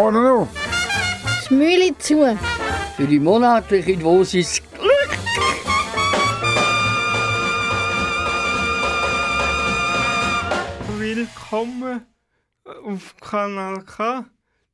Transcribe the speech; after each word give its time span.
Oder 0.00 0.32
auf. 0.32 0.48
Das 1.24 1.50
Mühle 1.50 1.96
zu. 1.98 2.38
Für 2.96 3.06
die 3.06 3.18
monatliche 3.18 3.98
Dosis 3.98 4.62
Glück. 4.72 5.10
Willkommen 10.98 12.06
auf 12.64 13.14
Kanal 13.20 13.82
K 13.84 14.24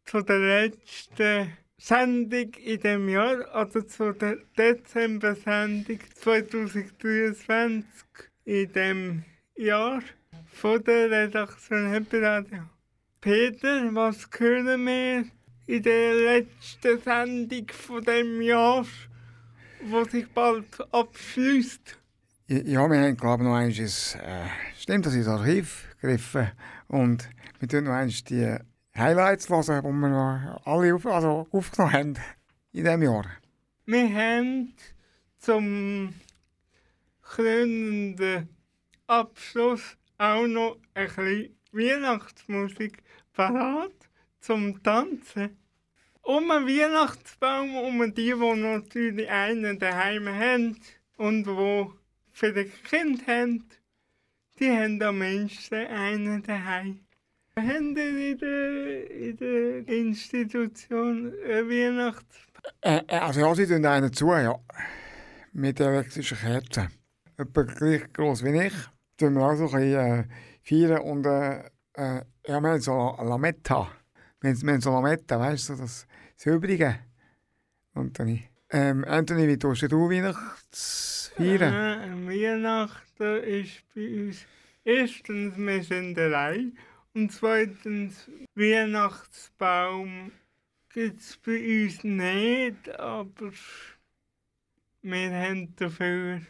zu 0.05 0.21
der 0.21 0.39
letzten 0.39 1.57
Sendung 1.77 2.55
in 2.63 2.81
dem 2.81 3.09
Jahr, 3.09 3.53
also 3.53 3.81
zu 3.83 4.13
der 4.13 4.37
Dezember-Sendung 4.57 5.99
2023 6.23 7.85
in 8.45 8.73
dem 8.73 9.25
Jahr 9.57 10.03
von 10.53 10.85
der 10.85 11.11
Redaktion 11.11 11.91
Happy 11.91 12.19
Radio. 12.19 12.76
Peter, 13.27 13.93
was 13.93 14.29
hören 14.39 14.87
wir 14.87 15.25
in 15.67 15.83
der 15.83 16.15
letzten 16.15 17.01
Sendung 17.01 17.67
von 17.73 18.01
dem 18.05 18.41
Jahr, 18.41 18.87
wo 19.83 20.05
sich 20.05 20.29
bald 20.29 20.65
abschließt? 20.93 21.99
Ja, 22.47 22.89
wir 22.89 23.01
haben, 23.01 23.17
glaube 23.17 23.43
ich, 23.43 23.49
noch 23.49 23.59
ins, 23.59 24.15
äh, 24.15 24.47
stimmt, 24.79 25.07
dass 25.07 25.15
ins 25.15 25.27
Archiv 25.27 25.89
gegriffen 26.01 26.53
und 26.87 27.29
wir 27.59 27.67
tun 27.67 27.83
noch 27.83 27.95
einmal 27.95 28.15
die 28.29 28.59
Highlights 28.97 29.49
hören, 29.49 29.83
die 29.83 29.91
wir 29.91 30.09
noch 30.09 30.65
alle 30.65 30.95
auf, 30.95 31.05
also 31.05 31.49
aufgenommen 31.51 31.93
haben 31.93 32.15
in 32.71 32.85
diesem 32.85 33.03
Jahr. 33.03 33.27
Wir 33.87 34.09
haben 34.15 34.73
zum 35.39 36.15
krönenden 37.23 38.49
Abschluss 39.09 39.97
auch 40.17 40.47
noch 40.47 40.77
ein 40.95 41.09
bisschen 41.09 41.57
Weihnachtsmusik 41.73 43.03
parat 43.37 43.93
zum 44.41 44.83
Tanzen. 44.83 45.57
Um 46.23 46.51
einen 46.51 46.67
Weihnachtsbaum, 46.67 47.77
um 47.77 48.15
die, 48.15 48.33
die 48.33 48.61
natürlich 48.61 49.31
einen 49.31 49.79
daheim 49.79 50.27
haben 50.27 50.81
und 51.17 51.47
wo 51.47 51.93
für 52.33 52.53
die 52.53 52.65
Kinder 52.65 53.25
haben, 53.27 53.69
die 54.59 54.71
haben 54.71 55.01
am 55.03 55.19
menschsten 55.19 55.87
einen 55.87 56.43
daheim. 56.43 57.01
Haben 57.57 57.95
die 57.95 58.33
in 58.33 58.39
der, 58.39 59.11
in 59.11 59.37
der 59.37 59.89
Institution 59.89 61.33
einen 61.45 61.71
Weihnachtsbaum? 61.71 62.47
Äh, 62.81 63.03
äh, 63.07 63.19
also 63.19 63.41
ja, 63.41 63.55
sie 63.55 63.67
tun 63.67 63.87
einen 63.87 64.13
zu, 64.13 64.33
ja. 64.33 64.59
Mit 65.53 65.81
elektrischen 65.81 66.39
Kerzen. 66.39 66.89
Etwa 67.39 67.63
gleich 67.63 68.13
groß 68.13 68.45
wie 68.45 68.67
ich. 68.67 68.75
Tun 69.17 69.35
wir 69.35 69.47
auch 69.47 69.55
so 69.55 69.69
ein 69.69 69.81
bisschen 69.81 69.95
äh, 69.95 70.25
feiern 70.63 71.03
und 71.03 71.25
äh, 71.25 71.71
äh, 71.97 72.23
ja, 72.47 72.61
wir 72.61 72.71
haben 72.71 72.81
so 72.81 73.17
Lametta. 73.23 73.91
Wir 74.41 74.51
haben, 74.51 74.63
wir 74.63 74.73
haben 74.73 74.81
so 74.81 74.91
Lametta, 74.93 75.41
weißt 75.41 75.71
du, 75.71 75.77
das, 75.77 76.07
das 76.37 76.47
Übrige. 76.47 77.01
Anthony. 77.95 78.45
Ähm, 78.71 79.05
Anthony, 79.07 79.49
wie 79.49 79.59
tust 79.59 79.91
du 79.91 80.11
Weihnachts 80.11 81.33
feiern? 81.37 81.73
Äh, 81.73 82.29
Weihnachten 82.29 83.43
ist 83.45 83.83
bei 83.95 84.27
uns 84.27 84.47
erstens, 84.85 85.57
wir 85.57 85.83
sind 85.83 86.19
allein 86.19 86.77
und 87.15 87.33
zweitens, 87.33 88.31
Weihnachtsbaum 88.55 90.33
gibt 90.93 91.21
es 91.21 91.37
bei 91.39 91.85
uns 91.85 92.05
nicht, 92.05 92.91
aber 92.99 93.53
wir 95.03 95.31
haben 95.31 95.75
dafür 95.77 96.43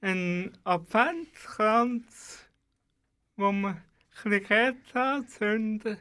einen 0.00 0.52
Adventskranz, 0.64 2.46
wo 3.36 3.52
man 3.52 3.82
ein 4.24 4.42
Kerzen 4.42 4.98
anzünden. 4.98 5.98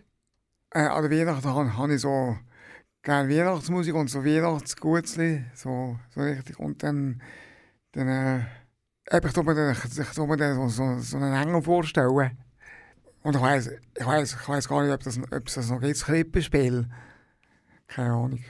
Äh, 0.72 0.80
an 0.80 1.10
Weihnachten 1.10 1.50
habe, 1.50 1.78
habe 1.78 1.94
ich 1.94 2.02
so 2.02 2.38
gerne 3.02 3.30
Weihnachtsmusik 3.30 3.96
und 3.96 4.10
so 4.10 4.24
Weihnachtsgutzli, 4.24 5.46
so, 5.54 6.00
so 6.10 6.22
richtig. 6.22 6.60
Und 6.60 6.84
dann, 6.84 7.22
dann 7.94 8.08
äh, 8.08 8.40
ich 9.12 9.34
tue 9.34 9.44
mir 9.44 9.56
dann, 9.56 9.72
ich 9.72 10.16
tue 10.16 10.28
mir 10.28 10.38
dann 10.38 10.56
so, 10.56 10.68
so, 10.68 11.00
so 11.00 11.18
einen 11.18 11.34
Engel 11.34 11.62
vorstellen. 11.62 12.38
Und 13.22 13.36
ich 13.36 13.42
weiss, 13.42 13.70
ich 13.98 14.06
weiss, 14.06 14.38
ich 14.40 14.48
weiss 14.48 14.68
gar 14.68 14.84
nicht, 14.84 14.94
ob 14.94 15.04
das, 15.04 15.20
ob 15.20 15.46
das 15.46 15.70
noch 15.70 15.82
gibt, 15.82 15.96
das 15.96 16.06
Krippenspiel. 16.06 16.88
Keine 17.88 18.14
Ahnung. 18.14 18.44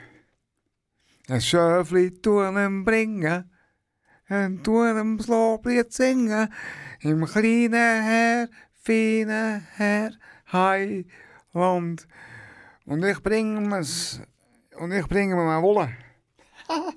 Ein 1.28 1.42
Schöfli 1.42 2.12
ihm 2.26 2.84
bringen, 2.84 3.50
und 4.30 4.64
tun 4.64 4.98
ihm 4.98 5.18
das 5.18 5.28
Loblied 5.28 5.92
singen, 5.92 6.54
im 7.02 7.26
kleinen 7.26 7.74
Herr, 7.74 8.50
feinen 8.80 9.68
Herr, 9.76 10.12
Heiland. 10.52 12.08
Und 12.86 13.04
ich 13.04 13.22
bringe 13.22 13.80
es, 13.80 14.22
und 14.78 14.92
ich 14.92 15.08
bringe 15.08 15.36
ihm 15.36 15.40
eine 15.40 15.62
Wolle. 15.62 15.90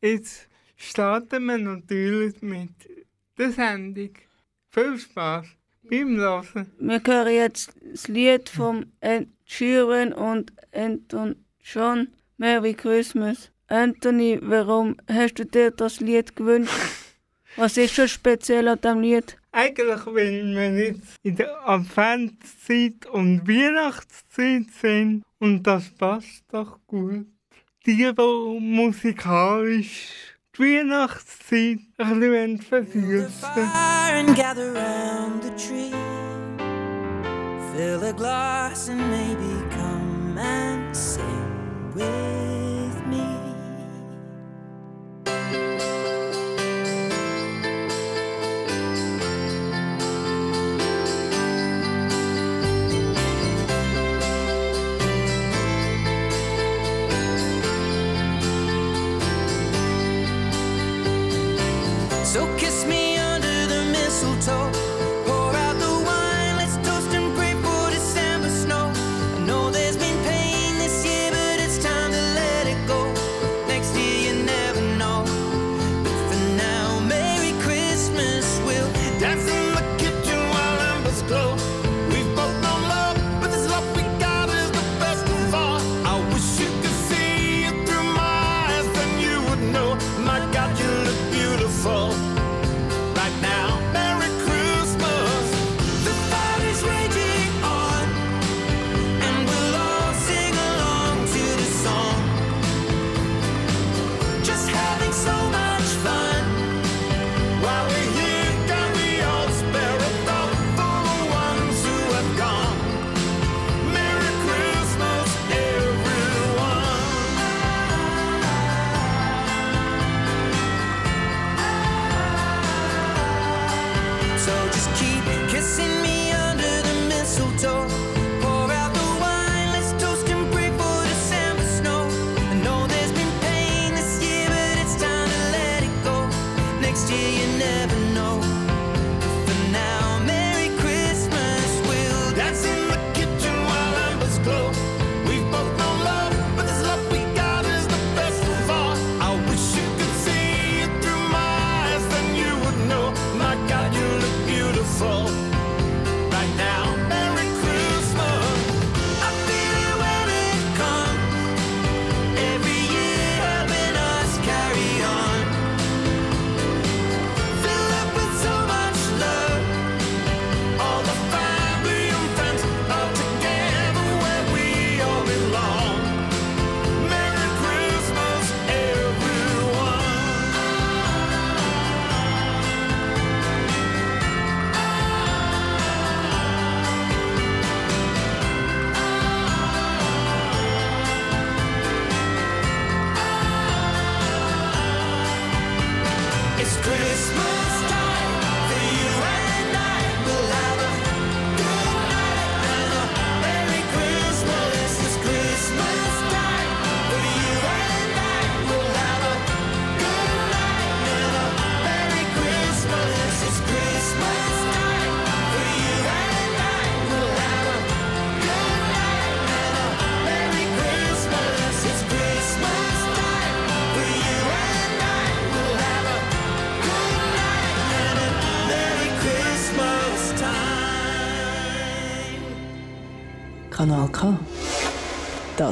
Jetzt 0.00 0.48
starten 0.76 1.44
wir 1.46 1.58
natürlich 1.58 2.40
mit 2.42 2.70
der 3.38 3.52
Sendung. 3.52 4.10
Viel 4.70 4.98
Spaß 4.98 5.46
beim 5.82 6.16
Hören. 6.16 6.72
Wir 6.78 7.02
hören 7.04 7.34
jetzt 7.34 7.74
das 7.80 8.08
Lied 8.08 8.48
von 8.48 8.86
Ed 9.00 9.28
Sheeran 9.44 10.12
und 10.12 10.52
Anton 10.72 11.36
John. 11.60 12.08
Merry 12.36 12.74
Christmas. 12.74 13.50
Anthony, 13.68 14.38
warum 14.42 14.96
hast 15.08 15.38
du 15.38 15.46
dir 15.46 15.70
das 15.70 16.00
Lied 16.00 16.34
gewünscht? 16.34 16.72
Was 17.56 17.76
ist 17.76 17.94
so 17.94 18.06
speziell 18.06 18.68
an 18.68 18.80
diesem 18.80 19.00
Lied? 19.00 19.36
Eigentlich, 19.52 20.06
wenn 20.06 20.54
wir 20.54 20.86
jetzt 20.86 21.16
in 21.22 21.36
der 21.36 21.68
Adventszeit 21.68 23.06
und 23.12 23.46
Weihnachtszeit 23.46 24.70
sind, 24.80 25.22
und 25.38 25.62
das 25.62 25.90
passt 25.90 26.44
doch 26.50 26.78
gut. 26.86 27.26
Die, 27.84 27.96
die 27.96 28.58
musikalisch 28.60 30.32
die 30.56 30.62
Weihnachtszeit 30.62 31.78
ein 31.98 32.20
bisschen 32.20 32.58
versüßen. 32.62 33.30
fire 33.42 34.18
and 34.18 34.36
gather 34.36 34.72
round 34.72 35.42
the 35.42 35.50
tree. 35.56 35.90
Fill 37.74 38.04
a 38.04 38.12
glass 38.12 38.88
and 38.88 39.00
maybe 39.10 39.68
come 39.70 40.38
and 40.38 40.94
sing 40.94 41.24
with 41.94 42.61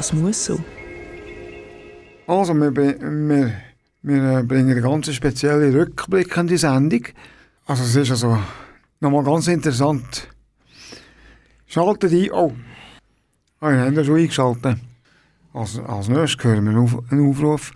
Das 0.01 0.13
muss 0.13 0.45
so. 0.45 0.59
Also, 2.25 2.55
wir, 2.55 2.75
wir, 2.75 3.53
wir 4.01 4.39
äh, 4.39 4.41
bringen 4.41 4.71
einen 4.71 4.81
ganz 4.81 5.13
speziellen 5.13 5.75
Rückblick 5.75 6.35
an 6.39 6.47
die 6.47 6.57
Sendung. 6.57 7.03
Also, 7.67 7.83
es 7.83 7.95
ist 7.95 8.09
also 8.09 8.35
nochmal 8.99 9.23
ganz 9.23 9.47
interessant. 9.47 10.27
Schaltet 11.67 12.13
ein. 12.13 12.31
Oh, 12.31 12.51
oh 13.61 13.69
ich 13.69 13.77
habe 13.77 14.03
schon 14.03 14.17
eingeschaltet. 14.17 14.77
Als, 15.53 15.77
als 15.77 16.09
nächstes 16.09 16.45
hören 16.45 16.63
wir 16.63 16.71
einen, 16.71 16.79
Auf, 16.79 16.97
einen 17.11 17.29
Aufruf 17.29 17.71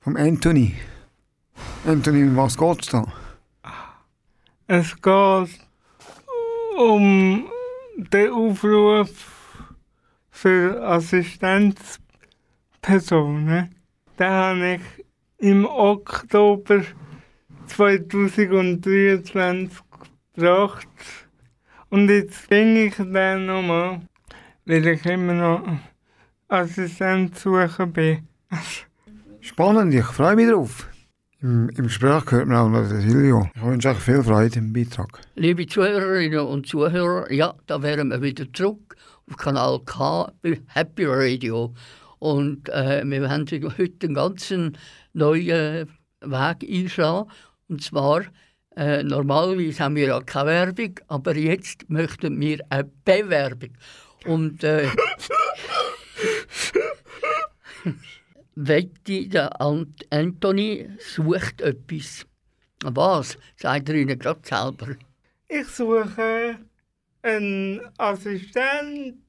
von 0.00 0.18
Anthony. 0.18 0.74
Anthony, 1.86 2.24
um 2.24 2.36
was 2.36 2.58
geht 2.58 2.82
es 2.82 2.88
da? 2.88 3.06
Es 4.66 4.94
geht 5.00 5.60
um 6.76 7.44
den 7.96 8.32
Aufruf 8.32 9.29
für 10.30 10.82
Assistenzpersonen. 10.82 13.74
Den 14.18 14.30
habe 14.30 14.74
ich 14.74 14.80
im 15.38 15.64
Oktober 15.66 16.82
2023 17.66 19.78
gebracht. 20.34 20.88
Und 21.88 22.08
jetzt 22.08 22.48
bringe 22.48 22.84
ich 22.84 22.96
den 22.96 23.46
nochmal, 23.46 24.00
weil 24.64 24.86
ich 24.86 25.04
immer 25.06 25.34
noch 25.34 25.62
Assistent 26.48 27.38
suchen 27.38 27.92
bin. 27.92 28.28
Spannend, 29.40 29.94
ich 29.94 30.04
freue 30.04 30.36
mich 30.36 30.50
drauf. 30.50 30.86
Im, 31.42 31.70
im 31.70 31.84
Gespräch 31.84 32.30
hört 32.30 32.48
man 32.48 32.56
auch 32.58 32.68
noch 32.68 32.86
den 32.86 33.00
Silvio. 33.00 33.48
Ich 33.54 33.62
wünsche 33.62 33.88
euch 33.88 33.98
viel 33.98 34.22
Freude 34.22 34.58
im 34.58 34.72
Beitrag. 34.72 35.22
Liebe 35.36 35.66
Zuhörerinnen 35.66 36.40
und 36.40 36.66
Zuhörer, 36.66 37.32
ja, 37.32 37.54
da 37.66 37.82
wären 37.82 38.10
wir 38.10 38.20
wieder 38.20 38.52
zurück 38.52 38.96
auf 39.30 39.36
Kanal 39.36 39.80
K 39.84 40.32
bei 40.42 40.60
Happy 40.68 41.04
Radio. 41.06 41.72
Und 42.18 42.68
äh, 42.68 43.02
wir 43.04 43.28
haben 43.30 43.46
heute 43.48 44.06
einen 44.06 44.14
ganz 44.14 44.52
neuen 45.12 45.88
Weg 46.20 46.56
einschlagen. 46.68 47.30
Und 47.68 47.82
zwar, 47.82 48.24
äh, 48.76 49.02
normalerweise 49.02 49.84
haben 49.84 49.96
wir 49.96 50.08
ja 50.08 50.20
keine 50.20 50.50
Werbung, 50.50 51.00
aber 51.08 51.36
jetzt 51.36 51.88
möchten 51.88 52.40
wir 52.40 52.58
eine 52.68 52.90
Bewerbung. 53.04 53.70
Und 54.26 54.64
äh, 54.64 54.88
Wetti, 58.54 59.28
der 59.28 59.60
Ant 59.60 60.06
Anthony 60.10 60.90
sucht 60.98 61.60
etwas. 61.62 62.26
Was? 62.82 63.38
Sagt 63.56 63.88
er 63.88 63.94
Ihnen 63.94 64.18
gerade 64.18 64.40
selber. 64.42 64.96
Ich 65.48 65.66
suche 65.68 66.58
einen 67.22 67.80
Assistent, 67.98 69.22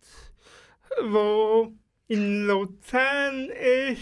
der 1.00 1.72
in 2.08 2.46
Luzern 2.46 3.50
ist. 3.50 4.02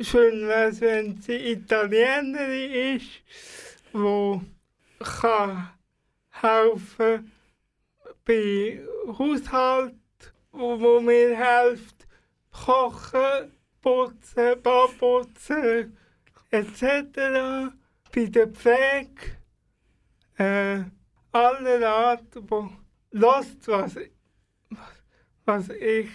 Schön 0.00 0.46
wäre 0.46 0.80
wenn 0.80 1.20
sie 1.20 1.52
Italienerin 1.52 2.96
ist, 2.96 3.22
die 3.92 4.40
kann 4.98 5.70
helfen 6.30 7.32
bei 8.24 8.80
Haushalt, 9.18 9.94
wo, 10.52 10.78
wo 10.80 11.00
mir 11.00 11.36
hilft, 11.36 12.06
kochen, 12.50 13.52
putzen, 13.80 14.62
Badputzen 14.62 15.96
etc. 16.50 17.72
Bei 18.14 18.26
der 18.26 18.48
Pflege 18.48 19.36
äh, 20.38 20.84
aller 21.32 21.88
Art, 21.88 22.26
wo 22.48 22.70
lässt, 23.18 23.66
was, 23.68 23.96
was 25.44 25.68
ich 25.70 26.08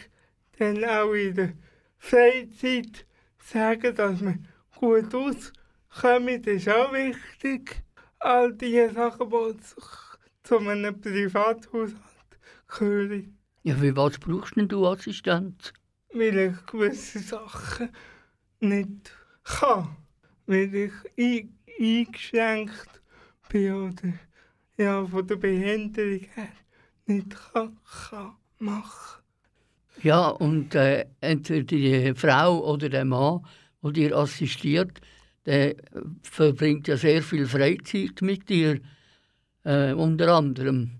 dann 0.58 0.84
auch 0.86 1.13
in 1.13 1.36
der 1.36 1.53
Freizeit 1.98 3.05
sage, 3.38 3.93
dass 3.93 4.22
wir 4.22 4.38
gut 4.75 5.13
auskommen, 5.15 6.41
das 6.43 6.55
ist 6.55 6.70
auch 6.70 6.93
wichtig. 6.93 7.84
All 8.20 8.53
diese 8.53 8.93
Sachen, 8.93 9.29
die 9.29 9.58
zu, 9.62 9.75
zu 10.43 10.58
einem 10.60 11.00
Privathaushalt 11.01 11.96
gehören, 12.67 13.38
Ja, 13.63 13.75
für 13.75 13.96
was 13.96 14.20
brauchst 14.20 14.55
denn 14.55 14.67
du 14.67 14.86
Assistent? 14.86 15.74
weil 16.13 16.38
ich 16.38 16.65
gewisse 16.65 17.20
Sachen 17.20 17.89
nicht 18.60 19.15
kann, 19.43 19.96
weil 20.46 20.75
ich 20.75 20.91
ein, 21.17 21.58
eingeschränkt 21.79 23.01
bin 23.50 23.74
oder 23.74 24.13
ja, 24.77 25.05
von 25.05 25.25
der 25.25 25.38
Behinderung 25.38 26.20
her 26.36 26.50
nicht 27.05 27.29
kann, 27.53 27.77
kann 28.10 28.36
machen. 28.60 29.22
Ja, 30.01 30.29
und 30.29 30.74
äh, 30.75 31.05
entweder 31.20 31.63
die 31.63 32.13
Frau 32.15 32.60
oder 32.74 32.89
der 32.89 33.05
Mann, 33.05 33.46
der 33.84 33.91
dir 33.91 34.17
assistiert, 34.17 35.00
der 35.46 35.75
verbringt 36.24 36.88
ja 36.88 36.98
sehr 36.98 37.22
viel 37.22 37.46
Freizeit 37.46 38.22
mit 38.22 38.50
dir. 38.50 38.79
Äh, 39.63 39.93
unter 39.93 40.34
anderem 40.34 40.91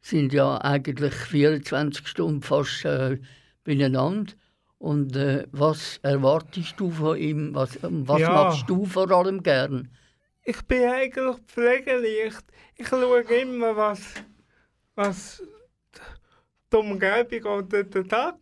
sind 0.00 0.32
ja 0.32 0.58
eigentlich 0.58 1.14
24 1.14 2.06
Stunden 2.06 2.42
fast 2.42 2.84
äh, 2.84 3.18
beieinander. 3.64 4.32
Und 4.78 5.14
äh, 5.16 5.46
was 5.52 5.98
erwartest 6.02 6.74
du 6.78 6.90
von 6.90 7.16
ihm? 7.16 7.54
Was, 7.54 7.78
was 7.82 8.20
Ja. 8.20 8.30
machst 8.30 8.68
du 8.68 8.84
vor 8.84 9.10
allem 9.10 9.42
gern? 9.42 9.88
Ich 10.44 10.60
bin 10.62 10.88
eigentlich 10.88 11.36
pflegeleicht. 11.46 12.42
Ich 12.76 12.88
schaue 12.88 13.20
immer, 13.20 13.76
was, 13.76 14.00
was 14.94 15.42
die 16.72 16.76
Umgebung 16.76 17.52
oder 17.58 17.84
der 17.84 18.08
Tag, 18.08 18.36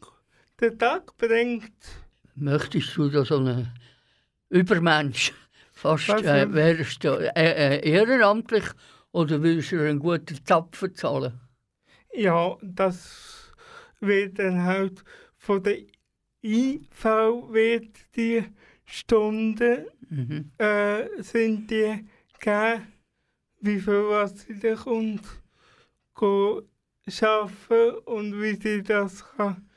der 0.60 0.76
Tag 0.76 1.16
bringt. 1.18 1.72
Möchtest 2.34 2.96
du 2.96 3.08
da 3.08 3.24
so 3.24 3.36
einen 3.36 3.72
Übermensch? 4.48 5.32
Fast 5.72 6.08
äh, 6.10 6.52
wärst 6.52 7.04
du 7.04 7.10
äh, 7.10 7.32
äh, 7.34 7.88
ehrenamtlich 7.90 8.64
oder 9.12 9.42
willst 9.42 9.72
du 9.72 9.80
einen 9.80 9.98
guten 9.98 10.44
Zapfen 10.44 10.94
zahlen? 10.94 11.40
Ja, 12.12 12.56
das 12.62 13.52
wird 14.00 14.38
dann 14.38 14.62
halt 14.64 15.02
von 15.36 15.62
der 15.62 15.78
IV 16.42 17.04
wird 17.50 17.96
die 18.16 18.44
Stunden 18.84 19.86
Mhm. 20.12 20.50
äh, 20.58 21.22
sind 21.22 21.70
die 21.70 22.04
gegeben, 22.40 22.92
wie 23.60 23.78
viel 23.78 24.08
was 24.08 24.40
sie 24.40 24.58
da 24.58 24.74
kommt, 24.74 25.22
schaffen 27.08 27.90
und 28.04 28.40
wie 28.40 28.54
sie 28.54 28.82
das 28.82 29.24
kann, 29.36 29.68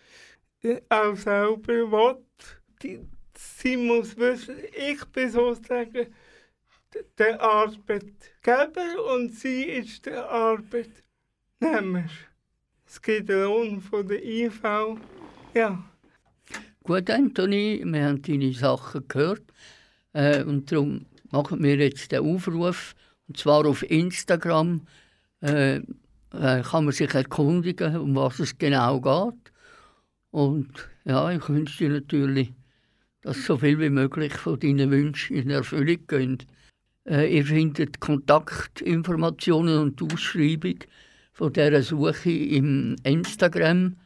auch 0.90 1.16
selber 1.16 2.20
will. 2.82 2.98
Sie 3.36 3.78
muss 3.78 4.16
wissen, 4.18 4.56
ich 4.76 5.04
bin 5.06 5.30
sozusagen 5.30 6.14
der 7.18 7.42
Arbeitgeber 7.42 9.14
und 9.14 9.34
sie 9.34 9.64
ist 9.64 10.06
der 10.06 10.30
Arbeitnehmer. 10.30 12.06
Es 12.86 13.02
gibt 13.02 13.30
einen 13.32 13.44
Lohn 13.44 13.82
von 13.82 14.08
der 14.08 14.24
IV. 14.24 14.62
Ja, 15.56 15.84
Gut, 16.86 17.10
Anthony, 17.10 17.82
wir 17.86 18.04
haben 18.04 18.22
deine 18.22 18.52
Sachen 18.52 19.08
gehört. 19.08 19.44
Äh, 20.12 20.44
und 20.44 20.70
darum 20.70 21.06
machen 21.32 21.64
wir 21.64 21.78
jetzt 21.78 22.12
den 22.12 22.26
Aufruf. 22.26 22.94
Und 23.30 23.38
zwar 23.38 23.66
auf 23.66 23.90
Instagram 23.90 24.86
äh, 25.40 25.80
äh, 26.34 26.62
kann 26.62 26.86
man 26.86 26.94
sich 26.94 27.14
erkundigen, 27.14 27.98
um 27.98 28.16
was 28.16 28.40
es 28.40 28.58
genau 28.58 29.00
geht. 29.00 29.52
Und 30.32 30.90
ja, 31.06 31.32
ich 31.32 31.48
wünsche 31.48 31.78
dir 31.78 31.90
natürlich, 31.90 32.54
dass 33.22 33.46
so 33.46 33.58
viel 33.58 33.80
wie 33.80 33.90
möglich 33.90 34.34
von 34.34 34.60
deinen 34.60 34.92
Wünschen 34.92 35.38
in 35.38 35.50
Erfüllung 35.50 36.08
gehen. 36.08 36.38
Äh, 37.08 37.38
ihr 37.38 37.46
findet 37.46 38.00
Kontaktinformationen 38.00 39.78
und 39.80 40.00
die 40.00 40.14
Ausschreibung 40.14 40.80
von 41.34 41.54
dieser 41.54 41.82
Suche 41.82 42.32
im 42.32 42.96
Instagram 43.04 43.98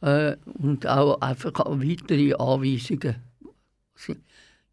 äh, 0.00 0.36
und 0.44 0.86
auch 0.86 1.20
einfach 1.20 1.52
weitere 1.66 2.34
Anweisungen, 2.34 3.16
was 3.94 4.06
Sie 4.06 4.16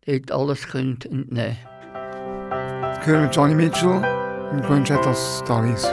dort 0.05 0.31
alles 0.31 0.67
können 0.67 0.99
entnehmen 1.03 1.57
Jetzt 2.93 3.05
hören 3.05 3.23
wir 3.23 3.29
Johnny 3.29 3.55
Mitchell 3.55 4.03
und 4.51 4.69
wünschen 4.69 4.97
etwas 4.97 5.43
Talis. 5.45 5.87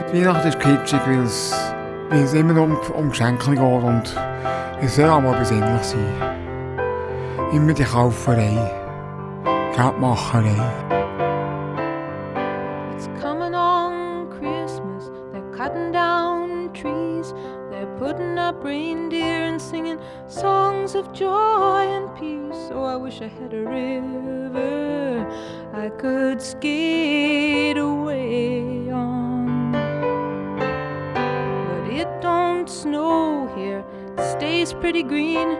Die 0.00 0.18
Weihnachten 0.18 0.48
ist 0.48 0.58
kitschig, 0.60 1.00
weil 1.06 1.22
es, 1.22 1.54
weil 2.08 2.22
es 2.22 2.32
immer 2.32 2.60
um, 2.62 2.76
um 2.94 3.10
Geschenke 3.10 3.50
geht 3.50 3.60
und 3.60 4.14
es 4.80 4.96
soll 4.96 5.10
auch 5.10 5.20
mal 5.20 5.38
besinnlich 5.38 5.82
sein. 5.82 6.14
Immer 7.52 7.74
die 7.74 7.84
Kauferei, 7.84 8.56
Geldmacherei. 9.76 10.56
It's 12.94 13.08
coming 13.20 13.54
on 13.54 14.28
Christmas. 14.30 15.10
They're 15.32 15.56
cutting 15.56 15.92
down 15.92 16.72
trees. 16.72 17.34
They're 17.70 17.86
putting 17.98 18.38
up 18.38 18.64
reindeer 18.64 19.48
and 19.48 19.60
singing 19.60 19.98
songs 20.26 20.94
of 20.94 21.12
joy 21.12 21.86
and 21.86 22.08
peace. 22.18 22.68
So 22.68 22.82
I 22.82 22.96
wish 22.96 23.20
I 23.20 23.28
had 23.28 23.52
a 23.52 23.62
river 23.62 25.26
I 25.74 25.90
could 25.90 26.40
skate 26.40 27.41
stays 34.42 34.72
pretty 34.72 35.04
green. 35.04 35.56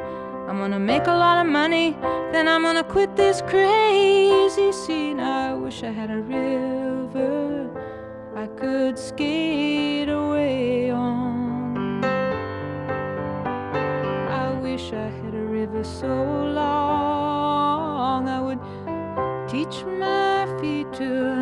I'm 0.48 0.58
gonna 0.58 0.80
make 0.80 1.06
a 1.06 1.16
lot 1.24 1.36
of 1.46 1.46
money, 1.46 1.96
then 2.32 2.48
I'm 2.48 2.62
gonna 2.62 2.82
quit 2.82 3.14
this 3.14 3.40
crazy 3.42 4.72
scene. 4.72 5.20
I 5.20 5.54
wish 5.54 5.84
I 5.84 5.92
had 5.92 6.10
a 6.10 6.20
river 6.20 7.70
I 8.34 8.48
could 8.60 8.98
skate 8.98 10.08
away 10.08 10.90
on. 10.90 12.04
I 14.42 14.52
wish 14.66 14.92
I 14.92 15.08
had 15.20 15.34
a 15.34 15.46
river 15.58 15.84
so 15.84 16.14
long 16.62 18.28
I 18.28 18.40
would 18.40 18.58
teach 19.48 19.84
my 19.84 20.48
feet 20.60 20.92
to 20.94 21.41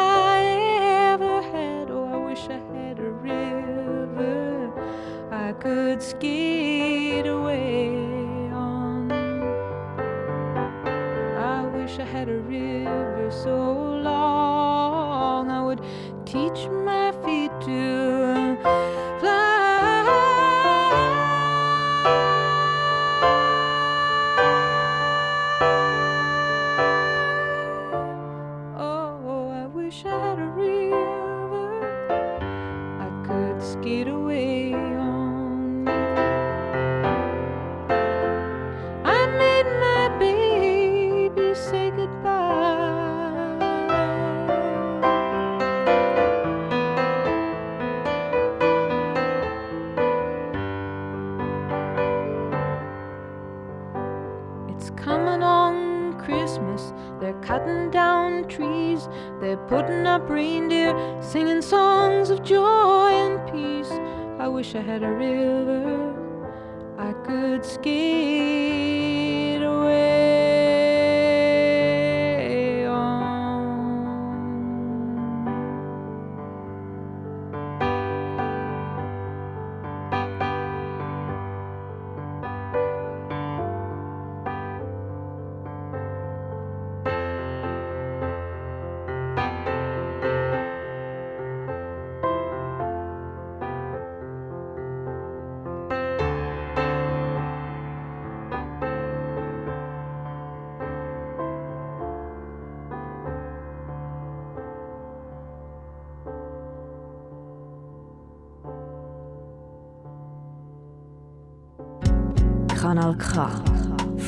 Kanal 112.91 113.15
K. 113.15 113.47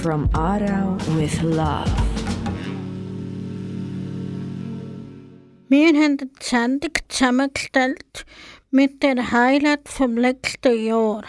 From 0.01 0.29
Aarau 0.29 0.96
with 1.17 1.41
Love. 1.41 1.91
Wir 5.67 5.88
haben 6.01 6.15
die 6.15 6.29
Sendung 6.39 6.93
zusammengestellt 7.10 8.25
mit 8.72 9.03
den 9.03 9.34
Highlight 9.34 9.89
vom 9.89 10.15
letzten 10.15 10.82
Jahr. 10.82 11.25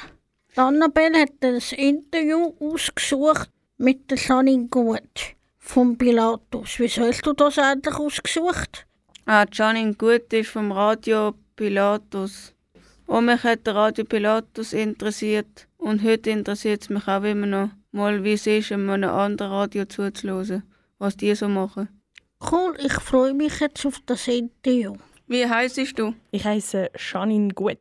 Annabelle 0.54 1.22
hat 1.22 1.32
das 1.40 1.72
Interview 1.72 2.52
ausgesucht 2.60 3.50
mit 3.78 4.08
der 4.12 4.18
Janine 4.18 4.68
Gut 4.68 5.34
vom 5.58 5.98
Pilatus. 5.98 6.78
Wieso 6.78 7.02
hast 7.02 7.26
du 7.26 7.32
das 7.32 7.58
eigentlich 7.58 7.96
ausgesucht? 7.96 8.86
Ah, 9.26 9.44
Janine 9.50 9.94
Gut 9.94 10.32
ist 10.32 10.50
vom 10.50 10.70
Radio 10.70 11.34
Pilatus. 11.56 12.54
Und 13.08 13.24
mich 13.24 13.42
hat 13.42 13.66
der 13.66 13.74
Radio 13.74 14.04
Pilatus 14.04 14.72
interessiert. 14.72 15.66
Und 15.84 16.02
heute 16.02 16.30
interessiert 16.30 16.80
es 16.80 16.88
mich 16.88 17.06
auch 17.06 17.22
immer 17.24 17.46
noch, 17.46 17.68
mal 17.92 18.24
wie 18.24 18.32
es 18.32 18.46
ist, 18.46 18.72
einem 18.72 18.88
anderen 18.88 19.52
Radio 19.52 19.84
zuzuhören, 19.84 20.62
was 20.98 21.14
die 21.14 21.34
so 21.34 21.46
machen. 21.46 21.90
Cool, 22.50 22.74
ich 22.82 22.94
freue 22.94 23.34
mich 23.34 23.60
jetzt 23.60 23.84
auf 23.84 24.00
das 24.06 24.26
Interview. 24.26 24.94
Wie 25.26 25.46
heisst 25.46 25.98
du? 25.98 26.14
Ich 26.30 26.42
heiße 26.42 26.88
Janine 26.96 27.52
Gut. 27.52 27.76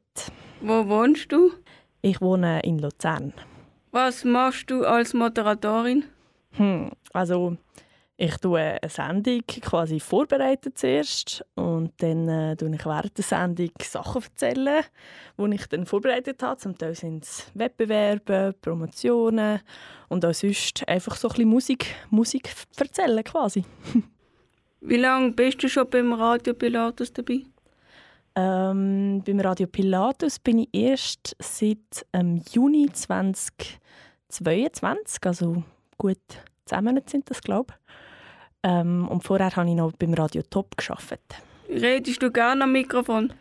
Wo 0.59 0.85
wohnst 0.89 1.31
du? 1.31 1.53
Ich 2.01 2.19
wohne 2.19 2.59
in 2.63 2.79
Luzern. 2.79 3.31
Was 3.91 4.25
machst 4.25 4.69
du 4.69 4.83
als 4.83 5.13
Moderatorin? 5.13 6.03
Hm, 6.57 6.91
also 7.13 7.55
ich 8.15 8.37
tue 8.37 8.59
eine 8.59 8.89
Sendung 8.89 9.41
quasi 9.47 9.99
vorbereiten 9.99 10.75
zuerst 10.75 11.43
und 11.55 11.91
dann 11.97 12.29
äh, 12.29 12.55
tue 12.55 12.71
ich 12.73 12.85
während 12.85 13.17
der 13.17 13.25
Sendung 13.25 13.71
Sachen 13.81 14.21
erzählen, 14.21 14.83
die 15.37 15.55
ich 15.55 15.65
dann 15.67 15.87
vorbereitet 15.87 16.43
habe. 16.43 16.57
Zum 16.57 16.77
Teil 16.77 16.93
sind 16.95 17.23
es 17.23 17.47
Wettbewerbe, 17.55 18.53
Promotionen 18.61 19.61
und 20.09 20.23
auch 20.25 20.33
sonst 20.33 20.87
einfach 20.87 21.15
so 21.15 21.27
ein 21.27 21.33
bisschen 21.33 21.49
Musik, 21.49 21.95
Musik 22.11 22.53
erzählen 22.77 23.23
quasi. 23.23 23.65
Wie 24.81 24.97
lange 24.97 25.31
bist 25.31 25.63
du 25.63 25.69
schon 25.69 25.89
beim 25.89 26.13
Radio 26.13 26.53
Pilatus 26.53 27.11
dabei? 27.13 27.41
Ähm, 28.35 29.23
beim 29.25 29.39
Radio 29.39 29.65
Pilatus 29.67 30.39
bin 30.39 30.59
ich 30.59 30.69
erst 30.73 31.35
seit 31.39 32.05
ähm, 32.13 32.41
Juni 32.51 32.89
2022, 32.91 35.25
also 35.25 35.63
gut 35.97 36.19
zehn 36.65 36.83
Monate 36.83 37.09
sind 37.09 37.29
das, 37.29 37.41
glaube 37.41 37.73
ich. 37.73 37.79
Ähm, 38.63 39.07
und 39.09 39.23
vorher 39.23 39.55
habe 39.55 39.69
ich 39.69 39.75
noch 39.75 39.91
beim 39.93 40.13
Radio 40.13 40.41
Top 40.49 40.77
geschafft. 40.77 41.19
Redest 41.69 42.21
du 42.21 42.31
gerne 42.31 42.63
am 42.63 42.71
Mikrofon? 42.71 43.33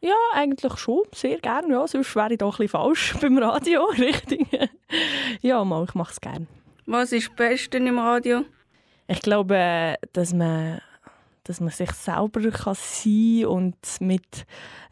Ja, 0.00 0.14
eigentlich 0.32 0.78
schon, 0.78 1.02
sehr 1.12 1.38
gerne. 1.38 1.72
Ja, 1.72 1.86
sonst 1.86 2.14
wäre 2.14 2.32
ich 2.32 2.38
doch 2.38 2.54
ein 2.54 2.64
bisschen 2.64 2.68
falsch 2.68 3.14
beim 3.20 3.38
Radio, 3.38 3.84
richtig. 3.98 4.46
ja, 5.42 5.64
mal, 5.64 5.84
ich 5.84 5.94
mache 5.94 6.12
es 6.12 6.20
gerne. 6.20 6.46
Was 6.86 7.12
ist 7.12 7.28
das 7.28 7.36
Beste 7.36 7.78
im 7.78 7.98
Radio? 7.98 8.44
Ich 9.08 9.20
glaube, 9.22 9.96
dass 10.12 10.32
man, 10.32 10.80
dass 11.44 11.60
man 11.60 11.70
sich 11.70 11.90
selber 11.92 12.50
kann 12.50 12.74
sein 12.74 13.46
und 13.46 13.76
mit 14.00 14.46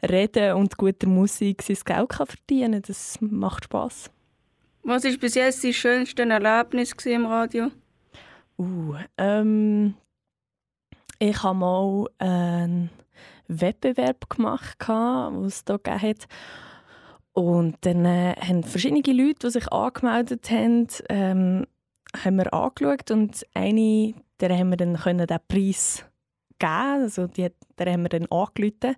Reden 0.07 0.53
und 0.53 0.77
guter 0.77 1.07
Musik 1.07 1.61
sein 1.61 1.77
Geld 1.85 2.09
kann 2.09 2.27
verdienen 2.27 2.73
kann. 2.73 2.81
Das 2.87 3.17
macht 3.21 3.65
Spass. 3.65 4.11
Was 4.83 5.03
war 5.03 5.17
bis 5.17 5.35
jetzt 5.35 5.63
dein 5.63 5.73
schönstes 5.73 6.25
Erlebnis 6.25 6.93
im 7.05 7.25
Radio? 7.25 7.71
Uh, 8.59 8.95
ähm, 9.17 9.93
ich 11.19 11.43
habe 11.43 11.59
mal 11.59 12.07
einen 12.17 12.89
Wettbewerb 13.47 14.29
gemacht, 14.29 14.77
den 14.79 15.45
es 15.45 15.63
hier 15.65 15.77
gegeben 15.77 16.01
hat. 16.01 16.27
Und 17.33 17.77
dann 17.81 18.05
äh, 18.05 18.35
haben 18.39 18.63
verschiedene 18.63 19.01
Leute, 19.13 19.47
die 19.47 19.49
sich 19.51 19.71
angemeldet 19.71 20.49
haben, 20.49 20.87
ähm, 21.09 21.67
haben 22.23 22.35
wir 22.37 22.51
angeschaut 22.51 23.11
und 23.11 23.45
eine, 23.53 24.15
der 24.39 24.57
haben 24.57 24.69
wir 24.69 24.77
dann 24.77 24.95
können 24.95 25.27
den 25.27 25.39
Preis 25.47 26.03
geben, 26.57 26.71
also 27.03 27.27
die, 27.27 27.49
der 27.77 27.93
haben 27.93 28.03
wir 28.03 28.09
dann 28.09 28.25
angerufen. 28.25 28.95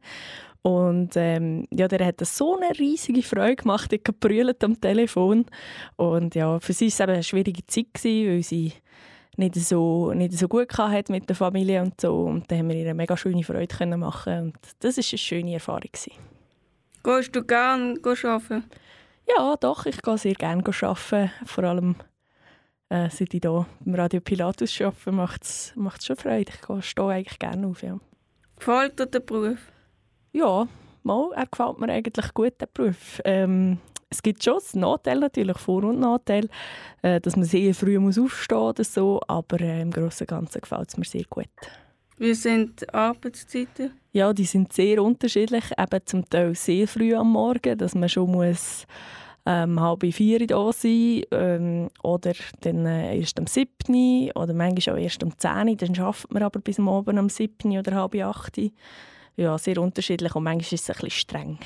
Und 0.61 1.15
ähm, 1.15 1.67
ja, 1.71 1.87
der 1.87 2.05
hat 2.05 2.25
so 2.25 2.57
eine 2.57 2.77
riesige 2.77 3.23
Freude 3.23 3.57
gemacht, 3.57 3.91
ich 3.91 4.03
gebrüllt 4.03 4.63
am 4.63 4.79
Telefon. 4.79 5.45
Und 5.95 6.35
ja, 6.35 6.59
für 6.59 6.73
sie 6.73 6.85
war 6.85 6.91
es 6.91 6.99
eben 6.99 7.11
eine 7.11 7.23
schwierige 7.23 7.65
Zeit, 7.65 7.87
weil 8.03 8.43
sie 8.43 8.73
nicht 9.39 9.55
so, 9.55 10.13
nicht 10.13 10.33
so 10.33 10.47
gut 10.47 10.77
hatte 10.77 11.11
mit 11.11 11.27
der 11.27 11.35
Familie 11.35 11.81
und 11.81 11.99
so. 11.99 12.25
Und 12.25 12.51
dann 12.51 12.59
haben 12.59 12.69
wir 12.69 12.75
ihr 12.75 12.85
eine 12.85 12.93
mega 12.93 13.17
schöne 13.17 13.43
Freude 13.43 13.75
können 13.75 13.99
machen 13.99 14.39
und 14.39 14.57
das 14.79 14.97
war 14.97 15.03
eine 15.03 15.17
schöne 15.17 15.53
Erfahrung. 15.53 15.81
Gewesen. 15.91 16.13
Gehst 17.03 17.35
du 17.35 17.43
gerne 17.43 17.95
arbeiten? 18.03 18.63
Ja, 19.27 19.55
doch, 19.55 19.85
ich 19.85 20.01
gehe 20.01 20.17
sehr 20.17 20.33
gerne 20.33 20.63
arbeiten. 20.63 21.31
Vor 21.45 21.63
allem 21.63 21.95
äh, 22.89 23.09
seit 23.09 23.33
ich 23.33 23.41
hier 23.41 23.65
beim 23.79 23.95
Radio 23.95 24.19
Pilatus 24.19 24.81
arbeite, 24.81 25.11
macht 25.11 25.43
es 25.43 26.05
schon 26.05 26.15
Freude. 26.15 26.51
Ich 26.79 26.85
stehe 26.85 27.07
eigentlich 27.07 27.39
gerne 27.39 27.67
auf. 27.67 27.83
Ja. 27.83 27.99
Gefällt 28.57 28.99
dir 28.99 29.05
der 29.05 29.19
Beruf? 29.19 29.59
Ja, 30.33 30.67
mal, 31.09 31.31
er 31.35 31.45
gefällt 31.45 31.79
mir 31.79 31.89
eigentlich 31.91 32.33
gut, 32.33 32.53
der 32.61 32.67
Beruf. 32.67 33.21
Ähm, 33.25 33.79
es 34.09 34.23
gibt 34.23 34.43
schon 34.43 34.59
Nachteile 34.73 35.21
natürlich, 35.21 35.57
Vor- 35.57 35.83
und 35.83 35.99
Nachteile, 35.99 36.49
äh, 37.01 37.19
dass 37.19 37.35
man 37.35 37.45
sehr 37.45 37.73
früh 37.75 37.99
muss 37.99 38.17
aufstehen 38.17 38.73
muss 38.77 38.93
so, 38.93 39.19
aber 39.27 39.61
äh, 39.61 39.81
im 39.81 39.91
Großen 39.91 40.25
und 40.25 40.29
Ganzen 40.29 40.61
gefällt 40.61 40.89
es 40.89 40.97
mir 40.97 41.05
sehr 41.05 41.25
gut. 41.29 41.47
Wie 42.17 42.33
sind 42.33 42.81
die 42.81 42.89
Arbeitszeiten? 42.89 43.91
Ja, 44.11 44.33
die 44.33 44.45
sind 44.45 44.73
sehr 44.73 45.01
unterschiedlich. 45.01 45.65
Eben 45.77 46.05
zum 46.05 46.29
Teil 46.29 46.55
sehr 46.55 46.87
früh 46.87 47.15
am 47.15 47.31
Morgen, 47.31 47.77
dass 47.77 47.95
man 47.95 48.09
schon 48.09 48.31
muss 48.31 48.85
ähm, 49.45 49.79
halb 49.79 50.03
vier 50.13 50.45
da 50.45 50.71
sein 50.73 51.23
ähm, 51.31 51.89
oder 52.03 52.33
dann 52.61 52.85
äh, 52.85 53.17
erst 53.17 53.39
am 53.39 53.47
7. 53.47 54.31
oder 54.35 54.53
manchmal 54.53 54.97
auch 54.97 55.01
erst 55.01 55.23
am 55.23 55.37
10. 55.37 55.77
Dann 55.77 55.95
schafft 55.95 56.31
man 56.33 56.43
aber 56.43 56.59
bis 56.59 56.79
am 56.79 56.89
Abend 56.89 57.17
am 57.17 57.29
7. 57.29 57.77
oder 57.77 57.95
halb 57.95 58.15
8. 58.15 58.59
Ja, 59.35 59.57
sehr 59.57 59.77
unterschiedlich 59.77 60.35
und 60.35 60.43
manchmal 60.43 60.73
ist 60.73 60.73
es 60.73 60.89
ein 60.89 60.93
bisschen 60.93 61.09
streng. 61.11 61.59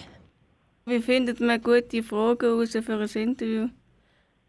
Wie 0.85 0.99
findet 0.99 1.39
man 1.39 1.61
gute 1.61 2.03
Fragen 2.03 2.45
heraus 2.45 2.71
für 2.71 2.93
ein 2.93 3.23
Interview? 3.23 3.69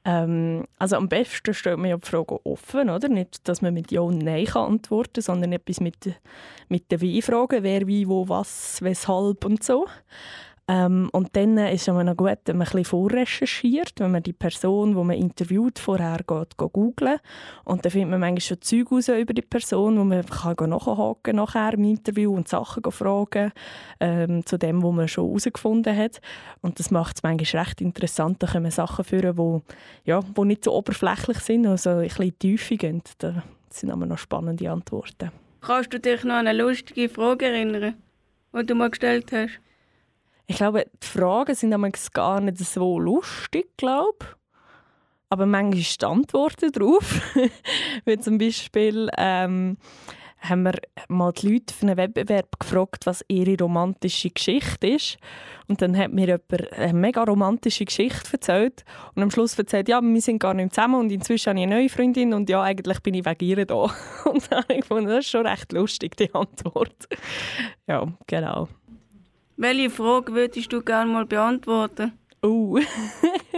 Ähm, 0.05 0.65
also 0.79 0.97
am 0.97 1.09
besten 1.09 1.55
stellt 1.55 1.79
man 1.79 1.89
ja 1.91 1.97
die 1.97 2.07
Fragen 2.07 2.39
offen, 2.45 2.91
oder? 2.91 3.09
Nicht, 3.09 3.49
dass 3.49 3.63
man 3.63 3.73
mit 3.73 3.91
Ja 3.91 4.01
und 4.01 4.19
Nein 4.19 4.45
kann 4.45 4.73
antworten 4.73 5.23
sondern 5.23 5.53
etwas 5.53 5.81
mit, 5.81 5.97
mit 6.69 6.91
den 6.93 7.01
Wie-Fragen. 7.01 7.63
Wer, 7.63 7.87
wie, 7.87 8.07
wo, 8.07 8.29
was, 8.29 8.83
weshalb 8.83 9.45
und 9.45 9.63
so. 9.65 9.87
Ähm, 10.67 11.11
und 11.13 11.37
dann 11.37 11.59
ist 11.59 11.87
es 11.87 11.89
noch 11.89 12.17
gut, 12.17 12.39
wenn 12.47 12.57
man 12.57 12.67
ein 12.67 12.85
vorrecherchiert, 12.85 13.93
wenn 13.99 14.13
man 14.13 14.23
die 14.23 14.33
Person, 14.33 14.97
die 14.97 15.05
man 15.05 15.17
interviewt, 15.17 15.79
vorher 15.79 16.19
geht, 16.27 16.57
geht 16.57 16.73
googlen 16.73 17.19
Und 17.65 17.85
dann 17.85 17.93
findet 17.93 18.11
man 18.11 18.21
manchmal 18.21 18.41
schon 18.41 18.63
Zeug 18.63 18.91
raus 18.91 19.09
über 19.09 19.35
die 19.35 19.43
Person, 19.43 19.99
wo 19.99 20.05
man 20.05 20.25
kann 20.25 20.71
nachhaken 20.71 21.37
nachher 21.37 21.75
im 21.75 21.85
Interview 21.85 22.35
und 22.35 22.49
Sachen 22.49 22.83
fragen 22.91 23.53
ähm, 24.01 24.47
zu 24.47 24.57
dem, 24.57 24.83
was 24.83 24.95
man 24.95 25.09
schon 25.09 25.27
herausgefunden 25.27 25.95
hat. 25.95 26.23
Und 26.63 26.79
das 26.79 26.91
macht 26.91 27.17
es 27.17 27.23
manchmal 27.23 27.65
recht 27.65 27.83
interessant. 27.83 28.43
Da 28.43 28.47
kommen 28.47 28.71
Sachen 28.71 29.05
führen, 29.05 29.37
die 29.37 30.11
ja, 30.11 30.21
wo 30.35 30.45
nicht 30.45 30.65
so 30.65 30.73
oberflächlich 30.75 31.41
sind, 31.41 31.67
also 31.67 31.91
ein 31.91 32.09
bisschen 32.09 32.25
in 32.25 32.31
die 32.31 32.39
Tiefe 32.39 32.77
gehen. 32.79 33.03
Das 33.19 33.35
sind 33.69 33.91
aber 33.91 34.07
noch 34.07 34.19
spannende 34.19 34.71
Antworten. 34.71 35.31
Kannst 35.61 35.93
du 35.93 36.01
dich 36.01 36.25
noch 36.25 36.35
an 36.35 36.47
eine 36.47 36.63
lustige 36.63 37.11
Frage 37.11 37.47
erinnern, 37.47 37.97
die 38.55 38.67
du 38.67 38.75
mal 38.75 38.89
gestellt 38.89 39.31
hast? 39.33 39.61
Ich 40.47 40.57
glaube, 40.57 40.87
die 41.03 41.07
Fragen 41.07 41.55
sind 41.55 41.75
gar 42.13 42.41
nicht 42.41 42.59
so 42.59 42.99
lustig, 42.99 43.77
glaube 43.77 44.27
aber 45.35 45.47
manchmal 45.47 45.83
die 45.83 46.05
Antworten 46.05 46.71
darauf. 46.71 47.21
Wie 48.05 48.19
zum 48.19 48.39
Beispiel 48.39 49.11
ähm, 49.19 49.79
haben 50.39 50.63
wir 50.63 50.75
mal 51.09 51.33
die 51.33 51.55
Leute 51.55 51.75
für 51.75 51.87
einen 51.87 51.97
Wettbewerb 51.97 52.61
gefragt, 52.61 53.05
was 53.07 53.25
ihre 53.27 53.59
romantische 53.59 54.31
Geschichte 54.31 54.87
ist. 54.87 55.17
Und 55.67 55.83
dann 55.83 55.97
hat 55.97 56.13
mir 56.13 56.27
jemand 56.27 56.73
eine 56.73 56.93
mega 56.93 57.25
romantische 57.25 57.85
Geschichte 57.85 58.35
erzählt. 58.35 58.85
Und 59.17 59.25
am 59.25 59.31
Schluss 59.33 59.59
erzählt, 59.59 59.89
ja, 59.89 60.01
wir 60.01 60.21
sind 60.21 60.39
gar 60.39 60.55
nicht 60.55 60.73
zusammen 60.73 61.01
und 61.01 61.11
inzwischen 61.11 61.51
habe 61.51 61.59
ich 61.59 61.67
eine 61.67 61.75
neue 61.75 61.89
Freundin 61.89 62.33
und 62.33 62.49
ja, 62.49 62.63
eigentlich 62.63 63.01
bin 63.01 63.15
ich 63.15 63.25
wegen 63.25 63.45
ihr 63.45 63.67
da. 63.67 63.75
Und 64.25 64.51
dann 64.51 64.63
habe 64.63 64.75
ich 64.75 64.81
gefunden, 64.83 65.09
das 65.09 65.25
ist 65.25 65.31
schon 65.31 65.47
recht 65.47 65.73
lustig, 65.73 66.17
die 66.17 66.33
Antwort. 66.33 67.09
Ja, 67.89 68.07
genau. 68.27 68.69
Welche 69.57 69.91
Frage 69.91 70.33
würdest 70.33 70.73
du 70.73 70.83
gerne 70.83 71.13
mal 71.13 71.27
beantworten? 71.27 72.13
Oh, 72.43 72.79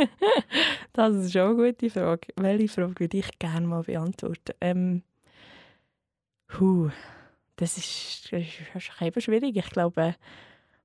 das 0.92 1.14
ist 1.16 1.32
schon 1.32 1.58
eine 1.58 1.72
gute 1.72 1.90
Frage. 1.90 2.28
Welche 2.36 2.68
Frage 2.68 3.00
würde 3.00 3.16
ich 3.16 3.38
gerne 3.38 3.66
mal 3.66 3.82
beantworten? 3.82 4.52
Ähm, 4.60 5.02
huh, 6.60 6.90
das 7.56 7.78
ist, 7.78 8.30
das 8.30 8.42
ist 8.42 9.02
eben 9.02 9.20
schwierig. 9.20 9.56
Ich 9.56 9.70
glaube, 9.70 10.14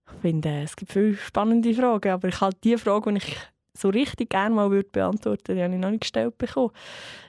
ich 0.08 0.22
finde, 0.22 0.62
es 0.64 0.76
gibt 0.76 0.94
viele 0.94 1.16
spannende 1.16 1.74
Fragen, 1.74 2.12
aber 2.12 2.30
ich 2.30 2.40
halte 2.42 2.60
die 2.64 2.78
Frage, 2.78 3.12
die 3.12 3.18
ich 3.18 3.38
so 3.74 3.90
richtig 3.90 4.30
gerne 4.30 4.56
mal 4.56 4.72
würde 4.72 4.90
beantworten 4.90 5.50
würde, 5.50 5.56
die 5.56 5.64
habe 5.64 5.74
ich 5.74 5.80
noch 5.80 5.92
nicht 5.92 6.02
gestellt 6.02 6.38
bekommen. 6.38 6.72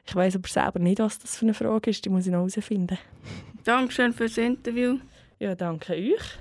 Ich 0.07 0.15
weiß 0.15 0.37
aber 0.37 0.49
selber 0.49 0.79
nicht, 0.79 1.01
was 1.01 1.19
das 1.19 1.37
für 1.37 1.47
eine 1.47 1.55
Frage 1.55 1.91
ist. 1.91 2.05
Die 2.05 2.11
muss 2.11 2.27
ich 2.27 2.33
noch 2.33 2.39
herausfinden. 2.39 2.99
Dankeschön 3.65 4.13
fürs 4.13 4.39
Interview. 4.39 4.99
Ja, 5.39 5.55
danke 5.55 5.93
euch. 5.93 6.39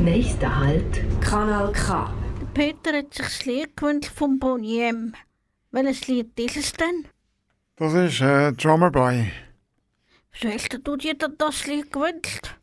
Nächster 0.00 0.58
Halt, 0.58 1.02
Kanal 1.20 1.72
K. 1.72 2.12
Peter 2.54 2.96
hat 2.96 3.14
sich 3.14 3.26
das 3.26 3.44
Lied 3.44 3.76
gewünscht 3.76 4.10
von 4.14 4.38
Boniem. 4.38 5.14
Welches 5.70 6.06
Lied 6.08 6.38
ist 6.40 6.56
es 6.56 6.72
denn? 6.72 7.06
Das 7.76 7.94
ist 7.94 8.20
äh, 8.20 8.52
Drummer 8.52 8.90
Boy. 8.90 9.30
Wieso 10.32 10.52
hast 10.52 10.78
du 10.82 10.96
dir 10.96 11.14
denn 11.14 11.34
das 11.38 11.66
Lied 11.66 11.92
gewünscht? 11.92 12.56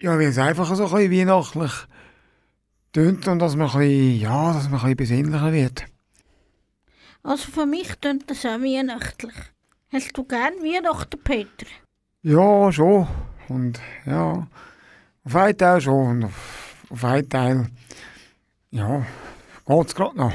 Ja, 0.00 0.18
weil 0.18 0.28
es 0.28 0.38
einfach 0.38 0.74
so 0.74 0.84
ein 0.86 0.90
bisschen 0.90 1.12
weihnachtlich 1.12 1.72
tönt 2.92 3.26
und 3.28 3.38
dass 3.38 3.56
man 3.56 3.68
ein 3.68 3.78
bisschen, 3.78 4.20
ja, 4.20 4.52
dass 4.52 4.68
man 4.68 4.80
ein 4.80 4.96
bisschen 4.96 4.96
besinnlicher 4.96 5.52
wird. 5.52 5.84
Also 7.22 7.50
für 7.50 7.66
mich 7.66 7.94
tönt 7.96 8.30
das 8.30 8.46
auch 8.46 8.60
weihnachtlich. 8.60 9.34
Hast 9.92 10.16
du 10.16 10.24
gern 10.24 10.54
Weihnachten, 10.62 11.18
Peter? 11.22 11.66
Ja, 12.22 12.70
schon. 12.70 13.08
Und 13.48 13.80
ja, 14.06 14.46
auf 15.24 15.36
einen 15.36 15.58
Teil 15.58 15.80
schon. 15.80 16.24
Auf, 16.24 17.04
einen 17.04 17.28
Teil, 17.28 17.66
ja, 18.70 19.06
geht 19.66 19.86
es 19.86 19.94
gerade 19.94 20.16
noch. 20.16 20.32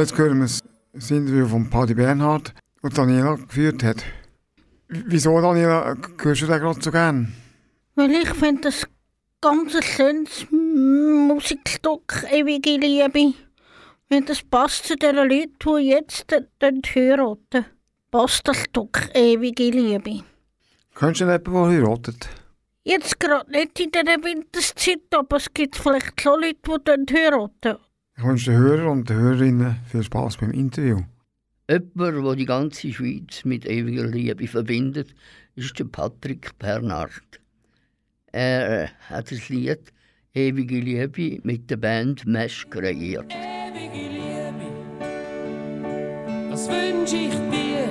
Jetzt 0.00 0.16
hören 0.16 0.40
wir 0.40 0.48
das 0.92 1.10
Interview 1.10 1.46
von 1.46 1.68
Paddy 1.68 1.94
Bernhard, 1.94 2.54
das 2.82 2.94
Daniela 2.94 3.36
geführt 3.36 3.82
hat. 3.82 4.02
Wieso, 4.88 5.40
Daniela, 5.40 5.96
hörst 6.20 6.42
du 6.42 6.46
den 6.46 6.60
gerade 6.60 6.82
so 6.82 6.90
gern? 6.90 7.32
Weil 7.94 8.10
ich 8.10 8.30
finde 8.30 8.62
das 8.62 8.86
ganz 9.40 9.74
ein 9.74 9.82
schönes 9.82 10.46
Musikstück, 10.50 12.24
ewige 12.30 12.76
Liebe. 12.76 13.34
Wenn 14.08 14.24
das 14.24 14.42
passt 14.42 14.86
zu 14.86 14.96
den 14.96 15.16
Leuten, 15.16 15.54
die 15.64 15.90
jetzt 15.90 16.26
den 16.60 16.82
heiraten, 16.82 17.66
passt 18.10 18.48
das 18.48 18.56
Stück 18.56 19.10
ewige 19.14 19.70
Liebe. 19.70 20.24
Kennst 20.94 21.20
du 21.20 21.26
denn 21.26 21.40
jemanden, 21.44 21.70
der 21.70 21.86
heiratet? 21.86 22.28
Jetzt 22.82 23.20
gerade 23.20 23.50
nicht 23.50 23.78
in 23.78 23.90
dieser 23.92 24.24
Winterszeit, 24.24 25.14
aber 25.14 25.36
es 25.36 25.52
gibt 25.52 25.76
vielleicht 25.76 26.20
schon 26.20 26.40
Leute, 26.40 27.04
die 27.04 27.14
heiraten. 27.14 27.78
Ich 28.20 28.26
wünsche 28.26 28.50
den 28.50 28.60
Hörern 28.60 28.88
und 28.88 29.08
den 29.08 29.16
Hörerinnen 29.16 29.76
viel 29.86 30.02
Spaß 30.02 30.36
beim 30.36 30.50
Interview. 30.50 31.00
Jemand, 31.70 32.26
der 32.26 32.36
die 32.36 32.44
ganze 32.44 32.92
Schweiz 32.92 33.46
mit 33.46 33.64
ewiger 33.64 34.04
Liebe 34.04 34.46
verbindet, 34.46 35.14
ist 35.54 35.78
der 35.78 35.84
Patrick 35.86 36.50
Bernhard. 36.58 37.40
Er 38.30 38.82
äh, 38.82 38.88
hat 39.08 39.32
das 39.32 39.48
Lied 39.48 39.90
Ewige 40.34 40.80
Liebe 40.80 41.40
mit 41.44 41.70
der 41.70 41.78
Band 41.78 42.26
Mesh 42.26 42.68
kreiert. 42.68 43.32
Ewige 43.32 44.10
Liebe, 44.12 44.66
das 46.50 46.68
wünsche 46.68 47.16
ich 47.16 47.34
dir. 47.50 47.88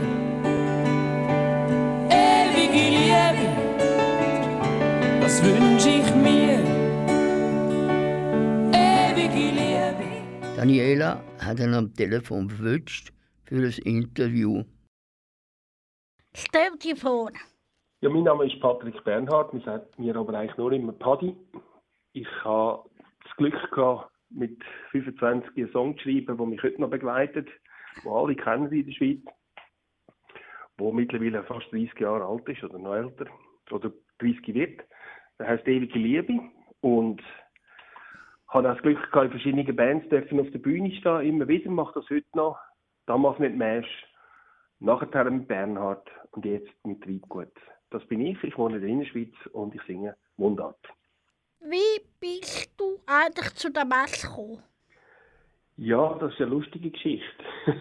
Ewige 2.12 2.90
Liebe, 3.00 3.48
das 5.22 5.44
wünsche 5.44 5.90
ich 5.90 6.09
Daniela 10.60 11.24
hat 11.40 11.62
ihn 11.62 11.74
am 11.74 11.94
Telefon 11.94 12.50
verwünscht 12.50 13.14
für 13.46 13.56
ein 13.56 13.74
Interview. 13.86 14.66
Stell 16.36 16.72
dir 16.84 16.98
vor. 16.98 17.32
Ja, 18.02 18.10
mein 18.10 18.24
Name 18.24 18.46
ist 18.46 18.60
Patrick 18.60 19.02
Bernhard, 19.06 19.54
man 19.54 19.64
sagt 19.64 19.98
mir 19.98 20.14
aber 20.18 20.38
eigentlich 20.38 20.58
nur 20.58 20.74
immer 20.74 20.92
Paddy. 20.92 21.34
Ich 22.12 22.28
habe 22.44 22.90
das 23.24 23.34
Glück 23.38 23.72
gehabt, 23.72 24.12
mit 24.32 24.62
25 24.92 25.50
einen 25.56 25.72
Song 25.72 25.98
zu 25.98 26.04
schreiben, 26.04 26.36
der 26.38 26.46
mich 26.46 26.62
heute 26.62 26.82
noch 26.82 26.90
begleitet, 26.90 27.48
wo 28.04 28.18
alle 28.18 28.36
kennen 28.36 28.70
in 28.70 28.86
der 28.86 28.92
Schweiz, 28.92 29.22
wo 30.78 30.92
mittlerweile 30.92 31.42
fast 31.46 31.72
30 31.72 31.98
Jahre 32.02 32.26
alt 32.26 32.46
ist 32.50 32.66
oder 32.66 32.80
noch 32.80 32.96
älter, 32.96 33.28
oder 33.72 33.94
30 34.18 34.54
wird. 34.54 34.82
Der 35.40 35.48
heißt 35.48 35.66
Ewige 35.70 36.00
Liebe 36.00 36.38
und 36.82 37.22
habe 38.50 38.70
auch 38.70 38.74
das 38.74 38.82
Glück 38.82 39.12
gehabt, 39.12 39.26
in 39.26 39.32
verschiedenen 39.32 39.76
Bands 39.76 40.08
dürfen 40.10 40.40
auf 40.40 40.50
der 40.52 40.60
Bühne 40.60 40.92
stehen, 40.92 41.22
immer 41.22 41.48
wieder, 41.48 41.70
mache 41.70 42.00
das 42.00 42.10
heute 42.10 42.26
noch. 42.34 42.58
Damals 43.06 43.40
mit 43.40 43.56
Mesh, 43.56 44.06
nachher 44.80 45.30
mit 45.30 45.48
Bernhard 45.48 46.08
und 46.32 46.46
jetzt 46.46 46.70
mit 46.86 47.02
Treibgut. 47.04 47.52
Das 47.92 48.06
bin 48.06 48.22
ich, 48.22 48.44
ich 48.44 48.58
wohne 48.58 48.76
in 48.76 48.82
der 48.82 48.90
Innerschweiz 48.90 49.34
und 49.54 49.74
ich 49.74 49.82
singe 49.84 50.16
Mundart. 50.38 50.80
Wie 51.62 52.02
bist 52.20 52.72
du 52.80 53.00
eigentlich 53.06 53.54
zu 53.56 53.72
der 53.72 53.86
Messe 53.86 54.28
gekommen? 54.28 54.64
Ja, 55.78 56.14
das 56.20 56.34
ist 56.34 56.42
eine 56.42 56.52
lustige 56.52 56.92
Geschichte. 56.92 57.44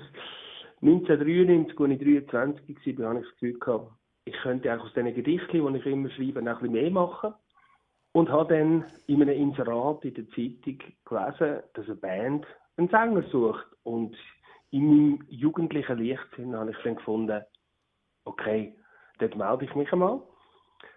1993, 0.81 1.81
als 1.81 1.91
ich 1.91 2.27
23 2.27 2.99
war, 2.99 3.09
hatte 3.11 3.21
ich 3.21 3.27
das 3.27 3.35
Gefühl, 3.35 3.59
gehabt, 3.59 3.93
ich 4.25 4.37
könnte 4.43 4.73
auch 4.75 4.85
aus 4.85 4.93
diesen 4.95 5.15
Gedichten, 5.15 5.73
die 5.73 5.79
ich 5.79 5.87
immer 5.87 6.11
schreibe, 6.11 6.43
noch 6.43 6.57
ein 6.57 6.59
bisschen 6.61 6.73
mehr 6.73 6.91
machen. 6.91 7.35
Und 8.19 8.31
habe 8.31 8.53
dann 8.53 8.85
in 9.07 9.23
einem 9.23 9.29
Inserat 9.29 10.05
in 10.05 10.13
der 10.13 10.29
Zeitung 10.31 10.79
gelesen, 11.05 11.63
dass 11.75 11.87
eine 11.87 11.95
Band 11.95 12.47
einen 12.77 12.89
Sänger 12.89 13.23
sucht. 13.31 13.65
Und 13.85 14.17
in 14.73 14.89
meinem 14.89 15.25
jugendlichen 15.29 16.05
Leichtsinn 16.05 16.57
habe 16.57 16.73
ich 16.73 16.77
dann 16.83 16.97
gefunden, 16.97 17.45
okay, 18.25 18.75
dort 19.21 19.37
melde 19.37 19.67
ich 19.67 19.75
mich 19.77 19.93
einmal. 19.93 20.21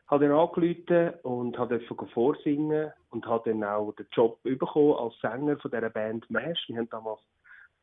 Habe 0.07 0.27
dann 0.27 0.35
angerufen 0.35 1.13
und 1.21 1.55
durfte 1.59 2.07
vorsingen 2.11 2.91
und 3.11 3.27
habe 3.27 3.51
dann 3.51 3.63
auch 3.65 3.91
den 3.91 4.07
Job 4.11 4.41
bekommen 4.41 4.95
als 4.95 5.13
Sänger 5.19 5.57
von 5.59 5.69
dieser 5.69 5.91
Band 5.91 6.27
Mesh. 6.31 6.67
Wir 6.69 6.77
haben 6.77 6.89
damals 6.89 7.21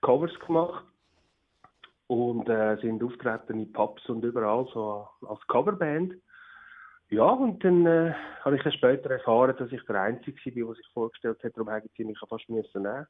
Covers 0.01 0.37
gemacht 0.40 0.85
und 2.09 2.48
äh, 2.48 2.77
sind 2.79 3.05
auftreten 3.05 3.61
in 3.61 3.72
Pubs 3.72 4.05
und 4.09 4.24
überall 4.24 4.66
so 4.74 5.07
als 5.29 5.46
Coverband. 5.46 6.14
Ja, 7.10 7.30
und 7.30 7.64
dann 7.64 7.86
äh, 7.86 8.12
habe 8.44 8.56
ich 8.56 8.74
später 8.74 9.10
erfahren, 9.10 9.56
dass 9.58 9.72
ich 9.72 9.82
der 9.84 10.02
Einzige 10.02 10.36
war, 10.36 10.66
der 10.66 10.74
sich 10.74 10.86
vorgestellt 10.92 11.42
hat, 11.42 11.56
darum 11.56 11.70
hätten 11.70 11.90
sie 11.96 12.04
mich 12.04 12.18
fast 12.28 12.48
müssen 12.50 12.82
nehmen. 12.82 13.06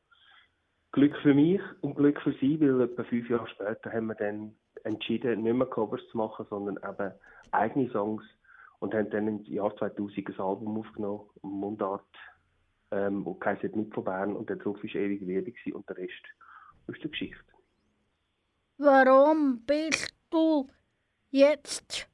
Glück 0.92 1.16
für 1.22 1.34
mich 1.34 1.60
und 1.80 1.96
Glück 1.96 2.20
für 2.22 2.32
sie, 2.34 2.60
weil 2.60 2.80
etwa 2.82 3.02
fünf 3.04 3.28
Jahre 3.28 3.48
später 3.48 3.92
haben 3.92 4.06
wir 4.06 4.14
dann 4.14 4.54
entschieden, 4.84 5.42
nicht 5.42 5.54
mehr 5.54 5.66
Covers 5.66 6.00
zu 6.10 6.16
machen, 6.16 6.46
sondern 6.48 6.78
eben 6.88 7.12
eigene 7.50 7.90
Songs 7.90 8.22
und 8.78 8.94
haben 8.94 9.10
dann 9.10 9.28
im 9.28 9.44
Jahr 9.44 9.76
2000 9.76 10.28
ein 10.28 10.40
Album 10.40 10.78
aufgenommen, 10.78 11.28
Mundart, 11.42 12.06
ähm, 12.90 13.26
und 13.26 13.44
heisst 13.44 13.76
nicht 13.76 13.92
von 13.92 14.04
Bern 14.04 14.34
und 14.34 14.48
der 14.48 14.56
drauf 14.56 14.76
war 14.76 14.94
ewig 14.94 15.20
Liebe 15.20 15.76
und 15.76 15.88
der 15.88 15.96
Rest 15.96 16.12
ist 16.86 17.02
die 17.02 17.10
Geschichte. 17.10 17.44
Warum 18.78 19.60
bist 19.66 20.14
du 20.30 20.68
jetzt 21.30 22.08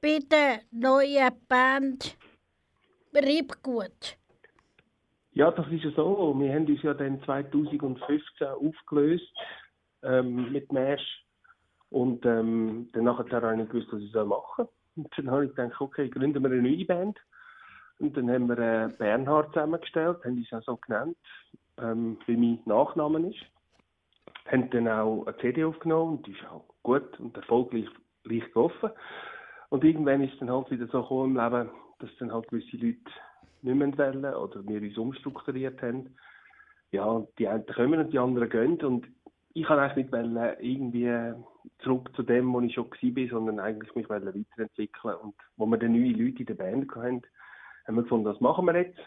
bei 0.00 0.18
der 0.30 0.60
neuen 0.70 1.32
Band 1.48 2.16
Riebgut? 3.14 4.16
Ja, 5.32 5.50
das 5.50 5.66
ist 5.68 5.84
ja 5.84 5.90
so. 5.92 6.34
Wir 6.38 6.52
haben 6.52 6.66
uns 6.66 6.82
ja 6.82 6.94
dann 6.94 7.22
2015 7.22 8.46
aufgelöst 8.46 9.32
ähm, 10.02 10.52
mit 10.52 10.72
Mesh. 10.72 11.24
Und 11.90 12.24
ähm, 12.26 12.88
dann 12.92 13.08
habe 13.08 13.28
ich 13.28 13.56
nicht 13.56 13.70
gewusst, 13.70 13.88
was 13.92 14.02
ich 14.02 14.12
machen 14.14 14.66
soll. 14.66 14.68
Und 14.96 15.08
dann 15.16 15.30
habe 15.30 15.46
ich 15.46 15.54
gedacht, 15.54 15.80
okay, 15.80 16.08
gründen 16.08 16.42
wir 16.42 16.50
eine 16.50 16.62
neue 16.62 16.84
Band. 16.84 17.18
Und 17.98 18.16
dann 18.16 18.30
haben 18.30 18.48
wir 18.48 18.58
äh, 18.58 18.88
Bernhard 18.98 19.52
zusammengestellt, 19.52 20.18
haben 20.24 20.36
uns 20.36 20.52
auch 20.52 20.62
so 20.62 20.76
genannt, 20.76 21.16
ähm, 21.78 22.18
wie 22.26 22.36
mein 22.36 22.60
Nachname 22.64 23.30
ist. 23.30 23.44
Haben 24.46 24.70
dann 24.70 24.88
auch 24.88 25.26
eine 25.26 25.36
CD 25.38 25.64
aufgenommen 25.64 26.18
und 26.18 26.26
die 26.26 26.32
ist 26.32 26.46
auch 26.46 26.64
gut 26.82 27.18
und 27.18 27.36
erfolgreich 27.36 27.86
gelaufen. 28.24 28.90
Und 29.70 29.84
irgendwann 29.84 30.22
ist 30.22 30.32
es 30.34 30.38
dann 30.38 30.50
halt 30.50 30.70
wieder 30.70 30.86
so 30.86 31.02
gekommen 31.02 31.36
im 31.36 31.42
Leben, 31.42 31.70
dass 31.98 32.10
dann 32.18 32.32
halt 32.32 32.48
gewisse 32.48 32.76
Leute 32.76 32.98
nicht 33.62 33.74
mehr 33.74 33.98
wollen 33.98 34.34
oder 34.34 34.66
wir 34.66 34.80
uns 34.80 34.98
umstrukturiert 34.98 35.82
haben. 35.82 36.14
Ja, 36.90 37.22
die 37.38 37.48
einen 37.48 37.66
kommen 37.66 38.00
und 38.00 38.12
die 38.12 38.18
anderen 38.18 38.48
gehen. 38.48 38.80
Und 38.80 39.06
ich 39.52 39.64
kann 39.64 39.78
eigentlich 39.78 40.06
nicht 40.06 40.12
wollen, 40.12 40.56
irgendwie 40.60 41.34
zurück 41.80 42.10
zu 42.14 42.22
dem, 42.22 42.52
wo 42.52 42.60
ich 42.60 42.72
schon 42.72 42.90
war, 42.90 43.28
sondern 43.28 43.60
eigentlich 43.60 43.94
mich 43.94 44.08
weiterentwickeln. 44.08 45.14
Und 45.16 45.34
wo 45.56 45.66
wir 45.66 45.76
dann 45.76 45.92
neue 45.92 46.12
Leute 46.12 46.40
in 46.40 46.46
der 46.46 46.54
Band 46.54 46.90
hatten, 46.94 47.22
haben 47.86 47.96
wir 47.96 48.02
gefunden, 48.02 48.26
das 48.26 48.40
machen 48.40 48.64
wir 48.64 48.76
jetzt. 48.76 48.98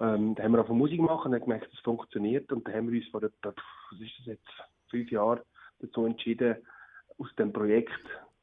Ähm, 0.00 0.34
dann 0.34 0.44
haben 0.44 0.52
wir 0.52 0.60
auch 0.60 0.68
Musik 0.68 0.98
gemacht 0.98 1.26
und 1.26 1.34
haben 1.34 1.42
gemerkt, 1.42 1.72
es 1.72 1.80
funktioniert. 1.80 2.50
Und 2.52 2.66
dann 2.66 2.74
haben 2.74 2.90
wir 2.90 2.98
uns 2.98 3.10
vor 3.10 3.22
etwa, 3.22 3.52
was 3.90 4.00
ist 4.00 4.18
das 4.20 4.26
jetzt, 4.26 4.48
fünf 4.88 5.10
Jahren 5.10 5.40
dazu 5.80 6.06
entschieden, 6.06 6.56
aus 7.18 7.34
dem 7.36 7.52
Projekt, 7.52 7.90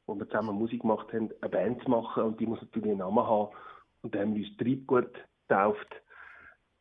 wo 0.08 0.16
wir 0.16 0.26
zusammen 0.28 0.56
Musik 0.56 0.82
gemacht 0.82 1.12
haben, 1.14 1.30
eine 1.42 1.50
Band 1.50 1.84
zu 1.84 1.90
machen. 1.90 2.24
Und 2.24 2.40
die 2.40 2.48
muss 2.48 2.62
natürlich 2.62 2.90
einen 2.90 3.00
Namen 3.00 3.26
haben. 3.26 3.56
Und 4.02 4.16
dann 4.16 4.22
haben 4.22 4.36
wir 4.36 4.48
uns 4.48 4.58
Treibgut 4.58 5.14
getauft. 5.48 6.02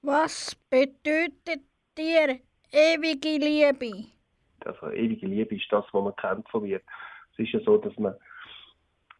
Was 0.03 0.55
bedeutet 0.71 1.63
dir 1.99 2.39
ewige 2.73 3.39
Liebe? 3.39 4.07
Also 4.65 4.91
ewige 4.91 5.27
Liebe 5.27 5.57
ist 5.57 5.71
das, 5.71 5.85
was 5.93 6.05
man 6.05 6.17
kennt 6.17 6.49
von 6.49 6.63
mir. 6.63 6.81
Es 7.33 7.39
ist 7.41 7.53
ja 7.53 7.61
so, 7.61 7.77
dass 7.77 7.97
man 7.99 8.15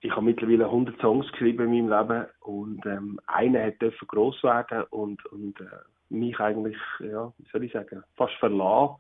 ich 0.01 0.13
habe 0.13 0.23
mittlerweile 0.23 0.67
100 0.67 1.01
Songs 1.01 1.31
geschrieben 1.33 1.73
in 1.73 1.89
meinem 1.89 2.09
Leben 2.09 2.27
und 2.41 2.85
ähm, 2.87 3.19
einer 3.27 3.65
hat 3.65 3.81
dürfen 3.81 4.07
gross 4.07 4.41
werden 4.43 4.85
und, 4.91 5.25
und 5.27 5.61
äh, 5.61 5.65
mich 6.11 6.39
eigentlich, 6.39 6.77
ja, 7.01 7.33
wie 7.39 7.49
soll 7.51 7.65
ich 7.65 7.73
sagen, 7.73 8.05
fast 8.15 8.35
verlassen. 8.35 8.97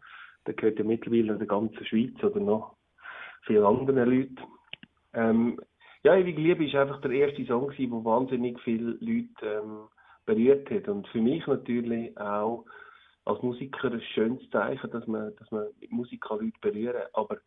Der 0.46 0.54
gehört 0.54 0.78
ja 0.78 0.84
mittlerweile 0.84 1.36
der 1.36 1.46
ganzen 1.46 1.84
Schweiz 1.84 2.22
oder 2.24 2.40
noch 2.40 2.76
vielen 3.42 3.64
anderen 3.64 4.10
Leuten. 4.10 4.38
Ähm, 5.16 5.58
ja, 6.02 6.14
Ewige 6.14 6.40
Liebe 6.40 6.66
ist 6.66 6.74
einfach 6.74 7.00
der 7.00 7.10
erste 7.10 7.44
Song, 7.46 7.72
der 7.76 8.04
wahnsinnig 8.04 8.60
viele 8.60 8.92
Leute 9.00 9.28
ähm, 9.42 9.88
berührt 10.26 10.70
hat. 10.70 10.88
Und 10.88 11.08
für 11.08 11.20
mich 11.20 11.44
natürlich 11.46 12.16
auch 12.18 12.64
als 13.24 13.42
Musiker 13.42 13.90
ein 13.90 14.00
schönes 14.14 14.48
Zeichen, 14.50 14.90
dass 14.90 15.06
man, 15.06 15.34
dass 15.36 15.50
man 15.50 15.66
mit 15.80 15.90
Musik 15.90 16.20
kann 16.20 16.38
Leute 16.38 16.58
berühren 16.60 16.92
kann. 16.92 17.08
Aber 17.14 17.38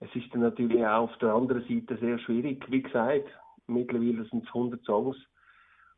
es 0.00 0.12
ist 0.16 0.32
dann 0.32 0.40
natürlich 0.40 0.84
auch 0.84 1.10
auf 1.10 1.18
der 1.18 1.34
anderen 1.34 1.62
Seite 1.68 1.96
sehr 1.98 2.18
schwierig. 2.18 2.64
Wie 2.68 2.82
gesagt, 2.82 3.28
mittlerweile 3.66 4.24
sind 4.24 4.44
es 4.44 4.48
100 4.48 4.82
Songs. 4.84 5.16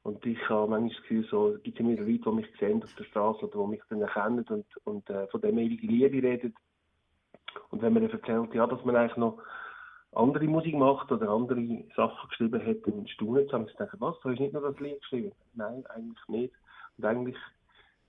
Und 0.03 0.27
ich 0.27 0.39
habe 0.51 0.69
manchmal 0.69 0.91
das 0.91 1.01
Gefühl, 1.03 1.27
so, 1.31 1.49
es 1.55 1.63
gibt 1.63 1.81
immer 1.81 1.93
Leute, 1.93 2.19
die 2.19 2.31
mich 2.31 2.47
sehen 2.59 2.83
auf 2.83 2.95
der 2.99 3.05
Straße 3.05 3.47
oder 3.47 3.65
die 3.65 3.71
mich 3.71 3.83
dann 3.89 4.03
erkennen 4.03 4.45
und, 4.51 4.67
und 4.85 5.09
äh, 5.09 5.27
von 5.29 5.41
dem 5.41 5.57
ewigen 5.59 5.89
Liebe 5.89 6.23
reden. 6.23 6.55
Und 7.71 7.81
wenn 7.81 7.95
man 7.95 8.03
dann 8.03 8.13
erzählt, 8.13 8.53
ja, 8.53 8.67
dass 8.67 8.85
man 8.85 8.97
eigentlich 8.97 9.17
noch 9.17 9.41
andere 10.17 10.47
Musik 10.47 10.75
macht 10.77 11.11
oder 11.11 11.29
andere 11.29 11.85
Sachen 11.97 12.29
geschrieben 12.29 12.65
hat, 12.65 12.77
dann 12.87 13.07
staunen 13.09 13.49
sie. 13.49 13.57
Ich 13.71 13.77
denke, 13.77 13.97
was, 14.01 14.19
du 14.21 14.31
hast 14.31 14.41
nicht 14.41 14.53
nur 14.53 14.63
das 14.63 14.81
Lied 14.81 15.01
geschrieben? 15.01 15.33
Nein, 15.55 15.85
eigentlich 15.87 16.29
nicht. 16.29 16.55
Und 16.99 17.05
eigentlich 17.05 17.37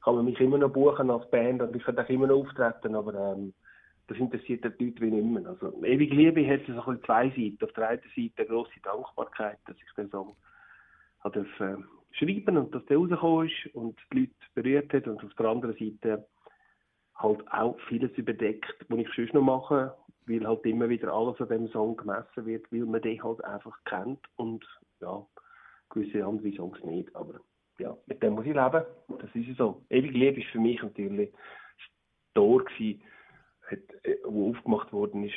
kann 0.04 0.16
man 0.16 0.26
mich 0.26 0.40
immer 0.40 0.58
noch 0.58 0.72
buchen 0.72 1.10
als 1.10 1.30
Band 1.30 1.62
und 1.62 1.76
ich 1.76 1.84
kann 1.84 1.98
auch 1.98 2.10
immer 2.10 2.28
noch 2.28 2.38
auftreten, 2.38 2.96
aber 2.96 3.14
ähm, 3.14 3.54
das 4.08 4.18
interessiert 4.18 4.64
die 4.64 4.86
Leute 4.86 5.02
wie 5.02 5.12
nicht 5.12 5.26
mehr. 5.26 5.50
Also, 5.50 5.84
ewige 5.84 6.16
Liebe 6.16 6.48
hat 6.48 6.62
so 6.68 6.92
ein 6.92 7.02
zwei 7.06 7.30
Seiten. 7.30 7.58
Auf 7.64 7.74
der 7.74 7.90
einen 7.90 8.02
Seite 8.16 8.34
eine 8.38 8.48
grosse 8.48 8.80
Dankbarkeit, 8.84 9.58
dass 9.66 9.76
ich 9.78 9.94
den 9.96 10.10
Song 10.12 10.36
habe 11.22 11.40
äh, 11.40 11.76
schreiben 12.12 12.58
und 12.58 12.76
dass 12.76 12.86
der 12.86 12.98
rausgekommen 12.98 13.50
ist 13.50 13.76
und 13.76 13.98
die 14.14 14.20
Leute 14.20 14.34
berührt 14.54 14.94
hat. 14.94 15.08
Und 15.08 15.24
auf 15.24 15.34
der 15.34 15.48
anderen 15.48 15.76
Seite 15.76 16.28
halt 17.16 17.52
auch 17.52 17.80
vieles 17.88 18.12
überdeckt, 18.12 18.86
was 18.90 19.00
ich 19.00 19.10
sonst 19.16 19.34
noch 19.34 19.42
mache, 19.42 19.96
weil 20.28 20.48
halt 20.48 20.66
immer 20.66 20.90
wieder 20.90 21.14
alles 21.14 21.40
an 21.40 21.50
dem 21.50 21.68
Song 21.70 21.96
gemessen 21.98 22.46
wird, 22.46 22.72
weil 22.72 22.86
man 22.86 23.02
den 23.02 23.24
halt 23.24 23.44
einfach 23.44 23.78
kennt 23.86 24.20
und 24.36 24.66
ja, 25.02 25.26
gewisse 25.90 26.26
andere 26.26 26.52
Songs 26.54 26.84
nicht. 26.84 27.16
Aber 27.16 27.40
ja, 27.80 27.96
mit 28.08 28.22
dem 28.24 28.34
muss 28.34 28.46
ich 28.46 28.54
leben. 28.54 28.86
Das 29.20 29.30
ist 29.34 29.58
so. 29.58 29.82
Ewige 29.90 30.18
Liebe 30.18 30.42
ist 30.42 30.50
für 30.50 30.60
mich 30.60 30.82
natürlich 30.82 31.32
das 31.32 31.88
Tor 32.34 32.64
gewesen, 32.64 33.02
hat, 33.70 33.80
äh, 34.04 34.18
wo 34.24 34.52
aufgemacht 34.52 34.94
worden 34.94 35.24
ist 35.24 35.34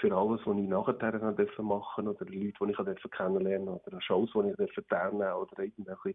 für 0.00 0.14
alles, 0.14 0.40
was 0.44 0.56
ich 0.56 0.68
nachher 0.68 0.94
machen 1.02 1.36
durfte 1.36 1.62
oder 1.62 2.30
Leute, 2.30 2.52
die 2.60 2.70
ich 2.70 2.76
durfte 2.76 3.08
kennenlernen 3.08 3.68
oder 3.68 4.00
Shows, 4.00 4.30
die 4.34 4.50
ich 4.50 4.56
durfte 4.56 4.86
teilnehmen 4.86 5.32
oder 5.32 5.58
irgendwelche 5.62 6.14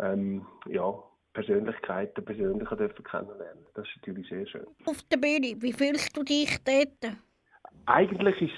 ähm, 0.00 0.46
ja, 0.66 1.02
Persönlichkeiten 1.34 2.24
persönlich 2.24 2.68
dürfen 2.68 3.04
kennenlernen. 3.04 3.66
Das 3.74 3.86
ist 3.86 3.96
natürlich 3.96 4.28
sehr 4.28 4.46
schön. 4.46 4.66
Auf 4.86 5.02
der 5.12 5.18
Bühne, 5.18 5.56
wie 5.60 5.72
fühlst 5.72 6.16
du 6.16 6.22
dich 6.22 6.56
dort? 6.64 7.16
Eigentlich 7.86 8.40
ist 8.40 8.52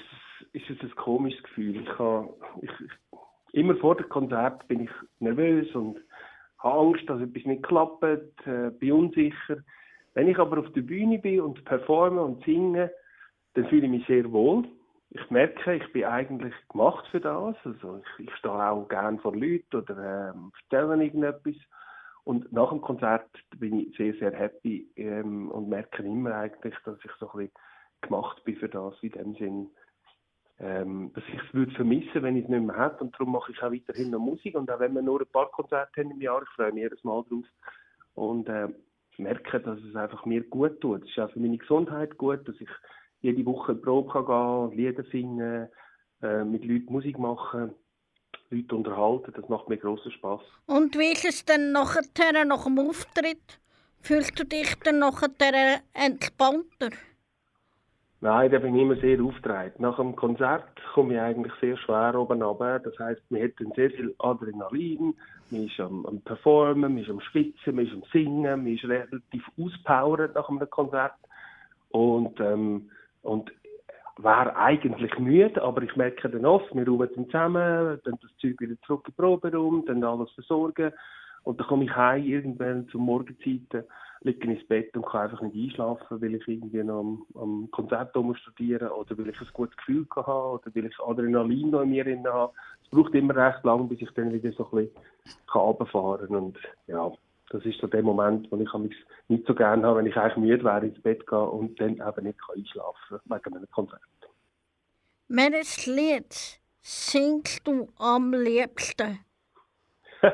es, 0.53 0.61
ist 0.61 0.69
es 0.69 0.81
ein 0.81 0.95
komisches 0.95 1.41
Gefühl. 1.43 1.81
Ich 1.81 1.99
habe, 1.99 2.33
ich, 2.61 2.71
immer 3.53 3.75
vor 3.77 3.95
dem 3.95 4.07
Konzert 4.09 4.67
bin 4.67 4.81
ich 4.81 4.91
nervös 5.19 5.73
und 5.75 5.99
habe 6.59 6.79
Angst, 6.79 7.09
dass 7.09 7.21
etwas 7.21 7.45
nicht 7.45 7.63
klappt, 7.63 8.03
äh, 8.03 8.71
bin 8.79 8.91
unsicher. 8.91 9.57
Wenn 10.13 10.29
ich 10.29 10.37
aber 10.37 10.59
auf 10.59 10.71
der 10.73 10.81
Bühne 10.81 11.19
bin 11.19 11.41
und 11.41 11.63
performe 11.65 12.21
und 12.21 12.43
singe, 12.45 12.91
dann 13.55 13.67
fühle 13.67 13.85
ich 13.85 13.91
mich 13.91 14.07
sehr 14.07 14.31
wohl. 14.31 14.65
Ich 15.11 15.29
merke, 15.29 15.75
ich 15.75 15.93
bin 15.93 16.05
eigentlich 16.05 16.53
gemacht 16.69 17.07
für 17.11 17.19
das. 17.19 17.55
Also 17.63 18.01
ich, 18.19 18.27
ich 18.27 18.35
stehe 18.35 18.53
auch 18.53 18.87
gerne 18.87 19.17
vor 19.19 19.35
Leuten 19.35 19.77
oder 19.77 20.33
ähm, 20.33 20.51
erzähle 20.69 21.03
irgendetwas. 21.03 21.55
Und 22.27 22.51
nach 22.51 22.71
dem 22.71 22.81
Konzert 22.81 23.29
bin 23.57 23.79
ich 23.79 23.95
sehr, 23.95 24.13
sehr 24.15 24.33
happy 24.33 24.85
ähm, 24.97 25.49
und 25.49 25.69
merke 25.69 26.03
immer 26.03 26.35
eigentlich, 26.35 26.75
dass 26.83 26.97
ich 27.05 27.11
so 27.21 27.31
ein 27.31 27.37
bisschen 27.37 27.51
gemacht 28.01 28.43
bin 28.43 28.57
für 28.57 28.67
das, 28.67 28.95
in 29.01 29.11
dem 29.11 29.35
Sinn, 29.35 29.69
ähm, 30.59 31.13
dass 31.13 31.23
ich 31.29 31.41
es 31.41 31.53
würde 31.53 31.71
vermissen, 31.71 32.21
wenn 32.23 32.35
ich 32.35 32.43
es 32.43 32.49
nicht 32.49 32.65
mehr 32.65 32.77
hätte. 32.77 33.05
Und 33.05 33.13
darum 33.13 33.31
mache 33.31 33.53
ich 33.53 33.63
auch 33.63 33.71
weiterhin 33.71 34.09
noch 34.09 34.19
Musik. 34.19 34.55
Und 34.55 34.69
auch 34.69 34.81
wenn 34.81 34.93
wir 34.93 35.01
nur 35.01 35.21
ein 35.21 35.31
paar 35.31 35.49
Konzerte 35.51 36.01
haben 36.01 36.11
im 36.11 36.19
Jahr, 36.19 36.41
ich 36.41 36.49
freue 36.49 36.73
mich 36.73 36.83
jedes 36.83 37.01
Mal 37.05 37.23
drauf. 37.29 37.45
Und 38.15 38.49
äh, 38.49 38.67
merke, 39.17 39.61
dass 39.61 39.79
es 39.79 39.95
einfach 39.95 40.25
mir 40.25 40.43
gut 40.43 40.81
tut. 40.81 41.03
Es 41.03 41.09
ist 41.11 41.19
auch 41.19 41.31
für 41.31 41.39
meine 41.39 41.57
Gesundheit 41.57 42.17
gut, 42.17 42.45
dass 42.45 42.59
ich 42.59 42.69
jede 43.21 43.45
Woche 43.45 43.71
in 43.71 43.81
Probe 43.81 44.11
kann 44.11 44.25
gehen, 44.25 44.77
Lieder 44.77 45.03
singen, 45.03 45.69
äh, 46.21 46.43
mit 46.43 46.65
Leuten 46.65 46.91
Musik 46.91 47.19
machen, 47.19 47.73
Leute 48.49 48.75
unterhalten. 48.75 49.33
Das 49.35 49.49
macht 49.49 49.69
mir 49.69 49.77
grossen 49.77 50.11
Spass. 50.11 50.41
Und 50.65 50.97
wie 50.97 51.11
ist 51.11 51.25
es 51.25 51.45
denn 51.45 51.71
nachher, 51.71 52.03
nach 52.45 52.63
dem 52.63 52.79
Auftritt? 52.79 53.59
Fühlst 54.01 54.39
du 54.39 54.45
dich 54.45 54.75
dann 54.83 54.99
nachher 54.99 55.81
entspannter? 55.93 56.91
Nein, 58.19 58.51
da 58.51 58.57
bin 58.57 58.75
ich 58.75 58.81
immer 58.81 58.95
sehr 58.95 59.21
aufgetragen. 59.21 59.73
Nach 59.77 59.97
dem 59.97 60.15
Konzert 60.15 60.67
komme 60.93 61.13
ich 61.13 61.19
eigentlich 61.19 61.53
sehr 61.61 61.77
schwer 61.77 62.15
oben 62.15 62.41
runter. 62.41 62.79
Das 62.79 62.97
heisst, 62.97 63.21
man 63.29 63.43
hat 63.43 63.51
dann 63.59 63.71
sehr 63.75 63.91
viel 63.91 64.15
Adrenalin, 64.17 65.13
man 65.51 65.65
ist 65.65 65.79
am, 65.79 66.03
am 66.05 66.19
Performen, 66.21 66.93
man 66.93 66.97
ist 66.97 67.11
am 67.11 67.21
Schwitzen, 67.21 67.75
man 67.75 67.85
ist 67.85 67.93
am 67.93 68.03
Singen, 68.11 68.63
man 68.63 68.73
ist 68.73 68.85
relativ 68.85 69.43
auspowert 69.59 70.33
nach 70.33 70.49
einem 70.49 70.67
Konzert. 70.69 71.13
Und, 71.89 72.39
ähm, 72.39 72.89
und 73.21 73.51
wäre 74.17 74.55
eigentlich 74.55 75.17
müde, 75.19 75.61
aber 75.61 75.81
ich 75.83 75.95
merke 75.95 76.29
dann 76.29 76.45
oft, 76.45 76.73
wir 76.73 76.87
ruhen 76.87 77.09
dann 77.15 77.25
zusammen, 77.25 77.99
dann 78.03 78.17
das 78.21 78.35
Zeug 78.37 78.59
wieder 78.59 78.79
zurück 78.85 79.05
in 79.07 79.13
den 79.13 79.17
Proberaum, 79.17 79.85
dann 79.85 80.03
alles 80.03 80.31
versorgen. 80.31 80.91
Und 81.43 81.59
dann 81.59 81.67
komme 81.67 81.85
ich 81.85 81.95
heim 81.95 82.23
irgendwann 82.23 82.87
zur 82.89 83.01
Morgenzeiten 83.01 83.83
liege 84.21 84.51
ins 84.51 84.67
Bett 84.67 84.95
und 84.95 85.05
kann 85.05 85.21
einfach 85.21 85.41
nicht 85.41 85.55
einschlafen, 85.55 86.21
weil 86.21 86.35
ich 86.35 86.47
irgendwie 86.47 86.83
noch 86.83 86.99
am, 86.99 87.25
am 87.35 87.71
Konzert 87.71 88.15
studieren 88.35 88.89
oder 88.89 89.17
weil 89.17 89.29
ich 89.29 89.39
ein 89.39 89.47
gutes 89.53 89.77
Gefühl 89.77 90.05
habe 90.15 90.59
oder 90.59 90.75
weil 90.75 90.85
ich 90.85 90.99
Adrenalin 90.99 91.69
noch 91.69 91.81
in 91.81 91.89
mir 91.89 92.03
drin 92.03 92.27
habe. 92.27 92.53
Es 92.83 92.89
braucht 92.89 93.13
immer 93.13 93.35
recht 93.35 93.63
lange, 93.63 93.85
bis 93.85 94.01
ich 94.01 94.11
dann 94.11 94.33
wieder 94.33 94.51
so 94.53 94.65
ein 94.71 94.87
bisschen 94.87 95.01
runterfahren 95.53 96.27
kann. 96.27 96.35
Und 96.35 96.57
ja, 96.87 97.11
das 97.49 97.65
ist 97.65 97.79
so 97.79 97.87
der 97.87 98.03
Moment, 98.03 98.51
wo 98.51 98.57
ich 98.57 98.69
nicht 99.29 99.47
so 99.47 99.55
gerne 99.55 99.85
habe, 99.85 99.99
wenn 99.99 100.05
ich 100.05 100.17
eigentlich 100.17 100.37
müde 100.37 100.63
wäre, 100.63 100.85
ins 100.85 101.01
Bett 101.01 101.25
gehe 101.27 101.39
und 101.39 101.79
dann 101.79 101.93
eben 101.93 102.25
nicht 102.25 102.39
einschlafen 102.53 103.19
kann 103.27 103.37
wegen 103.37 103.55
einem 103.55 103.71
Konzert. 103.71 104.01
Welches 105.29 105.85
Lied 105.87 106.59
singst 106.81 107.67
du 107.67 107.87
am 107.97 108.33
liebsten? 108.33 109.19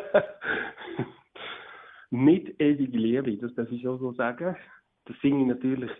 nicht 2.11 2.61
ewige 2.61 2.97
Liebe, 2.97 3.37
das 3.37 3.53
darf 3.55 3.71
ich 3.71 3.87
auch 3.87 3.97
so 3.97 4.13
sagen. 4.13 4.55
Das 5.05 5.15
singe 5.21 5.41
ich 5.41 5.47
natürlich 5.47 5.91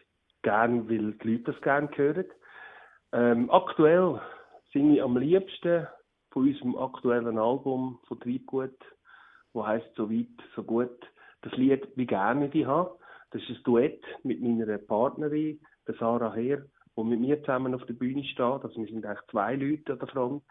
gern, 0.44 0.88
weil 0.90 1.14
die 1.14 1.32
Leute 1.32 1.52
das 1.52 1.62
gerne 1.62 1.90
hören. 1.96 2.26
Ähm, 3.12 3.50
aktuell 3.52 4.22
singe 4.72 4.96
ich 4.96 5.04
am 5.04 5.18
liebsten 5.18 5.88
von 6.32 6.48
unserem 6.48 6.78
aktuellen 6.78 7.38
Album 7.38 8.00
von 8.08 8.20
Treibgut, 8.20 8.78
wo 9.54 9.66
heißt 9.66 9.96
so 9.96 10.12
weit, 10.12 10.28
so 10.56 10.64
gut, 10.64 10.98
das 11.42 11.54
Lied 11.54 11.88
«Wie 11.96 12.06
gerne 12.06 12.50
ich 12.52 12.66
habe». 12.66 12.98
Das 13.32 13.42
ist 13.44 13.50
ein 13.50 13.64
Duett 13.64 14.04
mit 14.24 14.42
meiner 14.42 14.78
Partnerin, 14.78 15.60
der 15.88 15.96
Sarah 15.96 16.34
Heer, 16.34 16.64
die 16.96 17.04
mit 17.04 17.20
mir 17.20 17.40
zusammen 17.42 17.74
auf 17.74 17.86
der 17.86 17.94
Bühne 17.94 18.24
steht. 18.24 18.40
Also 18.40 18.76
wir 18.76 18.86
sind 18.86 19.06
eigentlich 19.06 19.28
zwei 19.32 19.56
Leute 19.56 19.94
an 19.94 20.00
der 20.00 20.08
Front. 20.08 20.44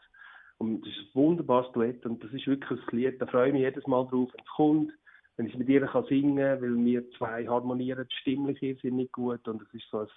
Und 0.59 0.83
das 0.83 0.93
ist 0.93 1.01
ein 1.01 1.15
wunderbares 1.15 1.73
Duett 1.73 2.05
und 2.07 2.23
das 2.23 2.33
ist 2.33 2.47
wirklich 2.47 2.79
ein 2.81 2.97
Lied, 2.97 3.21
da 3.21 3.27
freue 3.27 3.49
ich 3.49 3.53
mich 3.53 3.63
jedes 3.63 3.87
Mal 3.87 4.07
drauf, 4.07 4.31
wenn 4.33 4.45
es 4.45 4.51
kommt 4.57 4.93
wenn 5.37 5.47
ich 5.47 5.57
mit 5.57 5.69
ihr 5.69 5.87
kann 5.87 6.05
singen 6.05 6.37
kann, 6.37 6.63
weil 6.63 6.85
wir 6.85 7.11
zwei 7.13 7.47
harmonieren 7.47 8.07
stimmlich 8.21 8.61
nicht 8.83 9.13
gut 9.13 9.47
und 9.49 9.63
es 9.63 9.75
ist 9.75 9.89
so 9.91 10.01
ein 10.01 10.09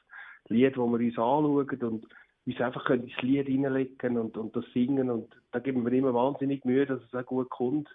Lied, 0.49 0.77
wo 0.77 0.87
wir 0.87 0.99
uns 0.99 1.17
anschauen 1.17 1.81
und 1.81 2.05
uns 2.45 2.61
einfach 2.61 2.85
können 2.85 3.07
ins 3.07 3.21
Lied 3.21 3.47
reinlegen 3.47 4.17
und, 4.17 4.37
und 4.37 4.55
das 4.55 4.65
singen 4.73 5.09
und 5.09 5.35
da 5.51 5.59
geben 5.59 5.85
wir 5.85 5.93
immer 5.93 6.13
wahnsinnig 6.13 6.65
Mühe, 6.65 6.85
dass 6.85 7.01
es 7.01 7.13
auch 7.13 7.25
gut 7.25 7.49
kommt. 7.49 7.89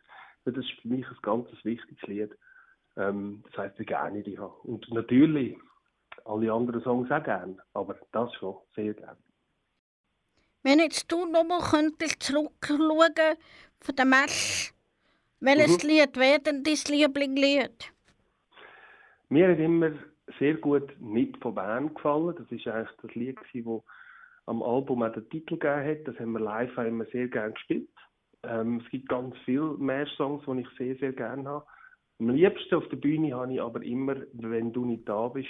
Das 0.44 0.56
ist 0.56 0.70
für 0.80 0.88
mich 0.88 1.06
ein 1.06 1.16
ganz 1.22 1.48
wichtiges 1.64 2.02
Lied. 2.08 2.36
Ähm, 2.96 3.42
das 3.46 3.58
heisst, 3.58 3.86
gerne 3.86 4.20
ich 4.20 4.38
habe. 4.38 4.54
Und 4.62 4.88
natürlich 4.92 5.56
alle 6.24 6.52
anderen 6.52 6.82
Songs 6.82 7.10
auch 7.10 7.22
gerne, 7.22 7.56
aber 7.74 7.96
das 8.12 8.32
schon 8.34 8.56
sehr 8.74 8.94
gerne. 8.94 9.18
Wenn 10.62 10.78
jetzt 10.80 11.10
du 11.10 11.24
nochmal 11.24 11.60
könntest 11.60 12.22
zurückschauen 12.22 13.36
von 13.80 13.96
der 13.96 14.04
Messe 14.04 14.72
welches 15.40 15.82
mhm. 15.82 15.88
Lied 15.88 16.16
wäre 16.18 16.40
denn 16.40 16.62
dein 16.62 16.76
Lieblingslied? 16.86 17.92
Mir 19.30 19.48
hat 19.48 19.58
immer 19.58 19.92
sehr 20.38 20.54
gut 20.54 20.92
«Nicht 21.00 21.38
von 21.38 21.54
Bern» 21.54 21.94
gefallen. 21.94 22.34
Das 22.36 22.50
ist 22.52 22.66
eigentlich 22.66 22.96
das 23.00 23.14
Lied, 23.14 23.38
das 23.38 23.82
am 24.44 24.62
Album 24.62 25.02
auch 25.02 25.12
den 25.12 25.28
Titel 25.30 25.56
gegeben 25.56 25.98
hat. 25.98 26.08
Das 26.08 26.18
haben 26.18 26.32
wir 26.32 26.40
live 26.40 26.76
auch 26.76 26.84
immer 26.84 27.06
sehr 27.06 27.28
gerne 27.28 27.54
gespielt. 27.54 27.88
Ähm, 28.44 28.82
es 28.84 28.90
gibt 28.90 29.08
ganz 29.08 29.36
viele 29.44 29.76
Mehr-Songs, 29.78 30.44
die 30.46 30.60
ich 30.60 30.68
sehr, 30.78 30.96
sehr 30.96 31.12
gerne 31.12 31.48
habe. 31.48 31.66
Am 32.18 32.30
liebsten 32.30 32.74
auf 32.74 32.88
der 32.88 32.96
Bühne 32.96 33.34
habe 33.34 33.52
ich 33.52 33.60
aber 33.60 33.82
immer 33.82 34.16
«Wenn 34.32 34.72
du 34.72 34.84
nicht 34.84 35.08
da 35.08 35.28
bist» 35.28 35.48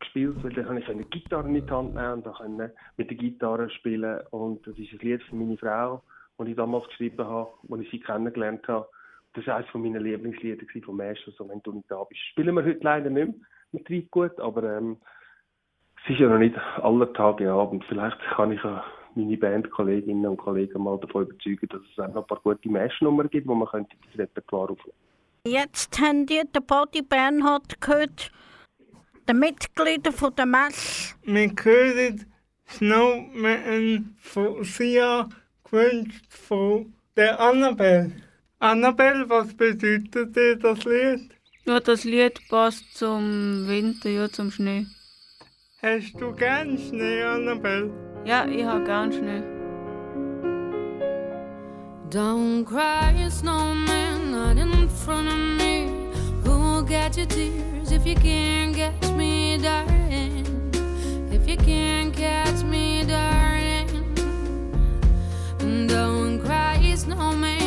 gespielt, 0.00 0.42
weil 0.42 0.52
dann 0.52 0.68
habe 0.68 0.80
ich 0.80 0.88
eine 0.88 1.04
Gitarre 1.04 1.48
in 1.48 1.54
die 1.54 1.70
Hand 1.70 1.94
nehmen 1.94 2.12
und 2.14 2.26
dann 2.26 2.72
mit 2.96 3.10
der 3.10 3.16
Gitarre 3.16 3.70
spielen. 3.70 4.20
Und 4.30 4.66
das 4.66 4.76
ist 4.78 4.92
ein 4.92 4.98
Lied 4.98 5.22
für 5.22 5.36
meine 5.36 5.56
Frau, 5.56 6.02
das 6.38 6.48
ich 6.48 6.56
damals 6.56 6.88
geschrieben 6.88 7.24
habe, 7.24 7.50
als 7.70 7.82
ich 7.82 7.90
sie 7.90 8.00
kennengelernt 8.00 8.66
habe 8.68 8.88
das 9.34 9.46
war 9.46 9.56
eines 9.56 9.74
meiner 9.74 10.00
Lieblingslieder 10.00 10.64
vom 10.84 11.00
ersten, 11.00 11.30
so, 11.32 11.48
wenn 11.48 11.62
du 11.62 11.72
nicht 11.72 11.90
da 11.90 12.04
bist. 12.04 12.20
Spielen 12.30 12.54
wir 12.54 12.64
heute 12.64 12.80
leider 12.82 13.10
nicht 13.10 13.26
mehr 13.26 13.34
mit 13.72 13.86
Treibgut, 13.86 14.38
aber 14.40 14.62
ähm, 14.64 14.98
es 16.04 16.10
ist 16.10 16.20
ja 16.20 16.28
noch 16.28 16.38
nicht 16.38 16.56
alle 16.82 17.12
Tage 17.12 17.50
Abend. 17.50 17.84
Vielleicht 17.88 18.18
kann 18.34 18.52
ich 18.52 18.62
ja 18.62 18.84
meine 19.16 19.36
Bandkolleginnen 19.36 20.26
und 20.26 20.36
Kollegen 20.36 20.82
mal 20.82 20.98
davon 20.98 21.26
überzeugen, 21.26 21.68
dass 21.68 21.80
es 21.90 21.98
auch 21.98 22.08
noch 22.14 22.22
ein 22.22 22.26
paar 22.26 22.40
gute 22.42 22.68
Meshnummern 22.68 23.28
gibt, 23.30 23.46
wo 23.46 23.54
man 23.54 23.68
könnte 23.68 23.96
das 24.06 24.18
Repertoire 24.18 24.72
aufnehmen 24.72 24.96
Jetzt 25.44 25.98
haben 26.00 26.26
die 26.26 26.40
den 26.54 26.64
Body 26.66 27.02
Bernhard 27.02 27.80
gehört, 27.80 28.30
die 29.28 29.34
Mitglieder 29.34 30.12
von 30.12 30.34
der 30.36 30.46
Messe. 30.46 31.14
Wir 31.24 31.50
hören 31.64 32.26
Snowman 32.68 34.14
von 34.20 34.62
Sia, 34.62 35.28
gewünscht 35.64 36.24
von 36.28 36.94
der 37.16 37.40
Annabelle. 37.40 38.12
Annabelle, 38.60 39.28
was 39.28 39.52
bedeutet 39.54 40.36
dir 40.36 40.56
das 40.56 40.84
Lied? 40.84 41.34
Ja, 41.64 41.80
das 41.80 42.04
Lied 42.04 42.40
passt 42.48 42.96
zum 42.96 43.66
Winter, 43.66 44.08
ja, 44.08 44.28
zum 44.28 44.50
Schnee. 44.50 44.86
Hast 45.82 46.14
du 46.20 46.32
gern 46.32 46.78
Schnee, 46.78 47.22
Annabelle? 47.22 48.11
Ja, 48.24 48.46
ich 48.46 48.64
habe 48.64 48.84
ganz 48.84 49.16
schnell. 49.16 49.42
Don't 52.08 52.64
cry, 52.64 53.28
snowman, 53.28 54.30
not 54.30 54.58
in 54.58 54.88
front 54.88 55.28
of 55.28 55.38
me. 55.58 55.88
Who'll 56.44 56.82
get 56.82 57.16
your 57.16 57.26
tears 57.26 57.90
if 57.90 58.06
you 58.06 58.14
can't 58.14 58.76
catch 58.76 59.10
me, 59.16 59.58
darling? 59.58 60.44
If 61.32 61.48
you 61.48 61.56
can't 61.56 62.14
catch 62.14 62.62
me, 62.62 63.04
darling. 63.04 63.88
Don't 65.88 66.38
cry, 66.44 66.94
snowman. 66.94 67.61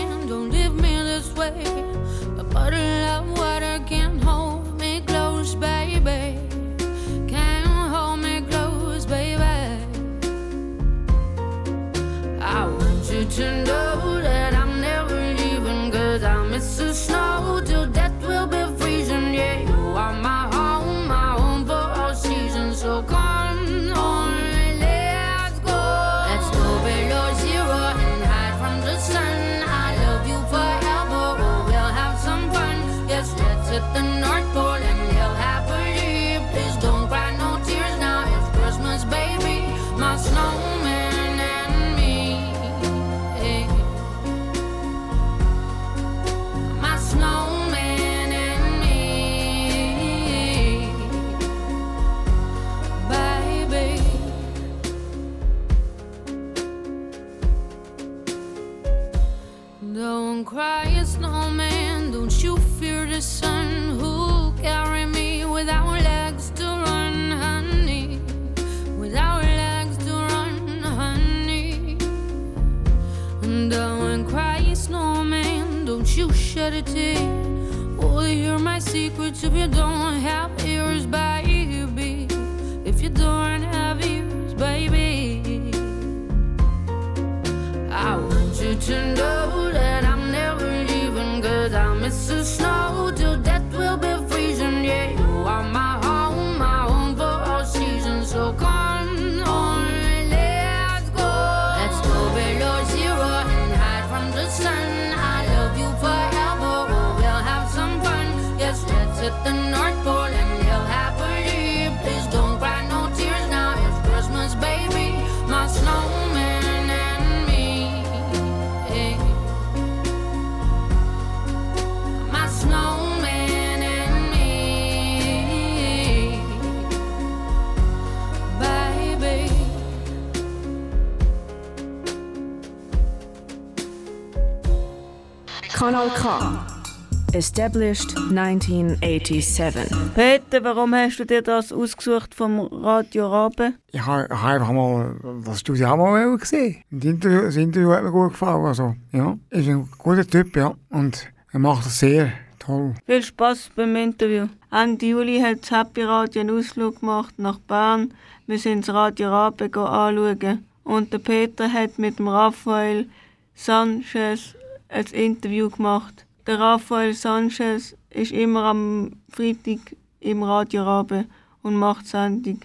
Established 137.36 138.16
1987. 138.16 139.92
Peter, 140.16 140.64
warum 140.64 140.96
hast 140.96 141.20
du 141.20 141.26
dir 141.26 141.42
das 141.42 141.74
ausgesucht 141.74 142.34
vom 142.34 142.62
Radio 142.62 143.28
Rabe? 143.30 143.74
Ich 143.92 144.06
habe 144.06 144.32
einfach 144.32 144.72
mal 144.72 145.42
das 145.44 145.60
Studio 145.60 145.90
auch 145.90 145.98
mal 145.98 146.38
gesehen. 146.38 146.82
Das 146.90 147.04
Interview, 147.04 147.42
das 147.42 147.58
Interview 147.58 147.92
hat 147.92 148.04
mir 148.04 148.12
gut 148.12 148.32
gefallen. 148.32 148.66
Also, 148.66 148.96
ja, 149.12 149.38
ist 149.50 149.68
ein 149.68 149.90
guter 149.98 150.26
Typ, 150.26 150.56
ja. 150.56 150.76
Und 150.90 151.28
er 151.52 151.60
macht 151.60 151.86
das 151.86 152.00
sehr 152.00 152.32
toll. 152.58 152.94
Viel 153.06 153.22
Spaß 153.22 153.72
beim 153.76 153.98
Interview. 153.98 154.48
Ende 154.72 155.06
Juli 155.06 155.42
hat 155.42 155.64
das 155.64 155.72
Happy 155.72 156.04
Radio 156.04 156.40
einen 156.40 156.58
Ausflug 156.58 157.02
gemacht 157.02 157.38
nach 157.38 157.60
Bern. 157.60 158.14
Wir 158.48 158.60
sind 158.60 158.88
das 158.88 158.96
Radio 158.96 159.28
Rabe 159.30 159.66
anschauen. 159.66 160.66
Und 160.86 161.12
der 161.12 161.20
Peter 161.20 161.70
hat 161.70 162.00
mit 162.00 162.18
dem 162.18 162.30
Raphael 162.30 163.08
Sanchez 163.56 164.56
ein 164.88 165.06
Interview 165.08 165.70
gemacht. 165.70 166.25
Der 166.48 166.60
Raphael 166.60 167.16
Sanchez 167.16 167.96
ist 168.12 168.32
immer 168.32 168.66
am 168.66 169.24
Freitag 169.30 169.96
im 170.20 170.44
Radio 170.44 170.84
Rabe 170.84 171.26
und 171.64 171.74
macht 171.76 172.06
Sendung. 172.06 172.60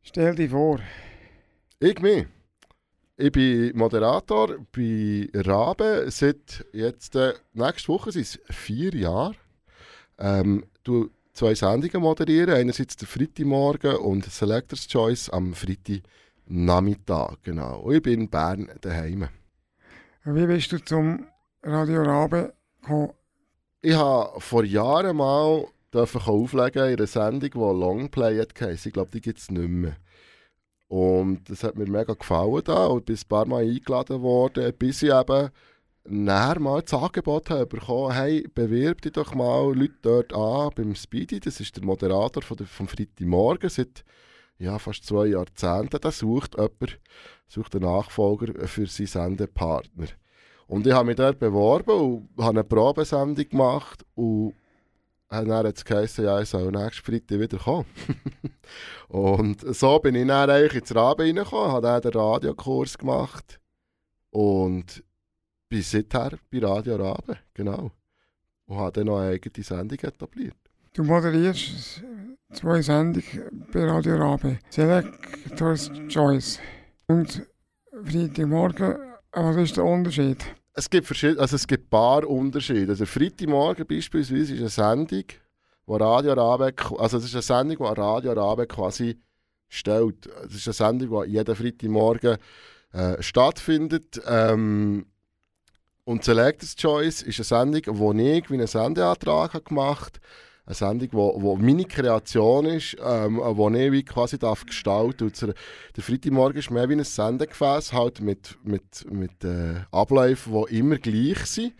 Stell 0.00 0.36
dir 0.36 0.50
vor. 0.50 0.78
Ich 1.80 2.00
mich. 2.00 2.26
Ich 3.16 3.32
bin 3.32 3.76
Moderator 3.76 4.58
bei 4.70 5.28
Rabe 5.34 6.06
seit 6.08 6.64
jetzt, 6.72 7.16
äh, 7.16 7.34
nächste 7.52 7.88
Woche 7.88 8.12
sind 8.12 8.22
es 8.22 8.38
vier 8.48 8.94
Jahre. 8.94 9.34
Ähm, 10.16 10.64
du 10.84 11.10
zwei 11.32 11.54
Sendungen 11.56 12.02
moderieren, 12.02 12.54
einerseits 12.54 12.96
der 12.96 13.08
Freitagmorgen 13.08 13.96
und 13.96 14.24
Selectors 14.24 14.86
Choice 14.86 15.28
am 15.30 15.52
Freitagnachmittag. 15.54 17.38
Genau. 17.42 17.80
Und 17.80 17.94
ich 17.96 18.02
bin 18.02 18.20
in 18.20 18.30
Bern 18.30 18.70
daheim. 18.80 19.28
Wie 20.24 20.46
bist 20.46 20.70
du 20.70 20.78
zum 20.78 21.26
Radio 21.64 22.02
Rabe? 22.02 22.54
Ich 23.82 23.94
habe 23.94 24.40
vor 24.40 24.64
Jahren 24.64 25.16
mal 25.16 25.66
auflegen 25.92 26.84
in 26.84 26.96
einer 26.96 27.06
Sendung, 27.06 27.50
die 27.50 27.58
Longplay 27.58 28.38
hat. 28.38 28.60
Ich 28.60 28.92
glaube, 28.92 29.10
die 29.10 29.20
gibt 29.20 29.38
es 29.38 29.50
nicht 29.50 29.68
mehr. 29.68 29.96
Und 30.88 31.48
das 31.48 31.62
hat 31.62 31.76
mir 31.76 31.88
mega 31.88 32.14
gefallen 32.14 32.62
da 32.64 32.86
und 32.86 33.06
bin 33.06 33.16
ein 33.16 33.28
paar 33.28 33.46
Mal 33.46 33.62
eingeladen 33.62 34.22
worden, 34.22 34.72
bis 34.76 35.02
ich 35.02 35.12
eben 35.12 35.50
näher 36.04 36.58
mal 36.58 36.82
das 36.82 36.94
Angebot 36.94 37.50
habe 37.50 37.66
bekommen, 37.66 38.12
hey, 38.12 38.46
bewirb 38.54 39.02
dich 39.02 39.12
doch 39.12 39.34
mal 39.34 39.72
Leute 39.72 39.94
dort 40.02 40.34
an 40.34 40.70
beim 40.74 40.94
Speedy, 40.94 41.38
das 41.38 41.60
ist 41.60 41.76
der 41.76 41.84
Moderator 41.84 42.42
von 42.42 42.56
der, 42.56 42.66
vom 42.66 42.88
Freitagmorgen 42.88 43.70
seit 43.70 44.04
ja, 44.58 44.78
fast 44.78 45.06
zwei 45.06 45.26
Jahrzehnten, 45.26 46.00
der 46.00 46.10
sucht 46.10 46.54
jemanden, 46.54 46.96
sucht 47.46 47.74
einen 47.76 47.84
Nachfolger 47.84 48.66
für 48.66 48.86
seinen 48.86 49.06
Sendepartner. 49.06 50.08
Und 50.70 50.86
ich 50.86 50.92
habe 50.92 51.06
mich 51.06 51.16
dort 51.16 51.40
beworben 51.40 52.28
und 52.36 52.44
habe 52.44 52.60
eine 52.60 52.64
Probesendung 52.64 53.48
gemacht 53.48 54.06
und 54.14 54.54
dann 55.28 55.66
jetzt 55.66 55.84
geheißen, 55.84 56.24
ja, 56.24 56.40
ich 56.40 56.48
soll 56.48 56.70
nächsten 56.70 57.04
Freitag 57.04 57.40
wieder 57.40 57.58
kommen. 57.58 57.86
und 59.08 59.74
so 59.74 59.98
bin 59.98 60.14
ich 60.14 60.28
dann 60.28 60.48
eigentlich 60.48 60.80
ins 60.80 60.94
Rabe 60.94 61.24
reingekommen, 61.24 61.72
habe 61.72 61.86
dann 61.88 62.02
den 62.02 62.12
Radiokurs 62.12 62.96
gemacht 62.96 63.60
und 64.30 65.02
bin 65.68 65.82
seither 65.82 66.38
bei 66.52 66.60
Radio 66.60 66.94
Rabe, 66.94 67.38
genau. 67.52 67.90
Und 68.66 68.76
habe 68.76 68.92
dann 68.92 69.06
noch 69.06 69.18
eine 69.18 69.32
eigene 69.32 69.64
Sendung 69.64 69.98
etabliert. 69.98 70.56
Du 70.92 71.02
moderierst 71.02 72.04
zwei 72.52 72.80
Sendungen 72.80 73.66
bei 73.72 73.84
Radio 73.86 74.14
Rabe. 74.18 74.60
Selectors 74.70 75.90
Choice. 76.06 76.60
Und 77.08 77.44
Freitagmorgen, 78.04 78.98
was 79.32 79.56
ist 79.56 79.76
der 79.76 79.84
Unterschied? 79.84 80.59
Es 80.74 80.88
gibt, 80.88 81.06
verschied- 81.06 81.38
also 81.38 81.56
es 81.56 81.66
gibt 81.66 81.86
ein 81.86 81.90
paar 81.90 82.26
Unterschiede. 82.28 82.92
Also 82.92 83.06
Freitagmorgen 83.06 83.86
beispielsweise 83.86 84.54
ist 84.54 84.60
eine 84.60 84.68
Sendung, 84.68 85.24
wo 85.86 85.96
Radio 85.96 86.32
Rabe, 86.32 86.72
also 86.98 87.16
es 87.18 87.24
ist 87.24 87.34
eine 87.34 87.42
Sendung, 87.42 87.78
die 87.78 88.00
Radio 88.00 88.32
Rabe 88.32 88.66
quasi 88.66 89.18
stellt. 89.68 90.26
Es 90.46 90.54
ist 90.54 90.68
eine 90.68 90.74
Sendung, 90.74 91.24
die 91.24 91.30
jeden 91.32 91.56
Freitagmorgen 91.56 92.38
äh, 92.92 93.22
stattfindet. 93.22 94.20
Ähm, 94.26 95.06
und 96.04 96.24
Selectors 96.24 96.76
Choice 96.76 97.22
ist 97.22 97.38
eine 97.38 97.72
Sendung, 97.72 97.98
wo 97.98 98.12
ich 98.12 98.50
wie 98.50 98.54
einen 98.54 98.66
Sendeantrag 98.66 99.64
gemacht 99.64 100.20
habe. 100.20 100.26
Eine 100.66 100.74
Sendung, 100.74 101.08
wo 101.12 101.56
meine 101.56 101.84
Kreation 101.84 102.66
ist, 102.66 102.96
ähm, 103.04 103.38
wo 103.38 103.68
ich 103.70 104.06
quasi 104.06 104.38
darf 104.38 104.64
gestalten 104.64 105.28
darf. 105.28 105.40
Der 105.40 105.54
der 105.96 106.04
Freitagmorgen 106.04 106.58
ist 106.58 106.70
mehr 106.70 106.88
wie 106.88 106.94
ein 106.94 107.04
Sendegefäß, 107.04 107.92
halt 107.92 108.20
mit, 108.20 108.56
mit, 108.62 109.06
mit 109.10 109.44
äh, 109.44 109.80
Abläufen, 109.90 110.64
die 110.68 110.78
immer 110.78 110.98
gleich 110.98 111.44
sind. 111.46 111.74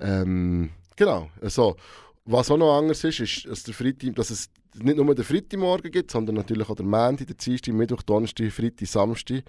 Ähm, 0.00 0.70
genau, 0.96 1.28
also, 1.40 1.76
was 2.24 2.50
auch 2.50 2.56
noch 2.56 2.78
anders 2.78 3.04
ist, 3.04 3.20
ist, 3.20 3.46
dass, 3.46 3.62
der 3.64 3.74
Freitag, 3.74 4.14
dass 4.14 4.30
es 4.30 4.48
nicht 4.82 4.96
nur 4.96 5.14
den 5.14 5.24
Freitagmorgen 5.24 5.90
gibt, 5.90 6.10
sondern 6.10 6.36
natürlich 6.36 6.68
auch 6.68 6.76
den 6.76 6.88
Montag, 6.88 7.26
den 7.26 7.36
Dienstag, 7.36 7.74
Mittwoch, 7.74 8.02
Donnerstag, 8.02 8.50
Freitag, 8.52 8.88
Samstag, 8.88 9.42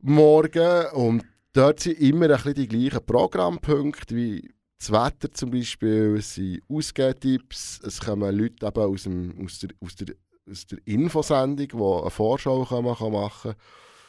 Morgen. 0.00 0.86
Und 0.92 1.24
dort 1.52 1.80
sind 1.80 2.00
immer 2.00 2.26
ein 2.26 2.32
bisschen 2.32 2.54
die 2.54 2.68
gleichen 2.68 3.04
Programmpunkte 3.04 4.16
wie 4.16 4.50
das 4.80 4.90
Wetter 4.90 5.30
zum 5.32 5.50
Beispiel, 5.50 6.16
es 6.18 6.34
sind 6.34 6.62
Ausgehtipps, 6.68 7.80
es 7.84 8.00
kommen 8.00 8.34
Leute 8.34 8.66
eben 8.66 8.80
aus, 8.80 9.02
dem, 9.02 9.44
aus, 9.44 9.58
der, 9.58 9.70
aus, 9.78 9.94
der, 9.94 10.14
aus 10.50 10.66
der 10.66 10.78
Infosendung, 10.86 11.68
die 11.68 12.02
eine 12.02 12.10
Vorschau 12.10 12.64
kann 12.64 12.84
man 12.84 13.12
machen 13.12 13.52
kann. 13.52 13.54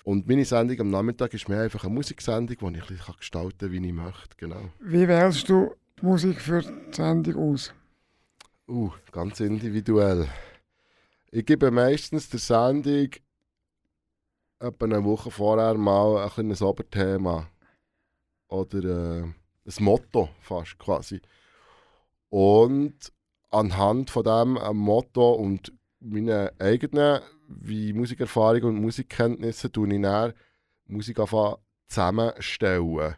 Und 0.03 0.27
meine 0.27 0.45
Sendung 0.45 0.79
am 0.79 0.89
Nachmittag 0.89 1.33
ist 1.33 1.49
mehr 1.49 1.61
einfach 1.61 1.83
eine 1.83 1.93
Musiksendung, 1.93 2.57
die 2.57 2.77
ich 2.77 2.83
ein 2.83 2.95
bisschen 2.97 3.15
gestalten 3.17 3.57
kann, 3.59 3.71
wie 3.71 3.85
ich 3.85 3.93
möchte. 3.93 4.37
Genau. 4.37 4.69
Wie 4.79 5.07
wählst 5.07 5.49
du 5.49 5.75
die 5.99 6.05
Musik 6.05 6.39
für 6.39 6.61
die 6.61 6.95
Sendung 6.95 7.53
aus? 7.53 7.73
Uh, 8.67 8.91
ganz 9.11 9.41
individuell. 9.41 10.29
Ich 11.31 11.45
gebe 11.45 11.69
meistens 11.69 12.29
der 12.29 12.39
Sendung 12.39 13.09
etwa 14.59 14.85
eine 14.85 15.03
Woche 15.03 15.31
vorher 15.31 15.73
mal 15.73 16.23
ein 16.23 16.29
kleines 16.29 16.61
Oberthema. 16.61 17.47
Oder 18.47 19.23
äh, 19.23 19.23
ein 19.65 19.83
Motto 19.83 20.29
fast 20.41 20.77
quasi. 20.79 21.21
Und 22.29 23.11
anhand 23.49 24.09
von 24.09 24.23
dem 24.23 24.57
äh, 24.57 24.73
Motto 24.73 25.33
und 25.33 25.73
meinen 25.99 26.49
eigenen 26.59 27.21
wie 27.47 27.93
Musikerfahrung 27.93 28.63
und 28.63 28.81
Musikkenntnisse 28.81 29.71
tue 29.71 29.93
ich 29.93 30.01
dann 30.01 30.33
Musik 30.85 31.19
zusammenstellen. 31.87 33.15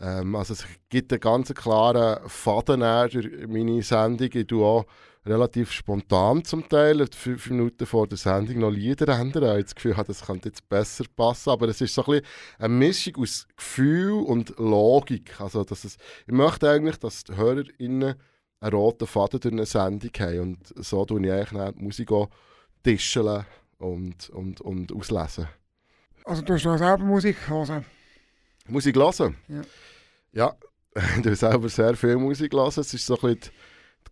Ähm, 0.00 0.36
also 0.36 0.54
es 0.54 0.64
gibt 0.88 1.12
einen 1.12 1.20
ganz 1.20 1.52
klaren 1.54 2.28
Faden 2.28 2.80
durch 3.10 3.48
meine 3.48 3.82
Sendung. 3.82 4.30
Ich 4.32 4.46
tue 4.46 4.64
auch 4.64 4.86
relativ 5.26 5.72
spontan 5.72 6.44
zum 6.44 6.68
Teil, 6.68 7.06
fünf 7.12 7.48
Minuten 7.50 7.86
vor 7.86 8.06
der 8.06 8.18
Sendung 8.18 8.58
noch 8.58 8.70
Lieder 8.70 9.08
ändern. 9.08 9.44
Ich 9.44 9.48
habe 9.50 9.62
das 9.62 9.74
Gefühl, 9.74 9.96
das 10.06 10.26
könnte 10.26 10.48
jetzt 10.48 10.68
besser 10.68 11.04
passen. 11.16 11.50
Aber 11.50 11.68
es 11.68 11.80
ist 11.80 11.94
so 11.94 12.04
ein 12.04 12.12
bisschen 12.12 12.26
eine 12.58 12.68
Mischung 12.74 13.16
aus 13.16 13.46
Gefühl 13.56 14.22
und 14.22 14.58
Logik. 14.58 15.40
Also, 15.40 15.64
dass 15.64 15.84
es, 15.84 15.96
ich 16.26 16.32
möchte 16.32 16.68
eigentlich, 16.68 16.98
dass 16.98 17.24
die 17.24 17.36
HörerInnen 17.36 18.14
einen 18.60 18.74
roten 18.74 19.06
Faden 19.06 19.40
durch 19.40 19.52
eine 19.52 19.66
Sendung 19.66 20.10
haben. 20.18 20.40
Und 20.40 20.84
so 20.84 21.04
tue 21.04 21.24
ich 21.24 21.32
eigentlich 21.32 21.74
die 21.74 21.82
Musik 21.82 22.12
auch 22.12 22.28
tischeln 22.82 23.44
und, 23.78 24.30
und, 24.30 24.60
und 24.60 24.92
auslesen. 24.92 25.48
Also 26.24 26.42
du 26.42 26.54
hast 26.54 26.66
auch 26.66 26.78
selber 26.78 27.04
Musik 27.04 27.36
hören? 27.48 27.84
Musik 28.66 28.96
hören? 28.96 29.36
Ja. 29.48 29.62
Ja, 30.32 30.56
ich 31.18 31.24
höre 31.24 31.36
selber 31.36 31.68
sehr 31.68 31.94
viel 31.96 32.16
Musik. 32.16 32.52
Hören. 32.52 32.68
Es 32.68 32.92
ist 32.92 33.06
so 33.06 33.14
ein 33.16 33.34
bisschen 33.34 33.52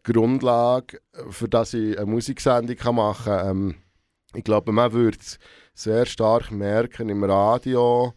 Grundlage, 0.03 1.01
für 1.31 1.49
dass 1.49 1.75
ich 1.75 1.97
eine 1.97 2.07
Musiksendung 2.07 2.95
machen 2.95 3.25
kann. 3.25 3.49
Ähm, 3.49 3.75
ich 4.35 4.45
glaube, 4.45 4.73
man 4.73 4.93
würde 4.93 5.19
es 5.21 5.39
sehr 5.75 6.07
stark 6.07 6.51
merken 6.51 7.09
im 7.09 7.25
Radio, 7.25 8.15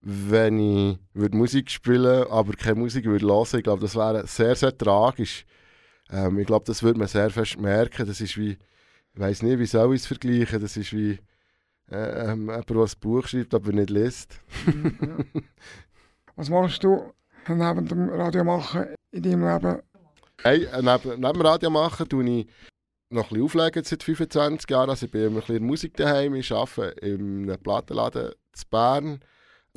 wenn 0.00 0.58
ich 0.58 0.98
würde 1.14 1.36
Musik 1.36 1.70
spielen 1.70 2.26
aber 2.28 2.52
keine 2.54 2.80
Musik 2.80 3.06
würde 3.06 3.26
hören. 3.26 3.46
Ich 3.54 3.62
glaube, 3.62 3.80
das 3.80 3.96
wäre 3.96 4.26
sehr, 4.26 4.54
sehr 4.54 4.76
tragisch. 4.76 5.46
Ähm, 6.10 6.38
ich 6.38 6.46
glaube, 6.46 6.66
das 6.66 6.82
würde 6.82 6.98
man 6.98 7.08
sehr 7.08 7.30
fest 7.30 7.58
merken. 7.58 8.06
Das 8.06 8.20
ist 8.20 8.36
wie, 8.36 8.58
ich 9.14 9.20
weiß 9.20 9.42
nicht, 9.42 9.58
wie 9.58 9.66
soll 9.66 9.94
ich 9.94 10.02
es 10.02 10.06
vergleichen, 10.06 10.60
das 10.60 10.76
ist 10.76 10.92
wie 10.92 11.18
äh, 11.90 12.32
ähm, 12.32 12.40
jemand, 12.48 12.68
der 12.68 12.76
ein 12.76 12.88
Buch 13.00 13.26
schreibt, 13.26 13.54
aber 13.54 13.72
nicht 13.72 13.90
liest. 13.90 14.40
ja. 14.66 15.42
Was 16.36 16.50
machst 16.50 16.82
du 16.82 17.12
neben 17.48 17.86
dem 17.86 18.08
Radio 18.08 18.42
machen 18.42 18.86
in 19.12 19.22
deinem 19.22 19.44
Leben? 19.44 19.82
Hey, 20.42 20.64
äh, 20.64 20.82
neben, 20.82 21.20
neben 21.20 21.40
Radio 21.42 21.70
machen 21.70 22.08
tue 22.08 22.28
ich 22.28 22.46
noch 23.10 23.24
ein 23.24 23.28
bisschen 23.28 23.44
auflegen 23.44 23.84
seit 23.84 24.02
25 24.02 24.68
Jahren. 24.70 24.90
Also 24.90 25.06
ich 25.06 25.12
bin 25.12 25.26
ein 25.26 25.34
bisschen 25.34 25.56
in 25.56 25.64
Musik 25.64 25.96
daheim. 25.96 26.34
Ich 26.34 26.52
arbeite 26.52 27.00
in 27.00 27.48
einem 27.48 27.62
Plattenladen 27.62 28.32
in 28.32 28.70
Bern. 28.70 29.20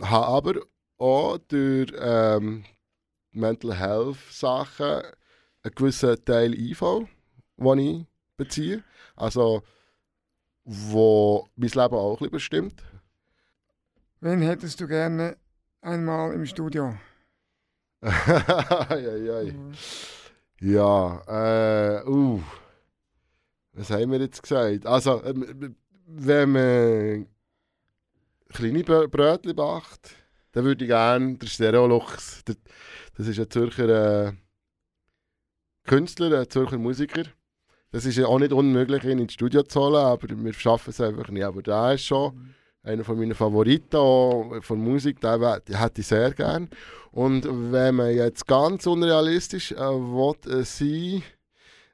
Habe 0.01 0.27
aber 0.27 0.61
auch 0.97 1.37
durch 1.47 1.91
ähm, 1.99 2.65
Mental 3.31 3.75
Health 3.77 4.17
Sachen 4.31 5.03
einen 5.63 5.75
gewissen 5.75 6.23
Teil 6.25 6.53
IV, 6.53 7.07
den 7.57 7.79
ich 7.79 8.05
beziehe. 8.35 8.83
Also, 9.15 9.63
wo 10.63 11.47
mein 11.55 11.69
Leben 11.69 11.95
auch 11.95 12.13
ein 12.13 12.17
bisschen 12.17 12.31
bestimmt. 12.31 12.83
Wen 14.19 14.41
hättest 14.41 14.81
du 14.81 14.87
gerne 14.87 15.37
einmal 15.81 16.33
im 16.33 16.45
Studio? 16.45 16.97
Eieiei. 18.01 19.53
Ja, 20.59 21.21
äh, 21.27 22.07
uh. 22.07 22.41
Was 23.73 23.91
haben 23.91 24.11
wir 24.11 24.19
jetzt 24.19 24.41
gesagt? 24.41 24.87
Also, 24.87 25.23
ähm, 25.23 25.75
wenn 26.07 26.51
man 26.51 27.27
kleine 28.49 28.83
Brötchen 28.83 29.55
macht, 29.55 30.15
dann 30.53 30.65
würde 30.65 30.85
ich 30.85 30.89
gerne 30.89 31.37
der 31.37 31.47
Stereolux, 31.47 32.43
das 33.15 33.27
ist 33.27 33.39
ein 33.39 33.49
Zürcher 33.51 34.27
äh, 34.29 34.33
Künstler, 35.83 36.39
ein 36.39 36.49
Zürcher 36.49 36.79
Musiker. 36.79 37.23
Das 37.91 38.05
ist 38.05 38.17
ja 38.17 38.25
auch 38.25 38.39
nicht 38.39 38.51
unmöglich, 38.51 39.03
ihn 39.03 39.19
ins 39.19 39.33
Studio 39.33 39.63
zu 39.63 39.79
holen, 39.79 39.95
aber 39.95 40.27
wir 40.29 40.53
schaffen 40.53 40.89
es 40.89 40.99
einfach 40.99 41.29
nicht. 41.29 41.43
Aber 41.43 41.61
der 41.61 41.93
ist 41.93 42.05
schon 42.05 42.35
mhm. 42.35 42.55
Einer 42.87 43.03
von 43.03 43.19
meinen 43.19 43.35
Favoriten 43.35 44.61
von 44.61 44.79
Musik, 44.79 45.21
den, 45.21 45.41
hätte 45.41 46.01
ich 46.01 46.07
sehr 46.07 46.31
gerne. 46.31 46.67
Und 47.11 47.47
wenn 47.71 47.95
man 47.95 48.15
jetzt 48.15 48.47
ganz 48.47 48.87
unrealistisch 48.87 49.71
äh, 49.71 49.77
will, 49.77 50.35
äh, 50.51 50.63
sein 50.63 51.23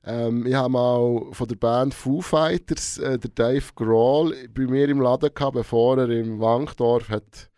ähm, 0.06 0.46
ich 0.46 0.54
habe 0.54 0.70
mal 0.70 1.22
von 1.32 1.48
der 1.48 1.56
Band 1.56 1.94
Foo 1.94 2.22
Fighters 2.22 2.98
äh, 2.98 3.18
der 3.18 3.30
Dave 3.30 3.64
Grohl 3.74 4.36
bei 4.54 4.64
mir 4.64 4.90
im 4.90 5.00
Laden 5.00 5.34
gehabt, 5.34 5.54
bevor 5.54 5.98
er 5.98 6.10
im 6.10 6.40
Wankdorf 6.40 7.10
hat 7.10 7.50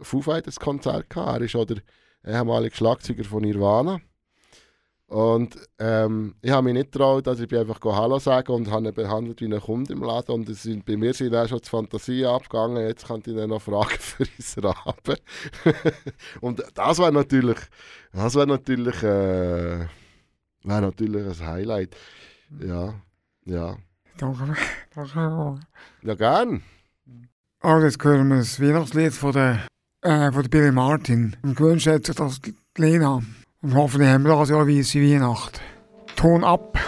Foo 0.00 0.20
Fighters 0.20 0.58
Konzert 0.58 1.14
hatte. 1.14 1.40
Er 1.40 1.40
ist 1.42 1.54
auch 1.54 1.64
der 1.64 1.78
ehemalige 2.26 2.74
Schlagzeuger 2.74 3.24
von 3.24 3.42
Nirvana. 3.42 4.00
Und 5.08 5.56
ähm, 5.78 6.34
ich 6.42 6.50
habe 6.50 6.64
mich 6.64 6.74
nicht 6.74 6.90
getraut, 6.90 7.28
also 7.28 7.44
ich 7.44 7.48
bin 7.48 7.60
einfach 7.60 7.78
Hallo 7.80 8.18
sagen 8.18 8.52
und 8.52 8.70
habe 8.70 8.88
ihn 8.88 8.94
behandelt 8.94 9.40
wie 9.40 9.44
einen 9.44 9.60
Kunden 9.60 9.92
im 9.92 10.02
Laden. 10.02 10.32
Und 10.32 10.54
sind, 10.56 10.84
bei 10.84 10.96
mir 10.96 11.14
sind 11.14 11.34
auch 11.34 11.46
schon 11.46 11.60
die 11.60 11.68
Fantasie 11.68 12.26
abgegangen, 12.26 12.84
jetzt 12.88 13.06
kann 13.06 13.20
ich 13.20 13.28
ihn 13.28 13.48
noch 13.48 13.62
fragen 13.62 13.90
für 14.00 14.24
unseren 14.36 14.74
Abend. 14.84 15.22
und 16.40 16.64
das 16.74 16.98
wäre 16.98 17.12
natürlich, 17.12 17.58
das 18.12 18.34
wäre 18.34 18.48
natürlich, 18.48 19.00
äh, 19.04 19.86
wäre 20.64 20.82
natürlich 20.82 21.40
ein 21.40 21.46
Highlight. 21.46 21.96
Ja, 22.60 22.94
ja. 23.44 23.76
Danke, 24.18 24.56
danke. 24.92 25.60
Ja, 26.02 26.14
gern. 26.14 26.62
Also 27.60 27.86
jetzt 27.86 28.02
hören 28.02 28.28
wir 28.28 28.38
das 28.38 28.60
Weihnachtslied 28.60 29.12
von 29.12 29.32
der, 29.32 29.66
äh, 30.02 30.32
von 30.32 30.42
der 30.42 30.48
Billy 30.48 30.72
Martin. 30.72 31.36
Und 31.42 31.56
gewünscht 31.56 31.86
hat 31.86 32.06
sich 32.06 32.16
das 32.16 32.40
Lena. 32.76 33.22
Und 33.66 33.74
hoffentlich 33.74 34.08
haben 34.08 34.22
wir 34.24 34.36
das 34.36 34.50
Jahr 34.50 34.64
wie 34.68 34.78
Weihnacht. 35.02 35.60
Ton 36.14 36.44
ab. 36.44 36.78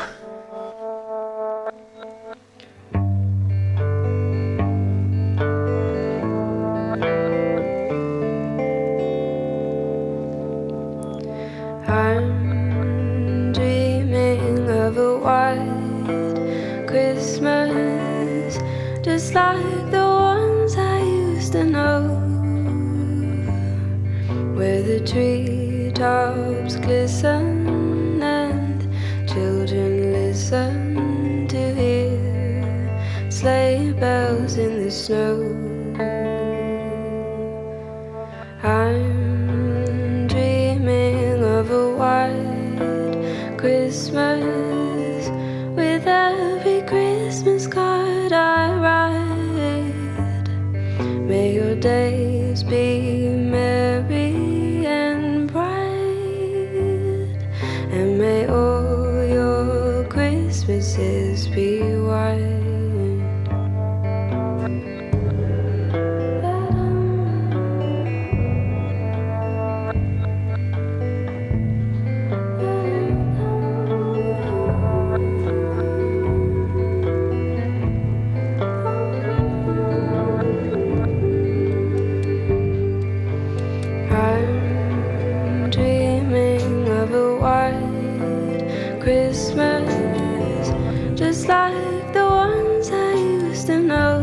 Just 91.14 91.48
like 91.48 92.12
the 92.12 92.26
ones 92.26 92.90
I 92.90 93.14
used 93.14 93.66
to 93.66 93.78
know, 93.80 94.22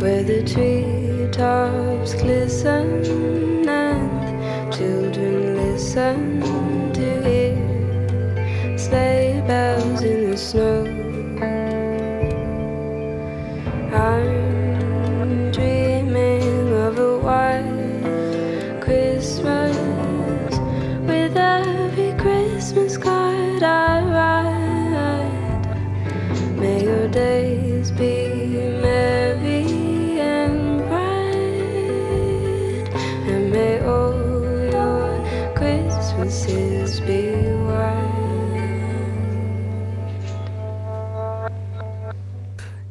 where 0.00 0.22
the 0.22 0.42
treetops 0.42 2.14
glisten 2.14 3.41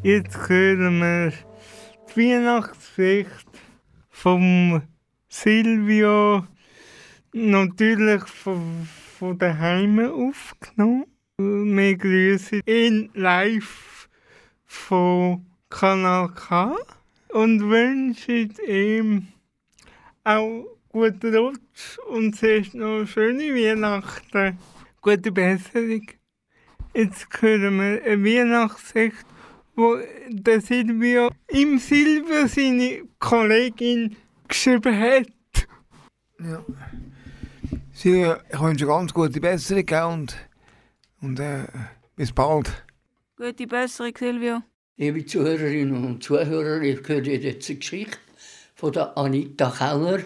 Jetzt 0.04 0.50
hören 0.50 1.00
wir 1.00 1.32
die 2.10 2.22
Weihnachtspflicht 2.22 3.46
vom 4.10 4.82
Silvio, 5.30 6.48
natürlich 7.34 8.24
von, 8.24 8.88
von 9.20 9.38
daheim 9.38 10.00
aufgenommen. 10.00 11.06
Wir 11.38 11.96
grüßen 11.98 12.62
ihn 12.66 13.12
live 13.14 14.10
von 14.66 15.46
Kanal 15.70 16.30
K 16.34 16.76
und 17.30 17.70
wünschen 17.70 18.56
ihm 18.68 19.28
auch 20.24 20.66
guten 20.90 21.36
Rutsch 21.36 22.00
und 22.10 22.36
zuerst 22.36 22.74
noch 22.74 23.06
schöne 23.06 23.54
Weihnachten. 23.54 24.58
Gute 25.00 25.32
Besserung. 25.32 26.08
Jetzt 26.96 27.28
hören 27.40 27.78
wir 27.80 28.04
eine 28.04 28.26
Weihnachtssekt, 28.26 29.26
wo 29.76 29.98
der 30.30 30.62
Silvio 30.62 31.30
im 31.48 31.80
Silber 31.80 32.48
seine 32.48 33.04
Kollegin 33.20 34.16
geschrieben 34.48 35.00
hat. 35.00 35.28
Ja. 36.40 36.64
Silvio, 37.94 38.36
ich 38.52 38.60
wünsche 38.60 38.86
ganz 38.86 39.14
gute 39.14 39.40
Besserung 39.40 39.86
gell? 39.86 40.04
und, 40.04 40.36
und 41.22 41.40
äh, 41.40 41.66
bis 42.16 42.32
bald. 42.32 42.84
Gute 43.38 43.68
Besserung, 43.68 44.14
Silvio. 44.18 44.62
Liebe 44.98 45.26
Zuhörerinnen 45.26 46.06
und 46.06 46.24
Zuhörer, 46.24 46.82
ihr 46.82 47.02
hört 47.06 47.28
jetzt 47.28 47.70
eine 47.70 47.80
Geschichte 47.80 48.18
von 48.76 48.92
der 48.92 49.18
Anita 49.18 49.70
Keller 49.70 50.24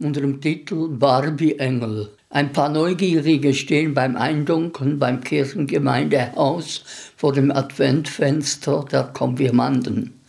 unter 0.00 0.22
dem 0.22 0.40
Titel 0.40 0.88
Barbie 0.88 1.58
Engel. 1.58 2.10
Ein 2.30 2.52
paar 2.52 2.70
Neugierige 2.70 3.52
stehen 3.52 3.92
beim 3.92 4.16
Eindunkeln 4.16 4.98
beim 4.98 5.20
Kirchengemeindehaus 5.20 6.84
vor 7.16 7.32
dem 7.32 7.50
Adventfenster 7.50 8.84
der 8.90 9.04
Konfirmanden. 9.04 10.20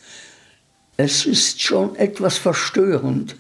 Es 0.97 1.25
ist 1.25 1.61
schon 1.61 1.95
etwas 1.95 2.37
verstörend. 2.37 3.35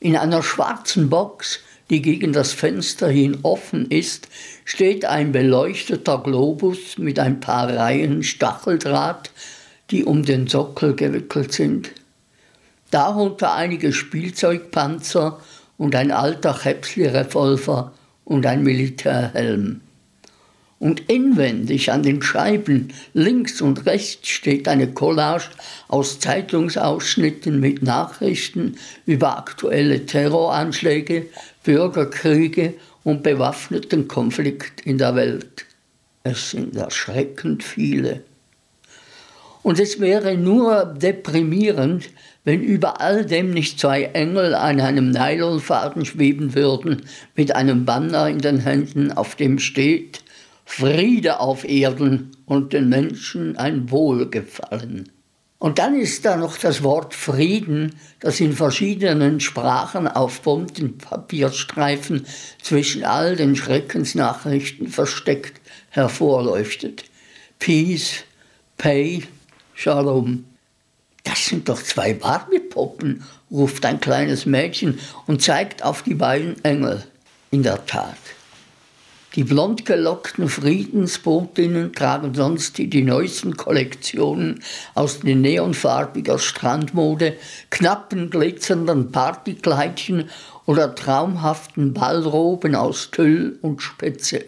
In 0.00 0.16
einer 0.16 0.42
schwarzen 0.42 1.10
Box, 1.10 1.60
die 1.90 2.02
gegen 2.02 2.32
das 2.32 2.52
Fenster 2.52 3.08
hin 3.08 3.38
offen 3.42 3.90
ist, 3.90 4.28
steht 4.64 5.04
ein 5.04 5.32
beleuchteter 5.32 6.18
Globus 6.18 6.98
mit 6.98 7.18
ein 7.18 7.40
paar 7.40 7.68
Reihen 7.68 8.22
Stacheldraht, 8.22 9.30
die 9.90 10.04
um 10.04 10.24
den 10.24 10.46
Sockel 10.46 10.94
gewickelt 10.94 11.52
sind. 11.52 11.90
Darunter 12.90 13.54
einige 13.54 13.92
Spielzeugpanzer 13.92 15.40
und 15.78 15.94
ein 15.94 16.10
alter 16.10 16.54
Chäpsli-Revolver 16.54 17.92
und 18.24 18.46
ein 18.46 18.62
Militärhelm. 18.62 19.80
Und 20.78 21.08
inwendig 21.08 21.92
an 21.92 22.02
den 22.02 22.20
Scheiben 22.20 22.92
links 23.14 23.60
und 23.60 23.86
rechts 23.86 24.28
steht 24.28 24.68
eine 24.68 24.92
Collage 24.92 25.48
aus 25.88 26.18
Zeitungsausschnitten 26.20 27.58
mit 27.58 27.82
Nachrichten 27.82 28.76
über 29.06 29.38
aktuelle 29.38 30.04
Terroranschläge, 30.04 31.26
Bürgerkriege 31.62 32.74
und 33.02 33.22
bewaffneten 33.22 34.08
Konflikt 34.08 34.82
in 34.82 34.98
der 34.98 35.14
Welt. 35.14 35.64
Es 36.22 36.50
sind 36.50 36.76
erschreckend 36.76 37.62
viele. 37.62 38.22
Und 39.62 39.80
es 39.80 40.00
wäre 40.00 40.36
nur 40.36 40.84
deprimierend, 40.84 42.10
wenn 42.44 42.62
über 42.62 43.00
all 43.00 43.24
dem 43.24 43.50
nicht 43.50 43.80
zwei 43.80 44.02
Engel 44.04 44.54
an 44.54 44.80
einem 44.80 45.10
Nylonfaden 45.10 46.04
schweben 46.04 46.54
würden, 46.54 47.02
mit 47.34 47.54
einem 47.56 47.84
Banner 47.84 48.28
in 48.28 48.38
den 48.38 48.60
Händen, 48.60 49.12
auf 49.12 49.34
dem 49.34 49.58
steht 49.58 50.22
Friede 50.66 51.40
auf 51.40 51.64
Erden 51.64 52.30
und 52.46 52.72
den 52.72 52.88
Menschen 52.88 53.56
ein 53.56 53.90
Wohlgefallen. 53.90 55.10
Und 55.58 55.78
dann 55.78 55.94
ist 55.98 56.24
da 56.26 56.36
noch 56.36 56.58
das 56.58 56.82
Wort 56.82 57.14
Frieden, 57.14 57.94
das 58.20 58.40
in 58.40 58.52
verschiedenen 58.52 59.40
Sprachen 59.40 60.06
auf 60.08 60.42
bunten 60.42 60.98
Papierstreifen 60.98 62.26
zwischen 62.60 63.04
all 63.04 63.36
den 63.36 63.56
Schreckensnachrichten 63.56 64.88
versteckt 64.88 65.60
hervorleuchtet. 65.88 67.04
Peace, 67.58 68.24
Pay, 68.76 69.22
Shalom. 69.74 70.44
Das 71.24 71.46
sind 71.46 71.68
doch 71.68 71.82
zwei 71.82 72.14
Barbie-Puppen, 72.14 73.24
ruft 73.50 73.84
ein 73.86 73.98
kleines 73.98 74.46
Mädchen 74.46 75.00
und 75.26 75.42
zeigt 75.42 75.82
auf 75.82 76.02
die 76.02 76.14
beiden 76.14 76.62
Engel. 76.64 77.04
In 77.50 77.62
der 77.62 77.86
Tat. 77.86 78.16
Die 79.34 79.42
blond 79.42 79.84
gelockten 79.84 80.48
Friedensbotinnen 80.48 81.92
tragen 81.92 82.34
sonst 82.34 82.78
die, 82.78 82.88
die 82.88 83.02
neuesten 83.02 83.56
Kollektionen 83.56 84.62
aus 84.94 85.20
den 85.20 85.40
neonfarbiger 85.40 86.38
Strandmode, 86.38 87.36
knappen 87.70 88.30
glitzernden 88.30 89.10
Partykleidchen 89.10 90.30
oder 90.66 90.94
traumhaften 90.94 91.92
Ballroben 91.94 92.76
aus 92.76 93.10
Tüll 93.10 93.58
und 93.60 93.82
Spitze. 93.82 94.44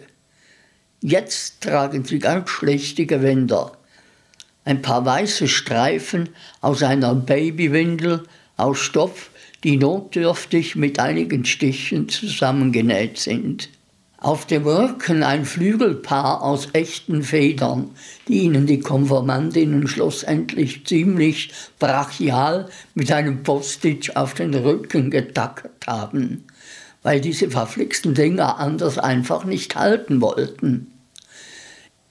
Jetzt 1.01 1.61
tragen 1.61 2.05
sie 2.05 2.19
ganz 2.19 2.49
schlechte 2.49 3.05
Gewänder. 3.05 3.76
Ein 4.67 4.81
paar 4.81 5.05
weiße 5.05 5.47
Streifen 5.47 6.27
aus 6.59 6.83
einer 6.83 7.15
Babywindel 7.15 8.23
aus 8.57 8.79
Stoff, 8.79 9.29
die 9.63 9.77
notdürftig 9.77 10.75
mit 10.75 10.99
einigen 10.99 11.45
Stichen 11.45 12.09
zusammengenäht 12.09 13.17
sind. 13.17 13.69
Auf 14.17 14.45
dem 14.45 14.67
Rücken 14.67 15.23
ein 15.23 15.45
Flügelpaar 15.45 16.41
aus 16.41 16.67
echten 16.73 17.23
Federn, 17.23 17.91
die 18.27 18.39
ihnen 18.39 18.67
die 18.67 18.81
Konformantinnen 18.81 19.87
schlussendlich 19.87 20.85
ziemlich 20.85 21.53
brachial 21.79 22.67
mit 22.93 23.09
einem 23.09 23.43
Postage 23.43 24.17
auf 24.17 24.33
den 24.33 24.53
Rücken 24.53 25.11
getackert 25.11 25.87
haben, 25.87 26.43
weil 27.03 27.21
diese 27.21 27.49
verflixten 27.49 28.15
Dinger 28.15 28.59
anders 28.59 28.97
einfach 28.97 29.45
nicht 29.45 29.77
halten 29.77 30.19
wollten. 30.19 30.91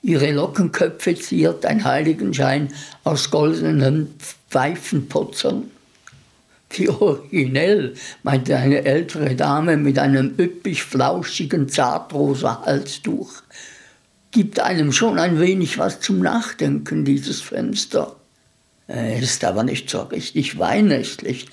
Ihre 0.07 0.31
Lockenköpfe 0.31 1.17
ziert 1.17 1.67
ein 1.67 1.83
Heiligenschein 1.83 2.73
aus 3.03 3.29
goldenen 3.29 4.15
Pfeifenputzern. 4.49 5.65
Wie 6.71 6.89
originell, 6.89 7.95
meinte 8.23 8.57
eine 8.57 8.85
ältere 8.85 9.35
Dame 9.35 9.77
mit 9.77 9.99
einem 9.99 10.33
üppig 10.39 10.85
flauschigen 10.85 11.69
zartrosa 11.69 12.63
Halstuch. 12.65 13.33
Gibt 14.31 14.61
einem 14.61 14.93
schon 14.93 15.19
ein 15.19 15.41
wenig 15.41 15.77
was 15.77 15.99
zum 15.99 16.21
Nachdenken, 16.21 17.05
dieses 17.05 17.41
Fenster. 17.41 18.15
Ist 18.87 19.43
aber 19.43 19.65
nicht 19.65 19.91
so 19.91 20.03
richtig 20.03 20.57
weihnachtlich. 20.57 21.47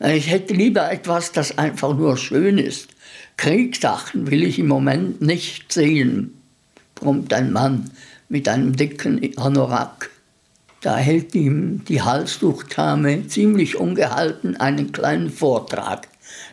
Ich 0.00 0.28
hätte 0.28 0.54
lieber 0.54 0.90
etwas, 0.90 1.30
das 1.30 1.56
einfach 1.56 1.96
nur 1.96 2.16
schön 2.16 2.58
ist. 2.58 2.88
Kriegssachen 3.36 4.28
will 4.28 4.42
ich 4.42 4.58
im 4.58 4.66
Moment 4.66 5.22
nicht 5.22 5.72
sehen, 5.72 6.41
brummt 7.02 7.34
ein 7.34 7.52
Mann 7.52 7.90
mit 8.28 8.48
einem 8.48 8.76
dicken 8.76 9.20
Anorak. 9.36 10.10
Da 10.82 10.96
hält 10.96 11.34
ihm 11.34 11.84
die 11.86 12.00
Halstuchdame 12.00 13.26
ziemlich 13.26 13.76
ungehalten 13.76 14.56
einen 14.56 14.92
kleinen 14.92 15.30
Vortrag. 15.30 16.06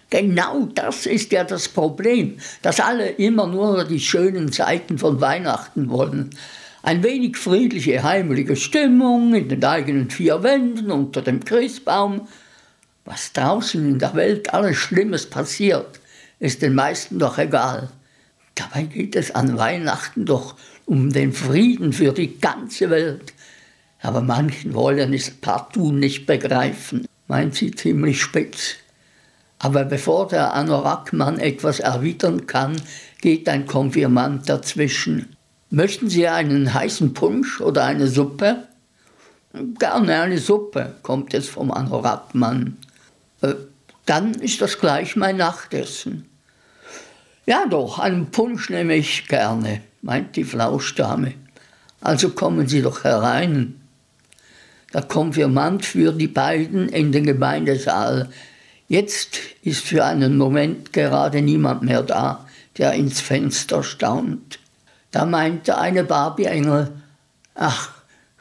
Genau 0.09 0.67
das 0.73 1.05
ist 1.05 1.31
ja 1.31 1.43
das 1.43 1.69
Problem, 1.69 2.37
dass 2.63 2.79
alle 2.79 3.09
immer 3.09 3.45
nur 3.45 3.85
die 3.85 3.99
schönen 3.99 4.51
Seiten 4.51 4.97
von 4.97 5.21
Weihnachten 5.21 5.89
wollen. 5.89 6.31
Ein 6.81 7.03
wenig 7.03 7.37
friedliche, 7.37 8.01
heimliche 8.01 8.55
Stimmung 8.55 9.35
in 9.35 9.49
den 9.49 9.63
eigenen 9.63 10.09
vier 10.09 10.41
Wänden 10.41 10.89
unter 10.89 11.21
dem 11.21 11.45
Christbaum. 11.45 12.27
Was 13.05 13.33
draußen 13.33 13.87
in 13.87 13.99
der 13.99 14.15
Welt 14.15 14.51
alles 14.51 14.77
Schlimmes 14.77 15.27
passiert, 15.27 15.99
ist 16.39 16.63
den 16.63 16.73
meisten 16.73 17.19
doch 17.19 17.37
egal. 17.37 17.89
Dabei 18.59 18.83
geht 18.83 19.15
es 19.15 19.31
an 19.31 19.57
Weihnachten 19.57 20.25
doch 20.25 20.55
um 20.85 21.11
den 21.11 21.33
Frieden 21.33 21.93
für 21.93 22.11
die 22.13 22.39
ganze 22.39 22.89
Welt 22.89 23.33
aber 24.01 24.21
manchen 24.21 24.73
wollen 24.73 25.13
es 25.13 25.29
partout 25.29 25.91
nicht 25.91 26.25
begreifen, 26.25 27.05
meint 27.27 27.55
sie 27.55 27.71
ziemlich 27.71 28.21
spitz. 28.21 28.75
Aber 29.59 29.83
bevor 29.83 30.27
der 30.27 30.53
Anorakmann 30.53 31.37
etwas 31.39 31.81
erwidern 31.81 32.47
kann, 32.47 32.81
geht 33.19 33.49
ein 33.49 33.65
Konfirmant 33.65 34.47
dazwischen. 34.47 35.35
Möchten 35.69 36.09
Sie 36.09 36.27
einen 36.27 36.73
heißen 36.73 37.13
Punsch 37.13 37.59
oder 37.59 37.83
eine 37.83 38.07
Suppe? 38.07 38.69
Gerne 39.77 40.21
eine 40.21 40.37
Suppe, 40.37 40.95
kommt 41.03 41.33
es 41.33 41.49
vom 41.49 41.71
Anorakmann. 41.71 42.77
Äh, 43.41 43.55
dann 44.05 44.33
ist 44.35 44.61
das 44.61 44.79
gleich 44.79 45.15
mein 45.15 45.37
Nachtessen. 45.37 46.28
Ja 47.49 47.65
doch, 47.67 47.97
einen 47.97 48.29
Punsch 48.29 48.69
nehme 48.69 48.93
ich 48.93 49.27
gerne, 49.27 49.81
meint 50.03 50.35
die 50.35 50.43
Flauschdame. 50.43 51.33
Also 51.99 52.29
kommen 52.29 52.67
Sie 52.67 52.83
doch 52.83 53.03
herein. 53.03 53.81
Der 54.93 55.01
Konfirmand 55.01 55.83
führt 55.83 56.21
die 56.21 56.27
beiden 56.27 56.89
in 56.89 57.11
den 57.11 57.23
Gemeindesaal. 57.23 58.29
Jetzt 58.87 59.39
ist 59.63 59.83
für 59.83 60.05
einen 60.05 60.37
Moment 60.37 60.93
gerade 60.93 61.41
niemand 61.41 61.81
mehr 61.81 62.03
da, 62.03 62.45
der 62.77 62.93
ins 62.93 63.19
Fenster 63.19 63.81
staunt. 63.81 64.59
Da 65.09 65.25
meinte 65.25 65.79
eine 65.79 66.03
Barbie-Engel, 66.03 66.91
ach, 67.55 67.89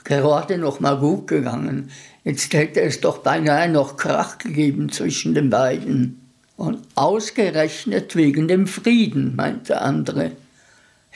gerade 0.04 0.58
noch 0.58 0.80
mal 0.80 0.98
gut 0.98 1.28
gegangen. 1.28 1.90
Jetzt 2.24 2.52
hätte 2.52 2.82
es 2.82 3.00
doch 3.00 3.20
beinahe 3.20 3.70
noch 3.70 3.96
Krach 3.96 4.36
gegeben 4.36 4.92
zwischen 4.92 5.32
den 5.32 5.48
beiden. 5.48 6.27
Und 6.58 6.80
ausgerechnet 6.96 8.16
wegen 8.16 8.48
dem 8.48 8.66
Frieden, 8.66 9.36
meinte 9.36 9.74
der 9.74 9.82
andere. 9.82 10.32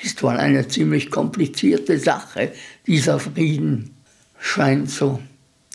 Ist 0.00 0.22
wohl 0.22 0.36
eine 0.36 0.68
ziemlich 0.68 1.10
komplizierte 1.10 1.98
Sache, 1.98 2.52
dieser 2.86 3.18
Frieden 3.18 3.90
scheint 4.38 4.88
so. 4.88 5.18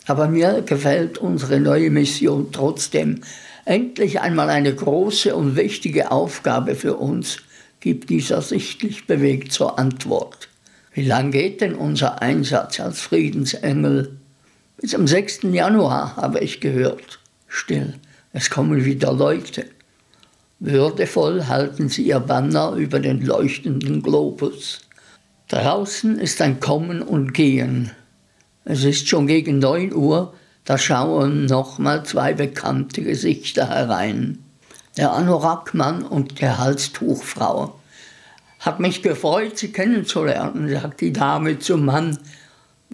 Aber 0.05 0.30
mir 0.30 0.61
gefällt 0.61 1.18
unsere 1.18 1.59
neue 1.59 1.89
Mission 1.89 2.53
trotzdem. 2.53 3.20
Endlich 3.65 4.22
einmal 4.22 4.49
eine 4.49 4.74
große 4.74 5.36
und 5.36 5.57
wichtige 5.57 6.11
Aufgabe 6.11 6.74
für 6.74 6.95
uns, 6.95 7.39
gibt 7.82 8.09
dieser 8.09 8.41
sichtlich 8.41 9.05
bewegt 9.05 9.51
zur 9.51 9.78
Antwort. 9.78 10.47
Wie 10.93 11.05
lang 11.05 11.32
geht 11.32 11.59
denn 11.59 11.76
unser 11.76 12.22
Einsatz 12.22 12.80
als 12.80 13.01
Friedensengel? 13.01 14.18
Bis 14.78 14.95
am 14.95 15.07
6. 15.07 15.39
Januar 15.51 16.15
habe 16.15 16.39
ich 16.39 16.61
gehört. 16.61 17.20
Still, 17.49 17.95
es 18.38 18.52
kommen 18.52 18.86
wieder 18.86 19.14
Leute. 19.14 19.66
Würdevoll 20.60 21.48
halten 21.48 21.90
sie 21.90 22.04
ihr 22.04 22.20
Banner 22.20 22.74
über 22.74 23.00
den 23.00 23.26
leuchtenden 23.26 24.04
Globus. 24.04 24.82
Draußen 25.48 26.20
ist 26.20 26.40
ein 26.44 26.60
Kommen 26.60 27.02
und 27.02 27.34
Gehen. 27.34 27.90
Es 28.64 28.84
ist 28.84 29.10
schon 29.10 29.26
gegen 29.26 29.58
9 29.58 29.92
Uhr, 29.92 30.36
da 30.66 30.78
schauen 30.78 31.48
nochmal 31.48 32.06
zwei 32.06 32.34
bekannte 32.34 33.02
Gesichter 33.02 33.70
herein. 33.70 34.38
Der 34.98 35.14
Anorakmann 35.14 36.04
und 36.04 36.40
der 36.40 36.60
Halstuchfrau. 36.60 37.80
Hat 38.60 38.80
mich 38.80 39.02
gefreut, 39.02 39.58
Sie 39.58 39.72
kennenzulernen, 39.72 40.70
sagt 40.70 41.02
die 41.02 41.12
Dame 41.12 41.58
zum 41.58 41.86
Mann. 41.86 42.20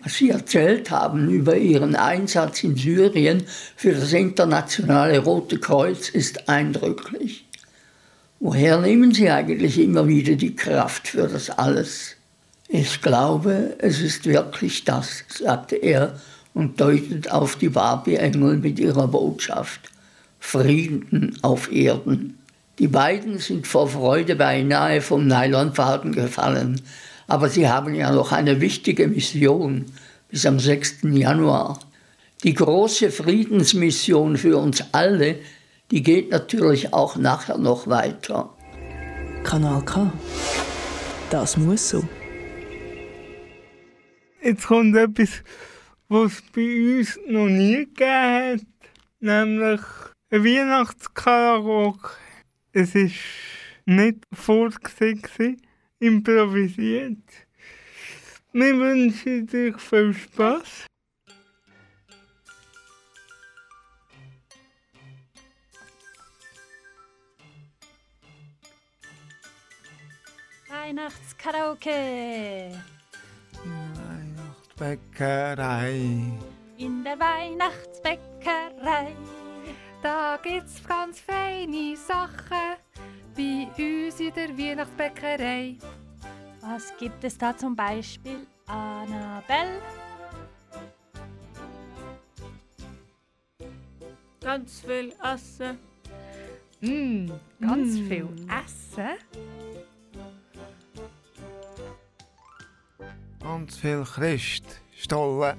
Was 0.04 0.16
Sie 0.16 0.32
erzählt 0.32 0.92
haben 0.92 1.30
über 1.30 1.56
Ihren 1.56 1.96
Einsatz 1.96 2.64
in 2.64 2.76
Syrien 2.76 3.44
für 3.78 3.94
das 3.94 4.12
internationale 4.12 5.20
Rote 5.20 5.60
Kreuz 5.60 6.10
ist 6.10 6.50
eindrücklich. 6.50 7.46
Woher 8.42 8.82
nehmen 8.82 9.14
Sie 9.14 9.30
eigentlich 9.30 9.80
immer 9.80 10.06
wieder 10.06 10.36
die 10.36 10.58
Kraft 10.58 11.08
für 11.08 11.30
das 11.30 11.50
alles? 11.50 12.18
Ich 12.68 13.02
glaube, 13.02 13.76
es 13.80 14.02
ist 14.02 14.26
wirklich 14.26 14.84
das, 14.84 15.24
sagte 15.30 15.78
er 15.78 16.20
und 16.54 16.82
deutet 16.82 17.32
auf 17.32 17.56
die 17.56 17.70
Barbie-Engel 17.70 18.58
mit 18.58 18.80
ihrer 18.80 19.08
Botschaft. 19.08 19.80
Frieden 20.38 21.38
auf 21.42 21.72
Erden. 21.72 22.38
Die 22.78 22.90
beiden 22.90 23.40
sind 23.40 23.68
vor 23.68 23.88
Freude 23.88 24.36
beinahe 24.36 25.00
vom 25.00 25.28
Nylonfaden 25.28 26.12
gefallen, 26.12 26.82
aber 27.28 27.50
sie 27.50 27.68
haben 27.68 27.96
ja 27.96 28.12
noch 28.12 28.32
eine 28.32 28.62
wichtige 28.62 29.08
Mission 29.08 29.86
bis 30.30 30.46
am 30.46 30.60
6. 30.60 31.04
Januar. 31.04 31.80
Die 32.44 32.54
große 32.54 33.12
Friedensmission 33.12 34.38
für 34.38 34.58
uns 34.58 34.84
alle, 34.92 35.38
die 35.92 36.04
geht 36.04 36.32
natürlich 36.32 36.94
auch 36.94 37.16
nachher 37.16 37.58
noch 37.58 37.88
weiter. 37.88 38.50
Kanal 39.44 39.84
K. 39.86 40.12
Das 41.30 41.58
muss 41.58 41.90
so. 41.90 42.04
Jetzt 44.42 44.68
kommt 44.68 44.96
etwas, 44.98 45.44
was 46.10 46.34
es 46.34 46.44
bei 46.54 46.98
uns 46.98 47.20
noch 47.28 47.48
nie 47.48 47.86
gegeben 47.86 48.60
hat, 48.60 48.62
nämlich 49.22 49.82
ein 50.32 50.44
Weihnachtskaraoke. 50.44 52.10
Es 52.74 52.94
war 52.94 53.10
nicht 53.86 54.18
vorgesehen, 54.34 55.22
improvisiert. 56.04 57.24
Wir 58.52 58.78
wünschen 58.78 59.48
dir 59.48 59.80
viel 59.80 60.14
Spaß. 60.14 60.86
Weihnachtskaraoke. 70.70 72.80
Bäckerei. 74.78 76.34
In 76.78 77.04
der 77.04 77.20
Weihnachtsbäckerei. 77.20 79.16
Da 80.02 80.38
gibt's 80.44 80.86
ganz 80.86 81.22
feine 81.22 81.96
Sachen 81.96 82.76
bei 83.36 83.68
uns 83.78 84.20
in 84.20 84.34
der 84.34 84.58
Weihnachtsbäckerei. 84.58 85.78
Was 86.62 86.96
gibt 86.98 87.24
es 87.24 87.38
da 87.38 87.56
zum 87.56 87.76
Beispiel, 87.76 88.46
Annabelle? 88.68 89.82
Ganz 94.42 94.82
viel 94.82 95.14
Essen. 95.24 95.78
Mm, 96.82 97.32
ganz 97.62 97.98
Mm. 97.98 98.08
viel 98.08 98.30
Essen. 98.48 99.18
Ganz 103.40 103.78
viel 103.78 104.04
Christ, 104.04 104.82
Stollen. 104.98 105.58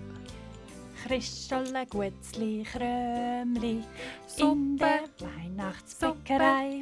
Christstolle, 1.07 1.87
Guetzli, 1.87 2.63
Krömli. 2.71 3.83
In 4.39 4.77
der 4.79 5.05
Weihnachtsbäckerei. 5.19 6.81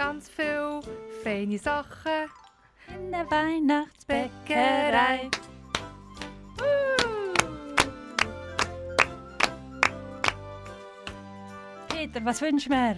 Ganz 0.00 0.30
viel 0.30 0.80
feine 1.22 1.58
Sachen. 1.58 2.30
In 2.88 3.12
der 3.12 3.30
Weihnachtsbäckerei. 3.30 5.28
Peter, 11.90 12.24
was 12.24 12.40
wünschen 12.40 12.72
wir? 12.72 12.96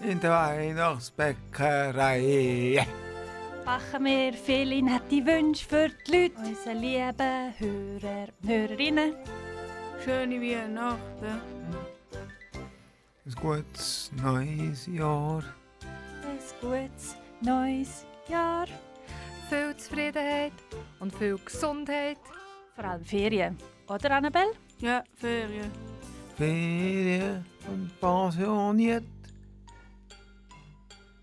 In 0.00 0.18
der 0.18 0.32
Weihnachtsbäckerei. 0.32 2.84
Machen 3.64 4.04
wir 4.04 4.32
viele 4.32 4.82
nette 4.82 5.24
Wünsche 5.24 5.64
für 5.64 5.90
die 6.08 6.10
Leute, 6.10 6.34
unsere 6.38 6.74
lieben 6.74 7.54
Hörer 7.56 8.26
und 8.42 8.48
Hörerinnen. 8.48 9.14
Schöne 10.04 10.40
Weihnachten. 10.40 11.83
Ein 13.26 13.34
gutes 13.40 14.12
neues 14.22 14.86
Jahr. 14.86 15.42
Ein 16.22 16.38
gutes 16.60 17.16
neues 17.40 18.04
Jahr. 18.28 18.66
Viel 19.48 19.74
Zufriedenheit 19.78 20.52
und 21.00 21.14
viel 21.14 21.38
Gesundheit. 21.42 22.18
Vor 22.74 22.84
allem 22.84 23.02
Ferien. 23.02 23.56
Oder, 23.88 24.10
Annabelle? 24.10 24.52
Ja, 24.78 25.02
Ferien. 25.14 25.70
Ferien 26.36 27.46
und 27.66 27.98
pensioniert. 27.98 29.04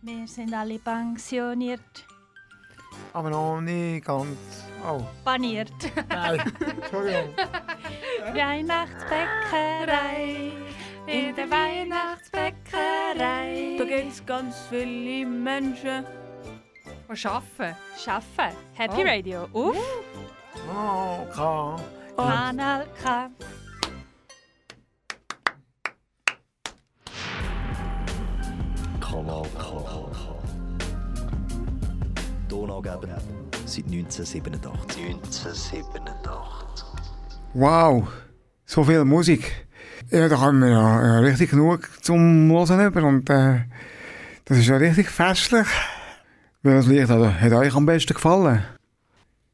Wir 0.01 0.27
sind 0.27 0.55
alle 0.55 0.79
pensioniert. 0.79 2.07
Aber 3.13 3.29
noch 3.29 3.61
nicht 3.61 4.05
ganz. 4.05 4.65
Oh. 4.83 5.03
Baniert. 5.23 5.71
Nein, 6.09 6.51
Entschuldigung. 6.81 7.35
Weihnachtsbäckerei. 8.33 10.60
In 11.07 11.33
der 11.35 11.49
Weihnachtsbäckerei. 11.49 13.75
Da 13.77 13.83
gibt 13.85 14.11
es 14.11 14.25
ganz 14.25 14.55
viele 14.69 15.25
Menschen. 15.25 16.05
Die 17.09 17.27
arbeiten. 17.27 17.75
Schaffen. 17.97 18.51
Happy 18.73 19.01
Oh. 19.01 19.05
Radio. 19.05 19.47
Auf. 19.53 19.75
Oh, 20.69 21.25
K. 21.33 21.75
Kanal 22.15 22.85
K. 23.03 23.29
Kanal 28.99 29.45
K. 29.57 29.83
Donaugeber 32.47 33.17
seit 33.65 33.85
1987. 33.85 35.05
1987. 35.05 36.85
Wow, 37.53 38.07
so 38.65 38.83
viel 38.83 39.03
Musik. 39.05 39.67
Ja, 40.09 40.27
da 40.27 40.39
haben 40.39 40.59
wir 40.59 40.69
ja, 40.69 41.19
richtig 41.19 41.51
genug 41.51 41.87
zum 42.01 42.49
Hören 42.51 42.85
über 42.85 43.03
und 43.03 43.29
äh, 43.29 43.59
das 44.45 44.57
ist 44.57 44.67
ja 44.67 44.77
richtig 44.77 45.09
festlich. 45.09 45.67
Welches 46.63 46.87
Lied 46.87 47.09
hat, 47.09 47.41
hat 47.41 47.53
euch 47.53 47.75
am 47.75 47.85
besten 47.85 48.13
gefallen? 48.13 48.63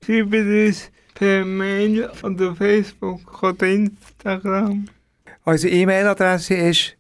Schreibt 0.04 0.34
uns 0.34 0.90
per 1.14 1.46
Mail 1.46 2.10
oder 2.24 2.56
Facebook 2.56 3.44
oder 3.44 3.68
Instagram. 3.68 4.88
Unsere 5.44 5.74
E-Mail-Adresse 5.74 6.56
ist 6.56 6.98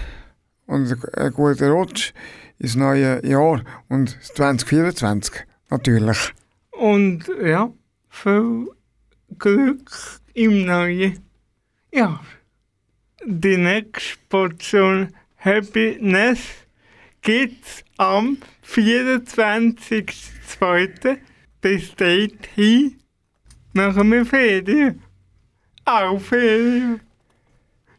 und 0.66 0.94
einen 1.16 1.32
guten 1.32 1.70
Rutsch 1.70 2.12
ins 2.58 2.76
neue 2.76 3.26
Jahr 3.26 3.62
und 3.88 4.18
2024 4.22 5.46
natürlich. 5.70 6.34
Und 6.70 7.24
ja, 7.42 7.72
viel 8.08 8.68
Glück 9.38 9.90
im 10.34 10.66
neuen 10.66 11.18
Jahr. 11.92 12.22
Die 13.24 13.56
nächste 13.56 14.18
Portion 14.28 15.14
Happiness 15.38 16.40
es 17.26 17.84
am 17.96 18.36
24.02. 18.66 21.18
bis 21.60 21.94
dahin 21.94 22.98
machen 23.72 24.12
wir 24.12 24.24
Ferien. 24.24 25.02
Auch 25.84 26.20
Ferien. 26.20 27.00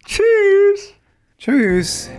Tschüss. 0.06 0.96
Tschüss. 1.38 2.10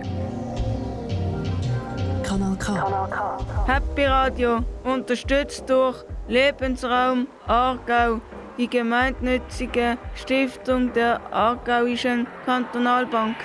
Kanal 2.23 2.55
K. 2.57 3.47
Happy 3.65 4.05
Radio, 4.05 4.63
unterstützt 4.83 5.67
durch 5.69 6.03
Lebensraum 6.27 7.27
Aargau, 7.47 8.21
die 8.57 8.69
gemeinnützige 8.69 9.97
Stiftung 10.15 10.93
der 10.93 11.19
Aargauischen 11.33 12.27
Kantonalbank. 12.45 13.35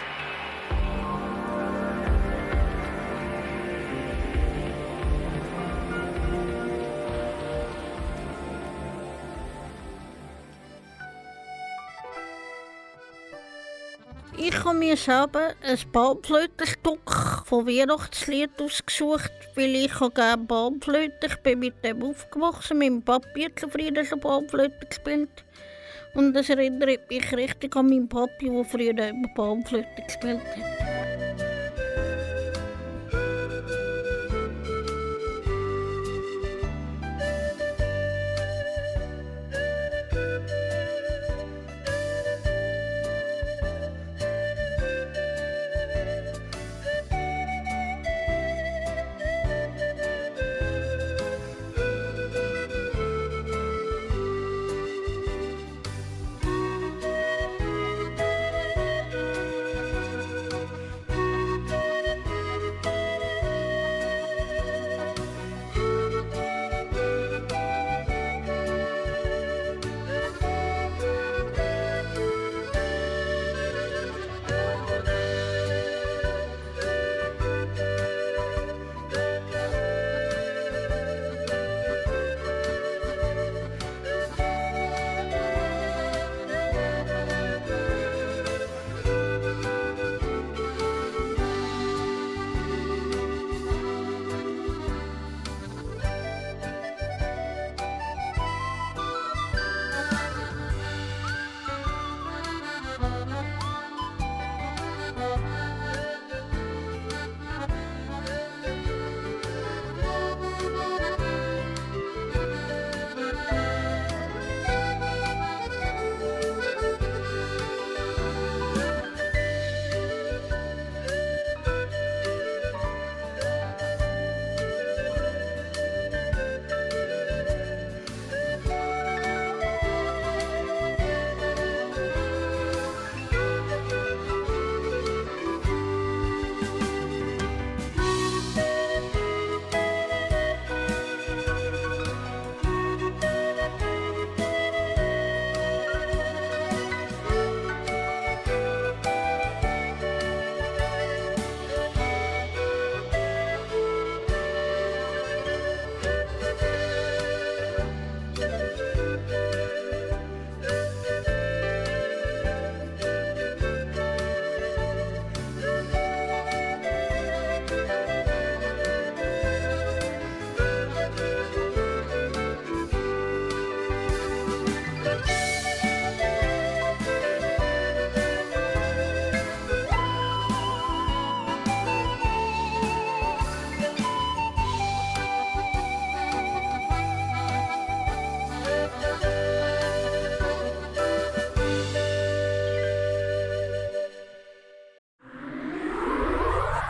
Selber 15.03 15.55
ein 15.63 15.79
Baumflötenstück 15.93 17.45
von 17.45 17.67
Weihnachtslied 17.67 18.51
ausgesucht, 18.61 19.33
weil 19.55 19.75
ich 19.75 20.01
habe 20.01 20.15
gerne 20.15 20.45
Baumflöte. 20.45 21.27
Ich 21.27 21.37
bin 21.39 21.59
mit 21.59 21.85
dem 21.85 22.03
aufgewachsen, 22.03 22.79
mit 22.79 22.89
dem 22.89 23.03
Papi 23.03 23.45
hat 23.45 23.61
schon 24.07 24.21
Baumflöte 24.21 24.87
gespielt. 24.87 25.45
Und 26.15 26.35
das 26.35 26.51
erinnert 26.51 27.11
mich 27.11 27.33
richtig 27.33 27.75
an 27.75 27.89
meinen 27.89 28.09
Papi, 28.09 28.49
der 28.49 28.65
früher 28.65 29.09
immer 29.09 29.29
Baumflöte 29.35 30.03
gespielt 30.07 30.41
hat. 30.41 31.22